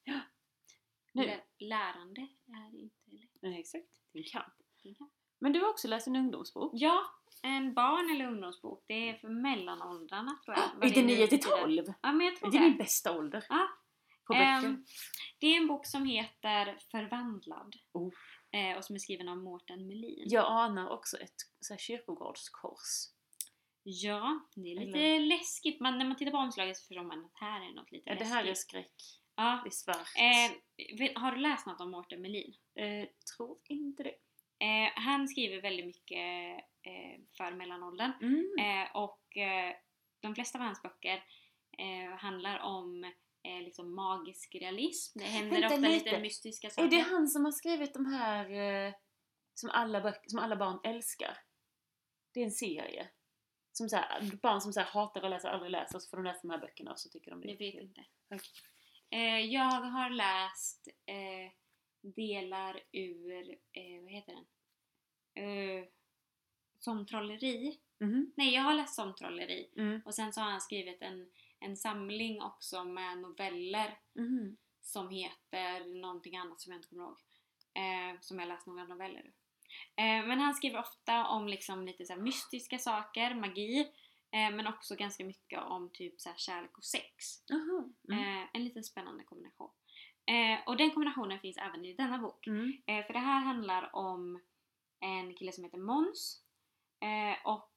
Nu. 1.12 1.24
Lä- 1.26 1.42
Lärande 1.58 2.20
är 2.46 2.78
inte 2.80 3.10
lätt. 3.10 3.30
Nej, 3.42 3.60
exakt. 3.60 3.88
Det 4.12 4.18
är 4.18 4.22
en 4.22 4.28
kamp. 4.30 4.54
Är. 4.84 4.94
Men 5.38 5.52
du 5.52 5.60
har 5.60 5.68
också 5.68 5.88
läst 5.88 6.06
en 6.06 6.16
ungdomsbok? 6.16 6.70
Ja, 6.74 7.04
en 7.42 7.74
barn 7.74 8.10
eller 8.14 8.26
ungdomsbok. 8.32 8.84
Det 8.88 9.08
är 9.08 9.14
för 9.14 9.28
mellanåldrarna 9.28 10.38
tror 10.44 10.56
jag. 10.56 10.90
Är 10.90 10.94
det 10.94 11.00
nu 11.02 11.06
9 11.06 11.26
till 11.26 11.38
betyder. 11.38 11.60
12? 11.62 11.84
Ja 12.02 12.12
men 12.12 12.26
jag 12.26 12.36
tror 12.36 12.50
Det 12.50 12.56
är 12.56 12.62
det. 12.62 12.68
din 12.68 12.78
bästa 12.78 13.18
ålder. 13.18 13.44
Ja. 13.48 13.68
På 14.26 14.32
böcker. 14.32 14.44
Ehm, 14.68 14.84
det 15.38 15.46
är 15.46 15.56
en 15.56 15.66
bok 15.66 15.86
som 15.86 16.04
heter 16.04 16.78
Förvandlad. 16.90 17.76
Oh. 17.92 18.12
Eh, 18.52 18.76
och 18.76 18.84
som 18.84 18.94
är 18.94 18.98
skriven 18.98 19.28
av 19.28 19.36
Mårten 19.36 19.86
Melin. 19.86 20.22
Jag 20.26 20.44
anar 20.46 20.88
också 20.88 21.16
ett 21.18 21.34
så 21.60 21.72
här, 21.72 21.78
kyrkogårdskors. 21.78 23.08
Ja, 23.82 24.40
det 24.54 24.72
är 24.72 24.74
lite 24.86 24.98
Eller- 24.98 25.20
läskigt. 25.26 25.80
Men 25.80 25.98
när 25.98 26.04
man 26.04 26.16
tittar 26.16 26.30
på 26.32 26.38
omslaget 26.38 26.76
så 26.76 26.86
förstår 26.86 27.02
man 27.04 27.24
att 27.24 27.32
här 27.34 27.60
är 27.70 27.74
något 27.74 27.92
lite 27.92 28.10
Ja, 28.10 28.14
det 28.14 28.20
läskigt. 28.20 28.34
här 28.34 28.44
är 28.44 28.54
skräck. 28.54 28.94
Ja. 29.36 29.60
Det 29.64 29.68
är 29.68 29.70
svart. 29.70 30.08
Eh, 30.16 31.22
har 31.22 31.32
du 31.32 31.36
läst 31.40 31.66
något 31.66 31.80
om 31.80 31.90
Mårten 31.90 32.22
Melin? 32.22 32.54
Eh, 32.74 33.08
tror 33.36 33.58
inte 33.64 34.02
det. 34.02 34.14
Eh, 34.66 34.90
han 34.94 35.28
skriver 35.28 35.62
väldigt 35.62 35.86
mycket 35.86 36.18
eh, 36.82 37.20
för 37.36 37.52
mellanåldern. 37.52 38.12
Mm. 38.22 38.46
Eh, 38.58 38.96
och 38.96 39.36
eh, 39.36 39.74
de 40.20 40.34
flesta 40.34 40.58
av 40.58 40.64
hans 40.64 40.82
böcker 40.82 41.24
eh, 41.78 42.16
handlar 42.18 42.58
om 42.58 43.12
eh, 43.42 43.62
liksom 43.62 43.94
magisk 43.94 44.54
realism. 44.54 45.18
Det 45.18 45.24
händer 45.24 45.60
Vänta 45.60 45.66
ofta 45.76 45.88
lite. 45.88 46.04
lite. 46.04 46.20
mystiska 46.20 46.70
saker. 46.70 46.86
Är 46.86 46.90
det 46.90 47.00
han 47.10 47.28
som 47.28 47.44
har 47.44 47.52
skrivit 47.52 47.94
de 47.94 48.06
här 48.06 48.50
eh, 48.86 48.94
som, 49.54 49.70
alla 49.70 50.00
böcker, 50.00 50.28
som 50.30 50.38
alla 50.38 50.56
barn 50.56 50.80
älskar? 50.84 51.38
Det 52.32 52.40
är 52.40 52.44
en 52.44 52.50
serie. 52.50 53.08
Som 53.72 53.88
så 53.88 53.96
här, 53.96 54.30
barn 54.42 54.60
som 54.60 54.72
så 54.72 54.80
här, 54.80 54.86
hatar 54.86 55.22
att 55.22 55.30
läsa 55.30 55.48
och 55.48 55.54
aldrig 55.54 55.70
läser 55.70 55.98
så 55.98 56.08
får 56.08 56.16
de 56.16 56.24
läsa 56.24 56.40
de 56.42 56.50
här 56.50 56.58
böckerna 56.58 56.92
och 56.92 56.98
så 56.98 57.08
tycker 57.08 57.30
de 57.30 57.40
det 57.40 57.48
Jag 57.48 57.58
vet 57.58 57.72
kul. 57.74 57.82
inte. 57.82 58.04
Okej. 58.30 58.50
Eh, 59.10 59.38
jag 59.40 59.70
har 59.80 60.10
läst 60.10 60.88
eh, 61.06 61.52
delar 62.00 62.80
ur, 62.92 63.50
eh, 63.72 64.00
vad 64.02 64.10
heter 64.10 64.32
den? 64.32 64.44
Eh, 65.44 65.84
som 66.78 67.06
trolleri. 67.06 67.78
Mhm. 67.98 68.32
Nej, 68.36 68.54
jag 68.54 68.62
har 68.62 68.74
läst 68.74 68.94
som 68.94 69.14
trolleri. 69.14 69.70
Mm. 69.76 70.02
Och 70.04 70.14
sen 70.14 70.32
så 70.32 70.40
har 70.40 70.50
han 70.50 70.60
skrivit 70.60 71.02
en, 71.02 71.30
en 71.64 71.76
samling 71.76 72.42
också 72.42 72.84
med 72.84 73.18
noveller 73.18 73.98
Mhm. 74.14 74.56
som 74.80 75.08
heter 75.10 76.00
någonting 76.00 76.36
annat 76.36 76.60
som 76.60 76.72
jag 76.72 76.78
inte 76.78 76.88
kommer 76.88 77.02
ihåg. 77.04 77.18
Eh, 77.74 78.20
som 78.20 78.38
jag 78.38 78.48
läst 78.48 78.66
några 78.66 78.84
noveller 78.84 79.20
ur. 79.20 79.34
Eh, 79.96 80.26
men 80.26 80.40
han 80.40 80.54
skriver 80.54 80.78
ofta 80.78 81.26
om 81.26 81.48
liksom 81.48 81.86
lite 81.86 82.04
så 82.04 82.16
mystiska 82.16 82.78
saker, 82.78 83.34
magi. 83.34 83.80
Eh, 84.30 84.50
men 84.50 84.66
också 84.66 84.96
ganska 84.96 85.24
mycket 85.24 85.62
om 85.62 85.90
typ 85.92 86.20
så 86.20 86.30
kärlek 86.36 86.78
och 86.78 86.84
sex. 86.84 87.14
Mm. 87.50 87.92
Eh, 88.42 88.48
en 88.52 88.64
liten 88.64 88.84
spännande 88.84 89.24
kombination. 89.24 89.70
Eh, 90.26 90.68
och 90.68 90.76
den 90.76 90.90
kombinationen 90.90 91.40
finns 91.40 91.56
även 91.58 91.84
i 91.84 91.94
denna 91.94 92.18
bok. 92.18 92.46
Mm. 92.46 92.72
Eh, 92.86 93.06
för 93.06 93.12
det 93.12 93.18
här 93.18 93.40
handlar 93.40 93.96
om 93.96 94.42
en 95.00 95.34
kille 95.34 95.52
som 95.52 95.64
heter 95.64 95.78
Måns. 95.78 96.44
Eh, 97.00 97.46
och 97.46 97.70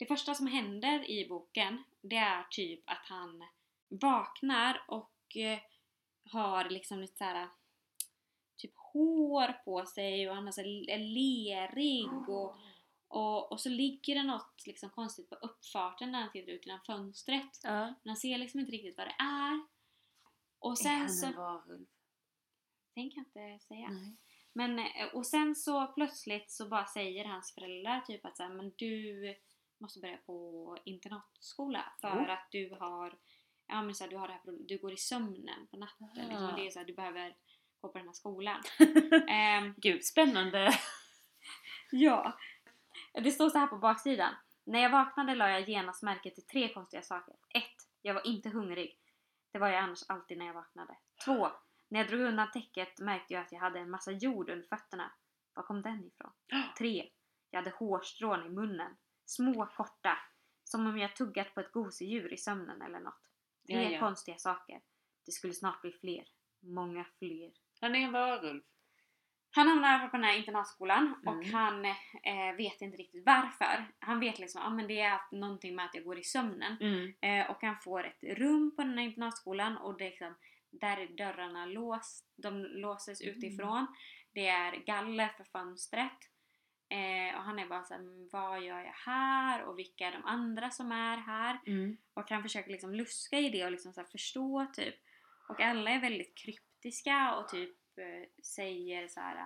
det 0.00 0.06
första 0.06 0.34
som 0.34 0.46
händer 0.46 1.10
i 1.10 1.28
boken 1.28 1.84
det 2.00 2.16
är 2.16 2.46
typ 2.50 2.82
att 2.84 3.06
han 3.06 3.44
vaknar 3.88 4.84
och 4.88 5.36
eh, 5.36 5.58
har 6.30 6.70
liksom 6.70 7.00
lite 7.00 7.16
såhär 7.16 7.48
typ 8.56 8.72
hår 8.76 9.52
på 9.64 9.86
sig 9.86 10.28
och 10.28 10.34
han 10.34 10.48
är 10.48 10.52
så 10.52 10.60
är 10.60 10.98
lerig 10.98 12.28
och, 12.28 12.56
och, 13.08 13.52
och 13.52 13.60
så 13.60 13.68
ligger 13.68 14.14
det 14.14 14.22
något 14.22 14.66
liksom 14.66 14.90
konstigt 14.90 15.30
på 15.30 15.34
uppfarten 15.34 16.12
när 16.12 16.20
han 16.20 16.32
tittar 16.32 16.52
ut 16.52 16.66
genom 16.66 16.80
fönstret. 16.86 17.60
Ja. 17.62 17.80
Men 17.80 18.10
han 18.10 18.16
ser 18.16 18.38
liksom 18.38 18.60
inte 18.60 18.72
riktigt 18.72 18.96
vad 18.96 19.06
det 19.06 19.16
är. 19.18 19.66
Och 20.58 20.72
är 20.72 20.76
sen 20.76 20.98
han 20.98 21.10
så... 21.10 21.26
en 21.26 21.36
varulv? 21.36 21.86
Den 22.94 23.10
kan 23.10 23.24
jag 23.34 23.52
inte 23.52 23.66
säga. 23.66 23.88
Nej. 23.88 24.16
Men, 24.52 24.78
eh, 24.78 25.14
och 25.14 25.26
sen 25.26 25.54
så 25.54 25.86
plötsligt 25.86 26.50
så 26.50 26.68
bara 26.68 26.86
säger 26.86 27.24
hans 27.24 27.54
föräldrar 27.54 28.00
typ 28.00 28.24
att 28.24 28.36
så 28.36 28.42
här, 28.42 28.50
men 28.50 28.72
du 28.76 29.34
måste 29.80 30.00
börja 30.00 30.16
på 30.16 30.78
internatskola 30.84 31.92
för 32.00 32.08
Oh. 32.08 32.30
att 32.30 32.48
du 32.50 32.76
har, 32.80 33.18
ja 33.66 33.82
men 33.82 33.94
så 33.94 34.04
här, 34.04 34.10
du 34.10 34.16
har 34.16 34.28
det 34.28 34.32
här 34.34 34.40
du 34.68 34.78
går 34.78 34.92
i 34.92 34.96
sömnen 34.96 35.66
på 35.70 35.76
natten. 35.76 36.08
Liksom, 36.14 36.36
Ah. 36.36 36.50
och 36.50 36.56
det 36.56 36.66
är 36.66 36.70
så 36.70 36.78
här, 36.78 36.86
du 36.86 36.94
behöver 36.94 37.36
gå 37.80 37.88
på 37.88 37.98
den 37.98 38.06
här 38.06 38.14
skolan. 38.14 38.62
Ehm, 39.28 39.74
Gud, 39.76 40.04
spännande! 40.04 40.70
ja. 41.90 42.38
Det 43.12 43.30
står 43.30 43.48
så 43.50 43.58
här 43.58 43.66
på 43.66 43.76
baksidan. 43.78 44.34
När 44.64 44.80
jag 44.82 44.90
vaknade 44.90 45.34
la 45.34 45.50
jag 45.50 45.68
genast 45.68 46.02
märke 46.02 46.30
till 46.30 46.46
tre 46.46 46.74
konstiga 46.74 47.02
saker. 47.02 47.34
1. 47.54 47.62
Jag 48.02 48.14
var 48.14 48.26
inte 48.26 48.48
hungrig. 48.48 48.98
Det 49.52 49.58
var 49.58 49.68
jag 49.68 49.76
annars 49.84 50.02
alltid 50.08 50.38
när 50.38 50.46
jag 50.46 50.54
vaknade. 50.54 50.96
2. 51.24 51.48
När 51.88 52.00
jag 52.00 52.08
drog 52.08 52.20
undan 52.20 52.50
täcket 52.50 52.98
märkte 53.00 53.34
jag 53.34 53.42
att 53.42 53.52
jag 53.52 53.60
hade 53.60 53.78
en 53.80 53.90
massa 53.90 54.12
jord 54.12 54.50
under 54.50 54.68
fötterna. 54.68 55.12
Var 55.54 55.62
kom 55.62 55.82
den 55.82 56.04
ifrån? 56.06 56.30
3. 56.78 57.10
Jag 57.50 57.58
hade 57.62 57.76
hårstrån 57.76 58.46
i 58.46 58.48
munnen. 58.48 58.96
Små, 59.30 59.66
korta. 59.66 60.18
Som 60.64 60.86
om 60.86 60.98
jag 60.98 61.16
tuggat 61.16 61.54
på 61.54 61.60
ett 61.60 61.72
gosedjur 61.72 62.32
i 62.32 62.36
sömnen 62.36 62.82
eller 62.82 63.00
något. 63.00 63.20
Tre 63.66 63.82
Ja, 63.84 63.90
ja. 63.90 63.98
konstiga 64.00 64.36
saker. 64.38 64.80
Det 65.26 65.32
skulle 65.32 65.52
snart 65.54 65.82
bli 65.82 65.92
fler. 65.92 66.24
Många 66.62 67.04
fler. 67.18 67.50
Han 67.80 67.94
är 67.94 67.98
en 68.00 68.12
varulv. 68.12 68.62
Han 69.50 69.68
hamnar 69.68 70.08
på 70.08 70.16
den 70.16 70.24
här 70.24 70.36
internatskolan 70.38 71.14
och 71.26 71.32
Mm. 71.34 71.52
han 71.54 71.84
eh, 71.84 72.56
vet 72.56 72.80
inte 72.80 72.96
riktigt 72.96 73.22
varför. 73.26 73.92
Han 73.98 74.20
vet 74.20 74.38
liksom 74.38 74.60
att 74.60 74.66
ah, 74.66 74.70
men 74.70 74.86
det 74.86 75.00
är 75.00 75.20
någonting 75.32 75.74
med 75.76 75.84
att 75.84 75.94
jag 75.94 76.04
går 76.04 76.18
i 76.18 76.24
sömnen. 76.24 76.76
Mm. 76.80 77.14
Eh, 77.20 77.50
och 77.50 77.62
han 77.62 77.76
får 77.80 78.04
ett 78.06 78.22
rum 78.38 78.76
på 78.76 78.82
den 78.82 78.98
här 78.98 79.04
internatskolan 79.04 79.76
och 79.76 79.98
det 79.98 80.04
är 80.04 80.10
liksom, 80.10 80.34
där 80.70 80.96
är 80.96 81.06
dörrarna 81.06 81.66
låst, 81.66 82.32
de 82.36 82.64
låses 82.64 83.20
Mm. 83.22 83.34
utifrån. 83.36 83.86
Det 84.32 84.46
är 84.48 84.72
galler 84.76 85.28
för 85.36 85.44
fönstret. 85.44 86.18
Eh, 86.90 87.36
och 87.36 87.42
han 87.44 87.58
är 87.58 87.66
bara 87.66 87.84
såhär, 87.84 88.00
"Men 88.02 88.28
vad 88.32 88.62
gör 88.62 88.78
jag 88.80 88.92
här? 88.92 89.62
Och 89.64 89.78
vilka 89.78 90.06
är 90.08 90.12
de 90.12 90.24
andra 90.24 90.70
som 90.70 90.92
är 90.92 91.16
här? 91.16 91.60
Mm. 91.66 91.96
Och 92.14 92.30
han 92.30 92.42
försöker 92.42 92.70
liksom 92.70 92.94
luska 92.94 93.38
i 93.38 93.48
det 93.50 93.64
och 93.64 93.70
liksom 93.72 93.92
så 93.92 94.04
förstå 94.04 94.66
typ. 94.72 94.94
Och 95.48 95.60
alla 95.60 95.90
är 95.90 96.00
väldigt 96.00 96.38
kryptiska 96.38 97.34
och 97.36 97.48
typ 97.48 97.98
eh, 97.98 98.44
säger 98.44 99.08
så 99.08 99.20
här. 99.20 99.36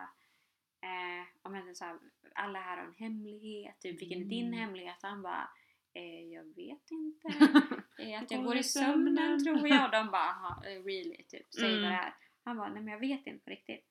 Eh, 0.82 1.26
om 1.42 1.55
jag 1.55 1.76
så 1.76 1.84
här, 1.84 1.99
alla 2.34 2.61
här 2.61 2.76
har 2.76 2.84
en 2.84 2.95
hemlighet, 2.95 3.80
typ 3.80 4.01
vilken 4.03 4.20
är 4.22 4.24
din 4.24 4.47
Mm. 4.47 4.59
hemlighet? 4.59 5.03
Och 5.03 5.09
han 5.09 5.22
bara 5.22 5.49
eh, 5.95 6.20
jag 6.32 6.45
vet 6.45 6.90
inte. 6.90 7.28
Eh, 7.99 8.22
att 8.22 8.30
Jag 8.30 8.45
går 8.45 8.57
i 8.57 8.62
sömnen 8.62 9.45
tror 9.45 9.68
jag. 9.68 9.84
Och 9.84 9.90
de 9.90 10.11
bara 10.11 10.22
"Aha, 10.30 10.62
eh, 10.66 10.82
really, 10.84 11.24
typ. 11.24 11.47
Säg 11.55 11.70
Mm. 11.70 11.82
vad 11.82 11.90
det 11.92 11.97
är. 11.97 12.14
Han 12.45 12.57
bara, 12.57 12.68
nej 12.68 12.82
men 12.82 12.92
jag 12.92 13.01
vet 13.01 13.26
inte 13.26 13.45
på 13.45 13.51
riktigt. 13.51 13.86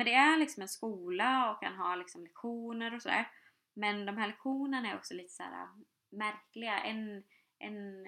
Men 0.00 0.04
det 0.06 0.14
är 0.14 0.36
liksom 0.36 0.62
en 0.62 0.68
skola 0.68 1.50
och 1.50 1.64
han 1.64 1.76
har 1.76 1.96
liksom 1.96 2.22
lektioner 2.24 2.94
och 2.94 3.02
sådär. 3.02 3.30
Men 3.74 4.06
de 4.06 4.16
här 4.16 4.26
lektionerna 4.26 4.90
är 4.90 4.96
också 4.96 5.14
lite 5.14 5.28
så 5.34 5.42
här 5.42 5.68
märkliga. 6.10 6.78
En, 6.78 7.24
en 7.58 8.06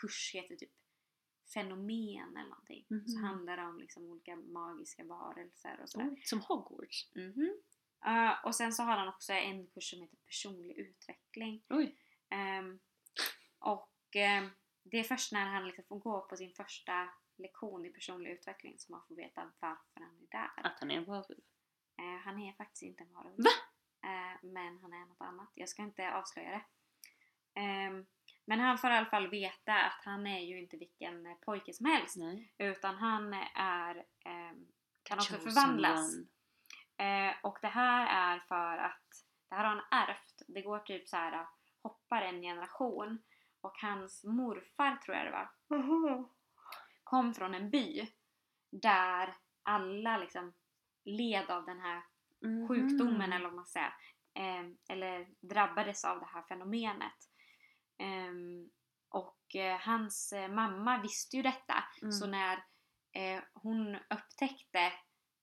kurs 0.00 0.30
heter 0.34 0.56
typ 0.56 0.70
fenomen 1.54 2.36
eller 2.36 2.48
någonting. 2.48 2.84
Så 2.88 3.18
Mhm. 3.18 3.24
handlar 3.24 3.56
det 3.56 3.62
om 3.62 3.78
liksom 3.80 4.04
olika 4.04 4.36
magiska 4.36 5.04
varelser 5.04 5.80
och 5.82 5.90
sådär. 5.90 6.06
Oh, 6.08 6.14
som 6.24 6.40
Hogwarts. 6.40 7.12
Mhm. 7.14 7.60
Eh, 8.06 8.44
och 8.44 8.54
sen 8.54 8.72
så 8.72 8.82
har 8.82 8.96
han 8.96 9.08
också 9.08 9.32
en 9.32 9.66
kurs 9.66 9.90
som 9.90 10.00
heter 10.00 10.16
personlig 10.26 10.78
utveckling. 10.78 11.62
Ehm, 12.30 12.78
och 13.58 13.92
ehm, 14.16 14.50
det 14.82 14.96
är 14.98 15.04
först 15.04 15.32
när 15.32 15.46
han 15.46 15.66
liksom 15.66 15.84
får 15.84 15.98
gå 15.98 16.20
på 16.20 16.36
sin 16.36 16.54
första 16.54 17.08
lektion 17.40 17.86
i 17.86 17.90
personlig 17.90 18.30
utveckling 18.30 18.78
som 18.78 18.92
man 18.92 19.02
får 19.08 19.14
veta 19.14 19.52
varför 19.60 20.00
han 20.00 20.18
är 20.18 20.26
där. 20.30 20.50
Att 20.56 20.80
han 20.80 20.90
är 20.90 20.96
en 20.96 21.04
varulv. 21.04 21.40
Eh, 21.98 22.24
han 22.24 22.38
är 22.38 22.52
faktiskt 22.52 22.82
inte 22.82 23.02
en 23.02 23.12
varulv. 23.12 23.36
Va? 23.36 23.50
Eh, 24.08 24.38
men 24.42 24.78
han 24.78 24.92
är 24.92 25.06
något 25.06 25.20
annat. 25.20 25.50
Jag 25.54 25.68
ska 25.68 25.82
inte 25.82 26.12
avslöja 26.12 26.50
det. 26.50 26.62
Ehm, 27.60 28.06
men 28.44 28.60
han 28.60 28.78
får 28.78 28.90
i 28.90 28.94
alla 28.94 29.06
fall 29.06 29.30
veta 29.30 29.74
att 29.74 30.00
han 30.04 30.26
är 30.26 30.40
ju 30.40 30.60
inte 30.60 30.76
vilken 30.76 31.26
eh, 31.26 31.34
pojke 31.34 31.72
som 31.72 31.86
helst. 31.86 32.16
Nej. 32.16 32.52
Utan 32.58 32.96
han 32.96 33.34
är, 33.54 34.04
ehm, 34.24 34.66
kan 35.02 35.18
också 35.18 35.34
Chosen 35.34 35.52
förvandlas. 35.52 36.14
Eh, 36.96 37.34
och 37.42 37.58
det 37.60 37.68
här 37.68 38.34
är 38.34 38.38
för 38.40 38.78
att 38.78 39.24
det 39.48 39.54
här 39.54 39.64
har 39.64 39.74
han 39.74 40.08
ärvt. 40.08 40.42
Det 40.48 40.62
går 40.62 40.78
typ 40.78 41.08
så 41.08 41.16
här 41.16 41.46
hoppar 41.82 42.22
en 42.22 42.42
generation. 42.42 43.22
Och 43.60 43.78
hans 43.80 44.24
morfar 44.24 44.96
tror 44.96 45.16
jag 45.16 45.26
det 45.26 45.30
var. 45.30 45.50
Kom 47.10 47.34
från 47.34 47.54
en 47.54 47.70
by. 47.70 48.08
Där 48.70 49.36
alla 49.62 50.18
liksom 50.18 50.52
led 51.04 51.50
av 51.50 51.64
den 51.66 51.80
här 51.80 52.02
Mhm. 52.42 52.68
sjukdomen 52.68 53.32
eller 53.32 53.44
vad 53.44 53.54
man 53.54 53.66
säger. 53.66 53.94
Eh, 54.34 54.64
eller 54.88 55.28
drabbades 55.40 56.04
av 56.04 56.20
det 56.20 56.26
här 56.26 56.42
fenomenet. 56.42 57.16
Ehm, 57.98 58.70
och 59.08 59.56
eh, 59.56 59.78
hans 59.80 60.32
eh, 60.32 60.48
mamma 60.48 60.98
visste 61.02 61.36
ju 61.36 61.42
detta. 61.42 61.84
Mm. 62.02 62.12
Så 62.12 62.26
när 62.26 62.64
eh, 63.12 63.42
hon 63.52 63.96
upptäckte 64.10 64.92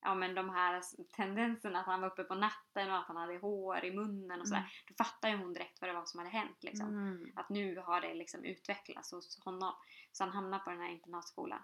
ja, 0.01 0.15
men 0.15 0.35
de 0.35 0.49
här 0.49 0.81
tendenserna 1.15 1.79
att 1.79 1.85
han 1.85 2.01
var 2.01 2.07
uppe 2.07 2.23
på 2.23 2.35
natten 2.35 2.91
och 2.91 2.97
att 2.97 3.07
han 3.07 3.17
hade 3.17 3.37
hår 3.37 3.85
i 3.85 3.91
munnen 3.91 4.41
och 4.41 4.47
sådär. 4.47 4.59
Mm. 4.59 4.71
Då 4.87 5.03
fattade 5.03 5.33
ju 5.33 5.39
hon 5.39 5.53
direkt 5.53 5.81
vad 5.81 5.89
det 5.89 5.93
var 5.93 6.05
som 6.05 6.17
hade 6.17 6.29
hänt. 6.31 6.63
Liksom. 6.63 6.87
Mm. 6.87 7.31
Att 7.35 7.49
nu 7.49 7.77
har 7.77 8.01
det 8.01 8.13
liksom 8.13 8.43
utvecklats 8.43 9.11
hos 9.11 9.43
honom. 9.45 9.73
Så 10.11 10.23
han 10.23 10.33
hamnar 10.33 10.59
på 10.59 10.69
den 10.69 10.79
här 10.81 10.89
internatskolan. 10.89 11.63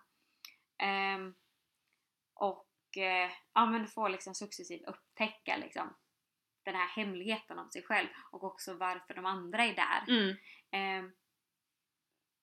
Ehm, 0.78 1.34
och 2.34 2.98
eh, 2.98 3.32
ja, 3.54 3.66
men 3.66 3.88
får 3.88 4.10
liksom 4.10 4.36
successivt 4.36 4.88
upptäcka 4.88 5.58
liksom, 5.58 5.94
den 6.64 6.76
här 6.76 6.88
hemligheten 6.88 7.60
om 7.60 7.72
sig 7.72 7.84
själv 7.84 8.10
och 8.32 8.44
också 8.44 8.74
varför 8.74 9.14
de 9.14 9.26
andra 9.26 9.64
är 9.64 9.76
där. 9.76 10.14
Mm. 10.14 10.38
Ehm, 10.72 11.12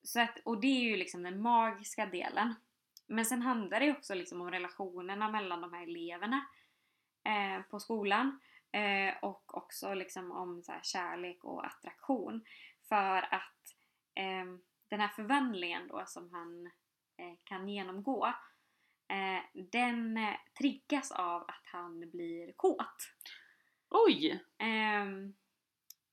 så 0.02 0.20
att, 0.20 0.38
och 0.44 0.60
det 0.60 0.66
är 0.66 0.90
ju 0.90 0.96
liksom 0.96 1.22
den 1.22 1.42
magiska 1.42 2.06
delen. 2.06 2.54
Men 3.10 3.24
sen 3.24 3.42
handlar 3.42 3.80
det 3.80 3.86
ju 3.86 3.92
också 3.92 4.14
liksom 4.14 4.40
om 4.40 4.50
relationerna 4.50 5.30
mellan 5.30 5.60
de 5.60 5.72
här 5.72 5.82
eleverna 5.82 6.46
eh, 7.24 7.62
på 7.62 7.80
skolan. 7.80 8.40
Eh, 8.72 9.14
och 9.22 9.56
också 9.56 9.94
liksom 9.94 10.32
om 10.32 10.62
så 10.62 10.72
kärlek 10.82 11.44
och 11.44 11.66
attraktion. 11.66 12.44
För 12.88 13.34
att 13.34 13.76
ehm, 14.14 14.60
den 14.88 15.00
här 15.00 15.08
förvandlingen 15.08 15.88
då 15.88 16.02
som 16.06 16.30
han 16.32 16.66
eh, 17.16 17.38
kan 17.44 17.68
genomgå 17.68 18.26
eh, 19.08 19.62
den 19.72 20.16
eh, 20.16 20.36
triggas 20.58 21.10
av 21.10 21.42
att 21.42 21.66
han 21.66 22.10
blir 22.10 22.52
kåt. 22.52 23.12
Oj! 23.88 24.44
Ehm, 24.58 25.34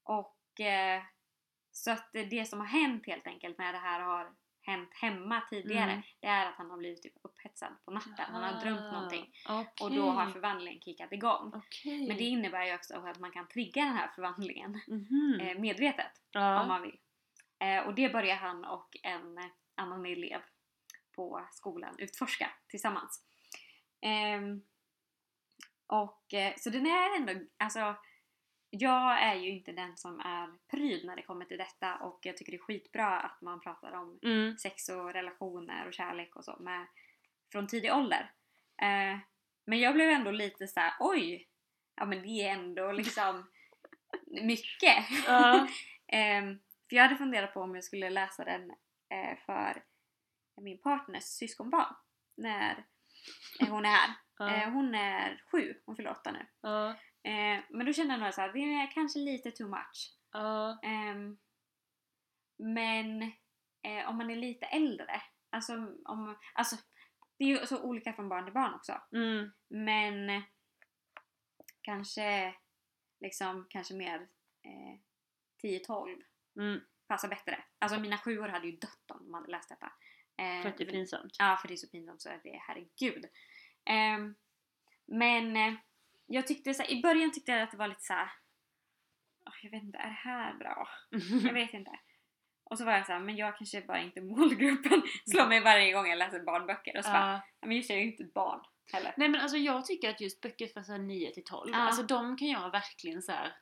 och 0.04 0.60
eh, 0.60 1.04
så 1.72 1.92
att 1.92 2.10
det 2.12 2.50
som 2.50 2.60
har 2.60 2.68
hänt 2.68 3.06
helt 3.06 3.28
enkelt 3.28 3.58
när 3.58 3.74
det 3.74 3.80
här 3.80 4.00
har 4.00 4.36
hänt 4.68 4.94
hemma 4.94 5.42
tidigare 5.50 5.92
Mm. 5.92 6.02
det 6.20 6.28
är 6.28 6.46
att 6.46 6.56
han 6.56 6.70
har 6.70 6.78
blivit 6.78 7.02
typ 7.04 7.14
upphetsad 7.22 7.74
på 7.86 7.92
natten. 7.92 8.14
Han 8.18 8.44
har 8.44 8.62
drömt 8.62 8.94
någonting 8.94 9.34
Okej. 9.50 9.74
och 9.82 9.92
då 9.92 10.10
har 10.10 10.32
förvandlingen 10.32 10.82
kickat 10.82 11.12
igång. 11.12 11.52
Okej. 11.56 12.08
Men 12.08 12.18
det 12.18 12.24
innebär 12.24 12.66
ju 12.66 12.76
också 12.76 12.96
att 12.96 13.20
man 13.20 13.32
kan 13.32 13.48
trigga 13.48 13.84
den 13.86 13.94
här 13.96 14.08
förvandlingen 14.16 14.82
Mhm. 14.88 15.40
eh, 15.42 15.60
medvetet 15.60 16.12
ja. 16.32 16.62
om 16.62 16.68
man 16.68 16.82
vill. 16.82 16.98
Eh, 17.60 17.80
och 17.88 17.96
det 17.96 18.10
börjar 18.10 18.36
han 18.36 18.66
och 18.66 18.98
en 19.04 19.38
annan 19.76 20.06
elev 20.06 20.42
på 21.16 21.48
skolan 21.52 21.96
utforska 21.98 22.50
tillsammans. 22.68 23.24
Ehm, 24.02 24.62
och 25.88 26.34
eh, 26.34 26.54
så 26.58 26.70
den 26.70 26.86
är 26.86 27.16
ändå, 27.16 27.46
alltså 27.58 27.96
jag 28.70 29.22
är 29.22 29.36
ju 29.36 29.50
inte 29.50 29.72
den 29.72 29.98
som 29.98 30.20
är 30.20 30.50
pryd 30.72 31.06
när 31.06 31.16
det 31.16 31.22
kommer 31.22 31.46
till 31.46 31.58
detta 31.58 31.96
och 31.96 32.20
jag 32.22 32.38
tycker 32.38 32.52
det 32.52 32.58
är 32.58 32.62
skitbra 32.62 33.20
att 33.20 33.42
man 33.42 33.60
pratar 33.62 33.92
om 33.92 34.20
Mm. 34.24 34.58
sex 34.58 34.90
och 34.90 35.14
relationer 35.14 35.88
och 35.88 35.94
kärlek 35.94 36.36
och 36.36 36.46
så 36.46 36.58
med, 36.60 36.88
från 37.52 37.68
tidig 37.68 37.94
ålder. 37.94 38.32
Eh, 38.82 39.18
men 39.66 39.80
jag 39.80 39.94
blev 39.94 40.10
ändå 40.10 40.32
lite 40.32 40.68
så 40.68 40.80
här: 40.80 40.94
oj! 41.00 41.48
Ja 41.96 42.06
men 42.06 42.22
det 42.22 42.28
är 42.28 42.52
ändå 42.54 42.92
liksom 42.92 43.48
mycket. 44.42 45.06
Ja. 45.28 45.68
Ehm, 46.12 46.60
för 46.90 46.96
jag 46.96 47.04
hade 47.04 47.16
funderat 47.16 47.54
på 47.54 47.62
om 47.62 47.76
jag 47.76 47.84
skulle 47.84 48.10
läsa 48.10 48.46
den 48.46 48.72
eh, 49.10 49.38
för 49.46 49.84
min 50.62 50.82
partners 50.82 51.24
syskonbarn 51.24 51.96
när 52.38 52.86
eh, 53.62 53.68
hon 53.70 53.86
är 53.86 53.90
här. 53.90 54.10
Eh, 54.64 54.70
hon 54.70 54.96
är 54.96 55.44
sju, 55.52 55.74
hon 55.86 55.96
fyller 55.96 56.12
åtta 56.12 56.32
nu. 56.32 56.46
Ja. 56.62 56.96
Eh, 57.28 57.64
men 57.70 57.86
då 57.86 57.94
kände 57.94 58.14
jag 58.14 58.22
nog 58.22 58.34
såhär, 58.34 58.54
det 58.54 58.60
är 58.60 58.92
kanske 58.92 59.20
lite 59.20 59.52
too 59.52 59.68
much. 59.70 60.14
Ja. 60.32 60.80
Ehm, 60.84 61.38
men 62.58 63.22
eh, 63.82 64.10
om 64.10 64.18
man 64.18 64.30
är 64.30 64.36
lite 64.36 64.66
äldre, 64.66 65.22
alltså, 65.50 65.74
om, 66.06 66.38
alltså 66.54 66.76
det 67.38 67.44
är 67.44 67.48
ju 67.48 67.66
så 67.66 67.82
olika 67.84 68.14
från 68.14 68.30
barn 68.30 68.46
till 68.46 68.54
barn 68.54 68.74
också. 68.74 69.02
Mm. 69.12 69.52
Men 69.70 70.44
kanske 71.82 72.56
liksom 73.20 73.66
kanske 73.70 73.94
mer 73.94 74.28
eh, 74.64 75.00
10-12 75.64 76.24
Mm. 76.60 76.82
passar 77.08 77.28
bättre. 77.28 77.64
Alltså 77.80 78.00
mina 78.00 78.18
sjuor 78.18 78.48
hade 78.48 78.68
ju 78.68 78.78
dött 78.78 79.12
om 79.12 79.24
de 79.24 79.34
hade 79.34 79.52
läst 79.52 79.70
detta. 79.70 79.92
Eh, 80.38 80.62
För 80.62 80.70
att 80.70 80.78
det 80.78 80.84
är 80.84 80.92
pinsamt. 80.92 81.36
Ja, 81.40 81.58
för 81.62 81.68
det 81.68 81.74
är 81.74 81.76
så 81.76 81.90
pinsamt 81.90 82.22
så 82.22 82.30
är 82.30 82.40
det 82.44 82.62
herregud. 82.68 83.26
Ehm, 83.86 84.36
men 85.06 85.56
eh, 85.58 85.74
jag 86.28 86.48
tyckte 86.48 86.74
så 86.74 86.84
här, 86.84 86.92
i 86.92 87.02
början 87.02 87.32
tyckte 87.32 87.52
jag 87.52 87.62
att 87.62 87.72
det 87.72 87.78
var 87.78 87.88
lite 87.88 88.02
så 88.02 88.14
här. 88.14 88.30
"Åh, 89.46 89.54
jag 89.64 89.72
vet 89.72 89.84
inte, 89.84 89.98
är 89.98 90.08
det 90.08 90.14
här 90.14 90.54
bra? 90.54 90.88
Jag 91.44 91.54
vet 91.54 91.74
inte. 91.74 91.92
Och 92.64 92.78
så 92.78 92.86
var 92.86 92.92
jag 92.94 93.06
så 93.06 93.12
här, 93.12 93.20
men 93.20 93.36
jag 93.36 93.58
kanske 93.58 93.82
bara 93.82 94.00
inte 94.02 94.22
målgruppen. 94.22 95.02
Slår 95.32 95.48
mig 95.48 95.60
varje 95.62 95.94
gång 95.94 96.08
jag 96.08 96.18
läser 96.18 96.40
barnböcker 96.44 96.98
och 96.98 97.06
så 97.06 97.12
bara, 97.12 97.32
Ja. 97.32 97.42
"Ja, 97.60 97.68
men 97.68 97.78
just 97.78 97.90
jag 97.90 98.00
är 98.00 98.04
ju 98.04 98.12
inte 98.12 98.24
barn 98.34 98.60
heller. 98.94 99.14
Nej 99.18 99.30
men 99.30 99.42
alltså 99.42 99.58
jag 99.58 99.86
tycker 99.86 100.10
att 100.10 100.22
just 100.22 100.42
böcker 100.42 100.68
för 100.68 100.82
så 100.82 100.92
här 100.92 101.00
9 101.00 101.34
till 101.34 101.44
12, 101.44 101.70
Ja. 101.74 101.78
alltså 101.78 102.04
de 102.04 102.38
kan 102.38 102.48
jag 102.48 102.72
verkligen 102.72 103.22
så 103.22 103.32
här, 103.32 103.56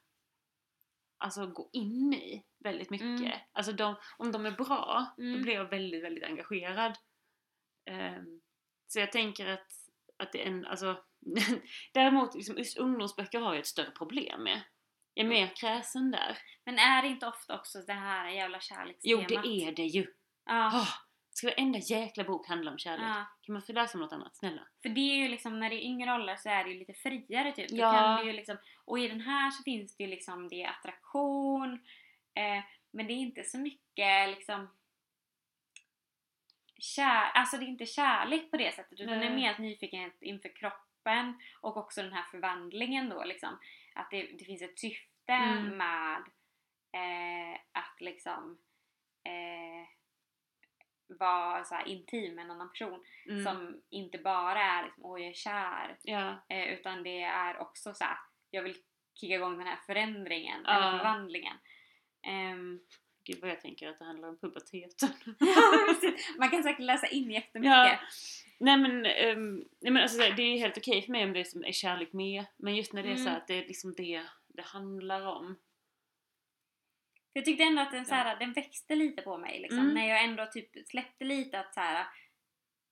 Alltså 1.17 1.47
gå 1.47 1.69
in 1.73 2.13
i 2.13 2.45
väldigt 2.63 2.89
mycket. 2.89 3.07
Mm. 3.07 3.39
Alltså 3.51 3.71
de, 3.71 3.95
om 4.17 4.31
de 4.31 4.45
är 4.45 4.51
bra, 4.51 5.13
då 5.17 5.23
Mm. 5.23 5.41
blir 5.41 5.53
jag 5.53 5.65
väldigt, 5.69 6.03
väldigt 6.03 6.23
engagerad. 6.23 6.97
Ehm, 7.89 8.41
så 8.87 8.99
jag 8.99 9.11
tänker 9.11 9.47
att, 9.47 9.67
att 10.17 10.31
det 10.31 10.43
är 10.43 10.47
en, 10.47 10.65
alltså 10.65 11.03
Däremot, 11.93 12.35
liksom, 12.35 12.57
just 12.57 12.77
ungdomsböcker 12.77 13.39
har 13.39 13.53
jag 13.53 13.59
ett 13.59 13.67
större 13.67 13.91
problem 13.91 14.43
med. 14.43 14.61
Jag 15.13 15.25
är 15.25 15.29
mer 15.29 15.55
kräsen 15.55 16.11
där. 16.11 16.37
Men 16.65 16.79
är 16.79 17.01
det 17.01 17.07
inte 17.07 17.27
ofta 17.27 17.59
också 17.59 17.79
det 17.81 17.93
här 17.93 18.29
jävla 18.29 18.57
Jo, 18.57 18.61
kärlekstemat? 18.61 19.27
det 19.27 19.35
är 19.49 19.71
det 19.71 19.83
ju. 19.85 20.07
Ja. 20.45 20.67
Oh, 20.67 20.89
ska 21.29 21.47
varenda 21.47 21.79
jäkla 21.79 22.23
bok 22.23 22.47
handla 22.47 22.71
om 22.71 22.77
kärlek? 22.77 23.05
ja. 23.05 23.25
Kan 23.41 23.53
man 23.53 23.61
få 23.61 23.73
läsa 23.73 23.97
om 23.97 24.01
något 24.01 24.13
annat? 24.13 24.35
Snälla. 24.35 24.61
För 24.81 24.89
det 24.89 25.01
är 25.01 25.15
ju 25.15 25.27
liksom, 25.27 25.59
när 25.59 25.69
det 25.69 25.75
är 25.75 25.85
yngre 25.85 26.13
åldrar 26.13 26.35
så 26.35 26.49
är 26.49 26.63
det 26.63 26.69
ju 26.69 26.79
lite 26.79 26.93
friare 26.93 27.51
typ. 27.51 27.69
Då 27.69 27.75
Ja. 27.77 27.91
kan 27.93 28.17
det 28.17 28.31
ju 28.31 28.33
liksom, 28.33 28.57
och 28.85 28.99
i 28.99 29.07
den 29.07 29.21
här 29.21 29.51
så 29.51 29.63
finns 29.63 29.97
det 29.97 30.03
ju 30.03 30.09
liksom, 30.09 30.49
det 30.49 30.63
är 30.63 30.69
attraktion, 30.69 31.73
eh, 32.35 32.63
men 32.91 33.07
det 33.07 33.13
är 33.13 33.17
inte 33.17 33.43
så 33.43 33.57
mycket 33.57 34.29
liksom 34.29 34.67
kär, 36.79 37.31
alltså 37.33 37.57
det 37.57 37.63
är 37.65 37.67
inte 37.67 37.85
kärlek 37.85 38.51
på 38.51 38.57
det 38.57 38.75
sättet 38.75 38.99
utan 38.99 39.19
det 39.19 39.25
är 39.25 39.29
Nej. 39.29 39.35
mer 39.35 39.57
nyfikenhet 39.59 40.21
inför 40.21 40.55
kroppen 40.55 40.79
och 41.61 41.77
också 41.77 42.01
den 42.01 42.13
här 42.13 42.23
förvandlingen 42.31 43.09
då 43.09 43.23
liksom. 43.23 43.59
Att 43.95 44.11
det, 44.11 44.23
det 44.39 44.45
finns 44.45 44.61
ett 44.61 44.79
syfte 44.79 45.09
Mm. 45.27 45.77
med 45.77 46.17
eh, 46.93 47.59
att 47.71 48.01
liksom 48.01 48.57
eh, 49.23 49.87
vara 51.19 51.63
så 51.63 51.79
intim 51.85 52.35
med 52.35 52.45
en 52.45 52.51
annan 52.51 52.69
person 52.71 53.05
Mm. 53.29 53.43
som 53.43 53.81
inte 53.89 54.17
bara 54.17 54.61
är 54.63 54.83
liksom, 54.83 55.05
åh 55.05 55.19
jag 55.21 55.29
är 55.29 55.33
kär 55.33 55.97
Ja. 56.01 56.45
eh, 56.49 56.63
utan 56.73 57.03
det 57.03 57.21
är 57.21 57.57
också 57.57 57.93
så 57.93 58.03
här, 58.03 58.17
jag 58.49 58.63
vill 58.63 58.77
kicka 59.13 59.35
igång 59.35 59.57
den 59.57 59.67
här 59.67 59.79
förändringen 59.85 60.61
Ja. 60.65 60.73
eller 60.77 60.97
förvandlingen. 60.97 61.57
Ehm, 62.27 62.79
Gud 63.23 63.41
vad 63.41 63.49
jag 63.49 63.61
tänker 63.61 63.89
att 63.89 63.99
det 63.99 64.05
handlar 64.05 64.29
om 64.29 64.37
puberteten. 64.37 65.09
Man 66.39 66.49
kan 66.49 66.63
säkert 66.63 66.79
läsa 66.85 67.07
in 67.07 67.31
jättemycket. 67.31 67.71
Ja. 67.73 67.97
Nej 68.59 68.77
men, 68.77 69.05
ehm, 69.05 69.55
nej, 69.81 69.91
men 69.91 69.97
alltså, 70.01 70.17
det 70.17 70.41
är 70.43 70.57
helt 70.57 70.77
okej 70.77 71.01
för 71.01 71.11
mig 71.11 71.23
om 71.23 71.33
det 71.33 71.39
är, 71.39 71.43
som 71.43 71.63
är 71.63 71.71
kärlek 71.71 72.13
med. 72.13 72.45
Men 72.57 72.75
just 72.75 72.93
när 72.93 73.03
det 73.03 73.09
är 73.11 73.15
så 73.15 73.21
Mm. 73.21 73.31
här 73.33 73.37
att 73.41 73.47
det 73.47 73.53
är 73.63 73.67
liksom 73.67 73.93
det 73.97 74.23
det 74.47 74.61
handlar 74.61 75.25
om. 75.27 75.55
Jag 77.33 77.45
tyckte 77.45 77.63
ändå 77.63 77.81
att 77.81 77.91
den, 77.91 78.05
så 78.05 78.15
Ja. 78.15 78.35
den 78.39 78.53
växte 78.53 78.95
lite 78.95 79.21
på 79.21 79.37
mig 79.37 79.59
liksom, 79.59 79.79
Mm. 79.79 79.93
när 79.93 80.07
jag 80.09 80.23
ändå 80.23 80.45
typ 80.45 80.69
släppte 80.87 81.25
lite 81.25 81.59
att 81.59 81.73
så 81.73 81.79
här. 81.79 82.05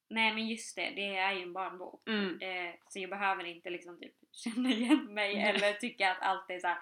Nej 0.09 0.33
men 0.33 0.47
just 0.47 0.75
det, 0.75 0.89
det 0.95 1.15
är 1.15 1.33
ju 1.33 1.41
en 1.43 1.53
barnbok. 1.53 2.07
Mm. 2.09 2.39
Eh, 2.41 2.73
så 2.89 2.99
jag 2.99 3.09
behöver 3.09 3.43
inte 3.43 3.69
liksom 3.69 3.99
typ 3.99 4.13
känna 4.31 4.69
igen 4.69 5.13
mig 5.13 5.35
Nej. 5.35 5.49
eller 5.49 5.73
tycka 5.73 6.11
att 6.11 6.21
allt 6.21 6.49
är 6.49 6.59
så 6.59 6.67
här 6.67 6.77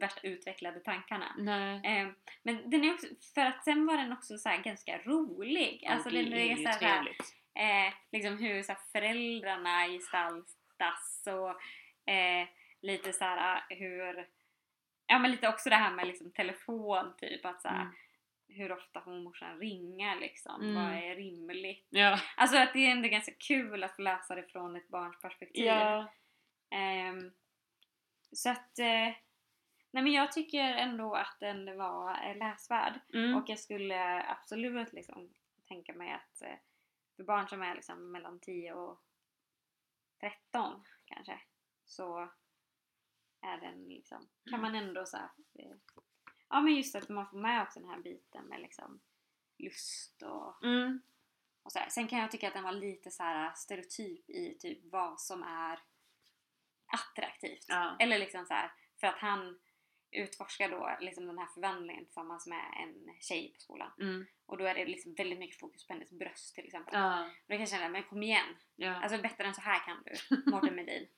värsta 0.00 0.20
utvecklade 0.20 0.80
tankarna. 0.80 1.26
Eh, 1.84 2.08
men 2.42 2.70
den 2.70 2.84
är 2.84 2.94
också, 2.94 3.06
för 3.34 3.40
att 3.46 3.64
sen 3.64 3.86
var 3.86 3.96
den 3.96 4.12
också 4.12 4.38
så 4.38 4.48
här 4.48 4.62
ganska 4.62 4.98
rolig. 4.98 5.84
Alltså 5.88 6.08
Ja, 6.10 6.14
det 6.14 6.22
den 6.30 6.32
är 6.32 6.52
är 6.52 6.56
så 6.56 6.68
här, 6.68 6.78
trevligt. 6.78 7.34
Eh, 7.60 7.92
liksom 8.12 8.38
hur 8.38 8.62
så 8.62 8.72
här, 8.72 8.80
föräldrarna 8.92 9.86
gestaltas 9.88 11.24
och 11.26 11.50
eh, 12.12 12.48
lite 12.82 13.12
så 13.12 13.24
här 13.24 13.64
hur 13.68 14.28
Ja 15.06 15.18
men 15.18 15.30
lite 15.30 15.48
också 15.48 15.70
det 15.70 15.76
här 15.76 15.92
med 15.94 16.06
liksom 16.06 16.32
telefon 16.32 17.14
typ 17.18 17.44
att 17.44 17.62
så 17.62 17.68
här, 17.68 17.80
Mm. 17.82 17.94
hur 18.48 18.72
ofta 18.72 19.00
får 19.00 19.10
morsan 19.22 19.58
ringa 19.58 20.14
liksom, 20.14 20.60
Mm. 20.62 20.74
vad 20.74 21.02
är 21.04 21.16
rimligt? 21.16 21.86
Ja. 21.90 22.20
Alltså 22.36 22.56
att 22.58 22.72
det 22.72 22.86
är 22.86 22.90
ändå 22.90 23.08
ganska 23.08 23.32
kul 23.38 23.84
att 23.84 23.96
få 23.96 24.02
läsa 24.02 24.34
det 24.34 24.42
från 24.42 24.76
ett 24.76 24.88
barns 24.88 25.20
perspektiv. 25.20 25.64
Ja. 25.64 26.12
Ehm, 26.70 27.32
så 28.32 28.50
att 28.50 28.78
eh, 28.78 29.14
Nej 29.92 30.02
men 30.02 30.12
jag 30.12 30.32
tycker 30.32 30.64
ändå 30.64 31.14
att 31.14 31.36
den 31.40 31.76
var 31.78 32.10
eh, 32.30 32.36
läsvärd 32.36 33.00
Mm. 33.14 33.34
och 33.36 33.48
jag 33.48 33.58
skulle 33.58 34.22
absolut 34.28 34.92
liksom 34.92 35.30
tänka 35.68 35.92
mig 35.94 36.12
att 36.12 36.42
eh, 36.42 36.54
för 37.20 37.24
barn 37.24 37.48
som 37.48 37.62
är 37.62 37.74
liksom 37.74 38.12
mellan 38.12 38.40
10 38.40 38.72
och 38.74 39.02
13 40.20 40.84
kanske 41.04 41.40
så 41.84 42.30
är 43.40 43.60
den 43.60 43.84
liksom, 43.88 44.28
kan 44.50 44.60
man 44.60 44.74
ändå 44.74 45.06
så 45.06 45.16
här, 45.16 45.30
eh, 45.54 45.76
ja 46.48 46.60
men 46.60 46.74
just 46.74 46.94
att 46.94 47.08
man 47.08 47.26
får 47.30 47.38
med 47.38 47.62
också 47.62 47.80
den 47.80 47.88
här 47.88 48.00
biten 48.00 48.44
med 48.44 48.60
liksom 48.60 49.00
lust 49.58 50.22
och, 50.22 50.64
Mm. 50.64 51.02
och 51.62 51.72
så 51.72 51.78
här. 51.78 51.88
Sen 51.88 52.08
kan 52.08 52.18
jag 52.18 52.30
tycka 52.30 52.48
att 52.48 52.54
den 52.54 52.64
var 52.64 52.72
lite 52.72 53.10
så 53.10 53.22
här 53.22 53.54
stereotyp 53.54 54.30
i 54.30 54.58
typ 54.60 54.78
vad 54.92 55.20
som 55.20 55.42
är 55.42 55.80
attraktivt. 56.86 57.64
Ja. 57.68 57.96
Eller 58.00 58.18
liksom 58.18 58.46
så 58.46 58.54
här, 58.54 58.72
för 59.00 59.06
att 59.06 59.18
han 59.18 59.58
utforskar 60.12 60.70
då 60.70 60.96
liksom 61.00 61.26
den 61.26 61.38
här 61.38 61.46
förvandlingen 61.46 62.04
tillsammans 62.04 62.46
med 62.46 62.64
en 62.82 63.20
tjej 63.20 63.52
på 63.54 63.60
skolan. 63.60 63.92
Mm. 64.00 64.26
Och 64.46 64.58
då 64.58 64.64
är 64.64 64.74
det 64.74 64.86
liksom 64.86 65.14
väldigt 65.14 65.38
mycket 65.38 65.60
fokus 65.60 65.86
på 65.86 65.92
hennes 65.92 66.10
bröst 66.10 66.54
till 66.54 66.64
exempel. 66.64 66.94
Ja. 66.94 67.24
Och 67.24 67.30
då 67.46 67.54
kan 67.54 67.60
jag 67.60 67.68
känna, 67.68 67.88
men 67.88 68.02
kom 68.02 68.22
igen! 68.22 68.56
Ja. 68.76 68.94
Alltså 68.94 69.22
bättre 69.22 69.44
än 69.44 69.54
så 69.54 69.60
här 69.60 69.84
kan 69.84 70.02
du, 70.04 70.36
Mårten 70.50 70.74
Melin. 70.74 71.08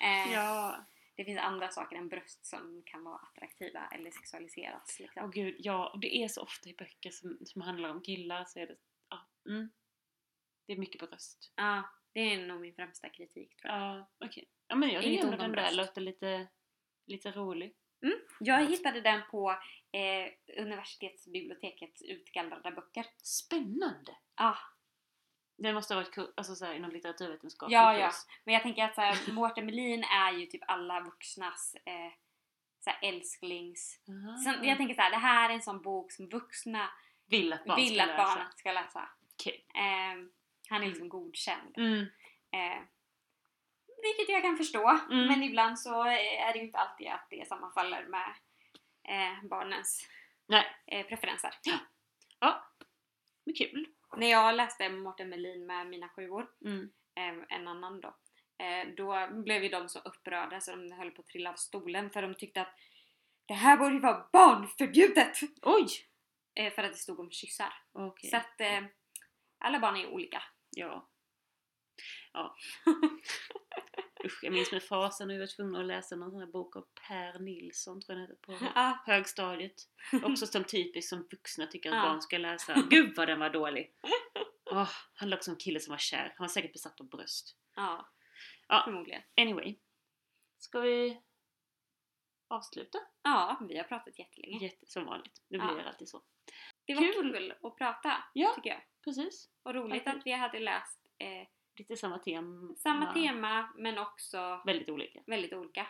Eh, 0.00 0.32
ja. 0.32 0.86
Det 1.16 1.24
finns 1.24 1.40
andra 1.40 1.68
saker 1.68 1.96
än 1.96 2.08
bröst 2.08 2.46
som 2.46 2.82
kan 2.86 3.04
vara 3.04 3.16
attraktiva 3.16 3.88
eller 3.88 4.10
sexualiseras. 4.10 5.00
Liksom. 5.00 5.24
Åh 5.24 5.30
gud, 5.30 5.56
ja. 5.58 5.88
Och 5.88 6.00
det 6.00 6.16
är 6.16 6.28
så 6.28 6.42
ofta 6.42 6.68
i 6.68 6.74
böcker 6.74 7.10
som, 7.10 7.38
som 7.44 7.62
handlar 7.62 7.90
om 7.90 8.02
killar 8.02 8.44
så 8.44 8.58
är 8.58 8.66
det, 8.66 8.76
ja. 9.08 9.28
Mm. 9.48 9.70
Det 10.66 10.72
är 10.72 10.76
mycket 10.76 11.10
bröst. 11.10 11.52
Ja, 11.56 11.82
det 12.12 12.20
är 12.20 12.46
nog 12.46 12.60
min 12.60 12.74
främsta 12.74 13.08
kritik 13.08 13.56
tror 13.56 13.72
jag. 13.72 13.82
Ja, 13.82 14.10
okej. 14.24 14.48
Ja 14.68 14.76
men 14.76 14.90
jag 14.90 15.02
tycker 15.02 15.24
ändå 15.24 15.36
den 15.36 15.52
där 15.52 15.72
låter 15.72 16.00
lite, 16.00 16.48
lite 17.06 17.30
rolig. 17.30 17.76
Jag 18.40 18.66
hittade 18.66 19.00
den 19.00 19.22
på 19.30 19.50
eh, 19.92 20.60
universitetsbibliotekets 20.62 22.02
utgallrade 22.02 22.70
böcker. 22.70 23.06
Spännande! 23.22 24.16
Ah, 24.34 24.56
Det 25.58 25.72
måste 25.72 25.94
ha 25.94 26.00
varit 26.00 26.14
kul, 26.14 26.32
alltså 26.36 26.54
såhär 26.54 26.74
inom 26.74 26.90
litteraturvetenskap. 26.90 27.70
Ja, 27.70 27.98
ja. 27.98 28.10
Men 28.44 28.54
jag 28.54 28.62
tänker 28.62 28.84
att 28.84 28.94
så 28.94 29.00
här, 29.00 29.32
Mårten 29.32 29.66
Melin 29.66 30.04
är 30.04 30.32
ju 30.32 30.46
typ 30.46 30.62
alla 30.66 31.00
vuxnas 31.00 31.74
eh, 31.84 32.12
så 32.80 32.90
här, 32.90 32.98
älsklings... 33.08 34.00
Aha. 34.08 34.36
Sen, 34.44 34.64
jag 34.68 34.76
tänker 34.76 34.94
så 34.94 35.00
här, 35.00 35.10
det 35.10 35.16
här 35.16 35.50
är 35.50 35.54
en 35.54 35.62
sån 35.62 35.82
bok 35.82 36.12
som 36.12 36.28
vuxna 36.28 36.90
vill 37.26 37.52
att 37.52 37.64
barn 37.64 37.76
vill 37.76 37.94
ska 37.94 38.02
att 38.02 38.08
läsa. 38.08 38.50
ska 38.56 38.72
läsa. 38.72 39.08
Okej. 39.32 39.66
Eh, 39.74 40.26
han 40.68 40.82
är 40.82 40.86
liksom 40.86 41.08
godkänd. 41.08 41.74
Mm. 41.78 42.00
Eh, 42.50 42.82
vilket 44.02 44.28
jag 44.34 44.42
kan 44.42 44.56
förstå. 44.56 44.88
Mm. 45.10 45.26
Men 45.26 45.42
ibland 45.42 45.78
så 45.78 46.04
är 46.04 46.52
det 46.52 46.58
ju 46.58 46.64
inte 46.64 46.78
alltid 46.78 47.08
att 47.08 47.26
det 47.30 47.48
sammanfaller 47.48 48.06
med 48.06 48.34
eh, 49.08 49.44
barnens 49.48 50.08
eh, 50.86 51.06
preferenser. 51.06 51.54
Ja. 52.40 52.72
Men 53.44 53.54
kul. 53.54 53.86
När 54.16 54.30
jag 54.30 54.54
läste 54.54 54.88
Mårten 54.88 55.28
Melin 55.28 55.66
med 55.66 55.86
mina 55.86 56.08
sjuor, 56.08 56.50
Mm. 56.64 56.90
eh, 57.14 57.56
en 57.58 57.68
annan 57.68 58.00
då, 58.00 58.16
eh, 58.64 58.88
då 58.96 59.28
blev 59.42 59.62
ju 59.62 59.68
de 59.68 59.88
så 59.88 59.98
upprörda 59.98 60.60
så 60.60 60.70
de 60.76 60.92
höll 60.92 61.10
på 61.10 61.20
att 61.20 61.26
trilla 61.28 61.50
av 61.50 61.54
stolen 61.54 62.10
för 62.10 62.22
de 62.22 62.34
tyckte 62.34 62.60
att 62.60 62.74
det 63.46 63.54
här 63.54 63.76
borde 63.76 63.94
ju 63.94 64.00
vara 64.00 64.28
barnförbjudet! 64.32 65.38
Oj! 65.62 65.86
Eh, 66.54 66.72
för 66.72 66.82
att 66.82 66.92
det 66.92 66.98
stod 66.98 67.20
om 67.20 67.30
kyssar. 67.30 67.72
Okej. 67.92 68.30
Så 68.30 68.36
att 68.36 68.60
eh, 68.60 68.84
alla 69.58 69.78
barn 69.78 69.96
är 69.96 70.06
olika. 70.06 70.42
Ja. 70.70 71.08
Ja. 72.32 72.56
Usch, 74.26 74.38
jag 74.44 74.52
minns 74.52 74.72
med 74.72 74.82
fasen 74.82 75.28
när 75.28 75.34
vi 75.34 75.40
var 75.40 75.46
tvungna 75.56 75.80
att 75.80 75.86
läsa 75.86 76.16
någon 76.16 76.30
sån 76.30 76.40
här 76.40 76.46
bok 76.46 76.76
av 76.76 76.86
Per 77.08 77.38
Nilsson, 77.38 78.00
tror 78.00 78.18
jag 78.18 78.26
heter, 78.26 78.36
på 78.42 78.52
Ja, 78.74 79.02
högstadiet. 79.06 79.74
Också 80.22 80.46
som 80.46 80.64
typiskt 80.64 81.08
som 81.08 81.28
vuxna 81.30 81.66
tycker 81.66 81.90
att 81.90 81.96
Ja. 81.96 82.02
barn 82.02 82.22
ska 82.22 82.38
läsa. 82.38 82.82
Gud 82.90 83.16
vad 83.16 83.28
den 83.28 83.40
var 83.40 83.50
dålig! 83.50 83.94
Oh, 84.70 84.90
handlar 85.14 85.36
också 85.36 85.50
om 85.50 85.54
en 85.54 85.58
kille 85.60 85.80
som 85.80 85.90
var 85.90 85.98
kär. 85.98 86.34
Han 86.36 86.44
var 86.44 86.48
säkert 86.48 86.72
besatt 86.72 87.00
av 87.00 87.08
bröst. 87.08 87.56
ja. 87.76 88.12
Ja. 88.68 88.82
Förmodligen. 88.84 89.22
Anyway. 89.36 89.76
Ska 90.58 90.80
vi 90.80 91.20
avsluta? 92.48 92.98
Ja, 93.22 93.60
vi 93.68 93.76
har 93.76 93.84
pratat 93.84 94.18
jättelänge. 94.18 94.58
Jätte, 94.66 94.86
som 94.86 95.04
vanligt. 95.04 95.42
Det 95.48 95.56
Ja. 95.56 95.74
blir 95.74 95.84
alltid 95.84 96.08
så. 96.08 96.22
Det 96.84 96.94
var 96.94 97.02
Kul. 97.02 97.32
kul, 97.32 97.54
att 97.62 97.76
prata, 97.78 98.24
Ja. 98.32 98.52
tycker 98.56 98.70
jag. 98.70 98.82
Precis. 99.04 99.50
Och 99.62 99.74
roligt 99.74 100.04
Tack. 100.04 100.16
att 100.16 100.26
vi 100.26 100.32
hade 100.32 100.58
läst 100.60 101.00
eh, 101.18 101.48
Lite 101.76 101.96
samma 101.96 102.18
tema. 102.18 102.74
samma 102.76 103.12
tema, 103.12 103.72
men 103.76 103.98
också 103.98 104.62
Väldigt 104.66 104.90
olika. 104.90 105.22
väldigt 105.26 105.52
olika. 105.52 105.86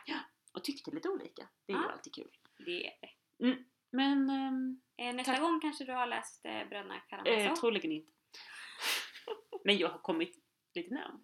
Och 0.53 0.65
tyckte 0.65 0.91
lite 0.91 1.09
olika. 1.09 1.49
Det 1.67 1.73
är 1.73 1.77
ju 1.77 1.83
Ja. 1.83 1.91
alltid 1.91 2.15
kul. 2.15 2.31
Det 2.59 2.87
är 2.87 2.93
det. 3.39 3.57
Men 3.91 4.31
ehm, 4.31 4.81
Eh, 4.99 5.15
nästa 5.15 5.33
Tack. 5.33 5.41
gång 5.41 5.61
kanske 5.61 5.85
du 5.85 5.93
har 5.93 6.07
läst 6.07 6.45
eh, 6.45 6.69
Bröderna 6.69 7.01
Karamazov. 7.01 7.39
eh, 7.39 7.55
troligen 7.55 7.93
inte. 7.93 8.13
Men 9.65 9.79
jag 9.79 9.89
har 9.89 9.99
kommit 9.99 10.45
lite 10.75 10.95
närmare. 10.95 11.21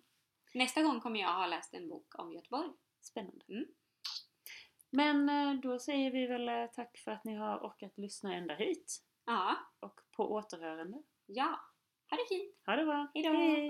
Nästa 0.54 0.82
gång 0.82 1.00
kommer 1.00 1.20
jag 1.20 1.34
ha 1.34 1.46
läst 1.46 1.74
en 1.74 1.88
bok 1.88 2.14
om 2.18 2.32
Göteborg. 2.32 2.68
Spännande. 3.00 3.44
Mm. 3.48 3.64
Men 4.90 5.28
eh, 5.28 5.60
då 5.60 5.78
säger 5.78 6.10
vi 6.10 6.26
väl 6.26 6.48
eh, 6.48 6.66
tack 6.66 6.98
för 6.98 7.10
att 7.10 7.24
ni 7.24 7.34
har 7.34 7.58
orkat 7.58 7.98
lyssna 7.98 8.34
ända 8.34 8.54
hit. 8.54 8.98
Ja, 9.24 9.56
Och 9.80 10.00
på 10.16 10.32
återhörande. 10.32 11.02
ja. 11.26 11.60
Ha 12.10 12.16
det 12.16 12.26
fint! 12.28 12.54
Ha 12.66 12.76
det 12.76 12.84
bra! 12.84 13.10
Hejdå. 13.14 13.30
Hej. 13.32 13.68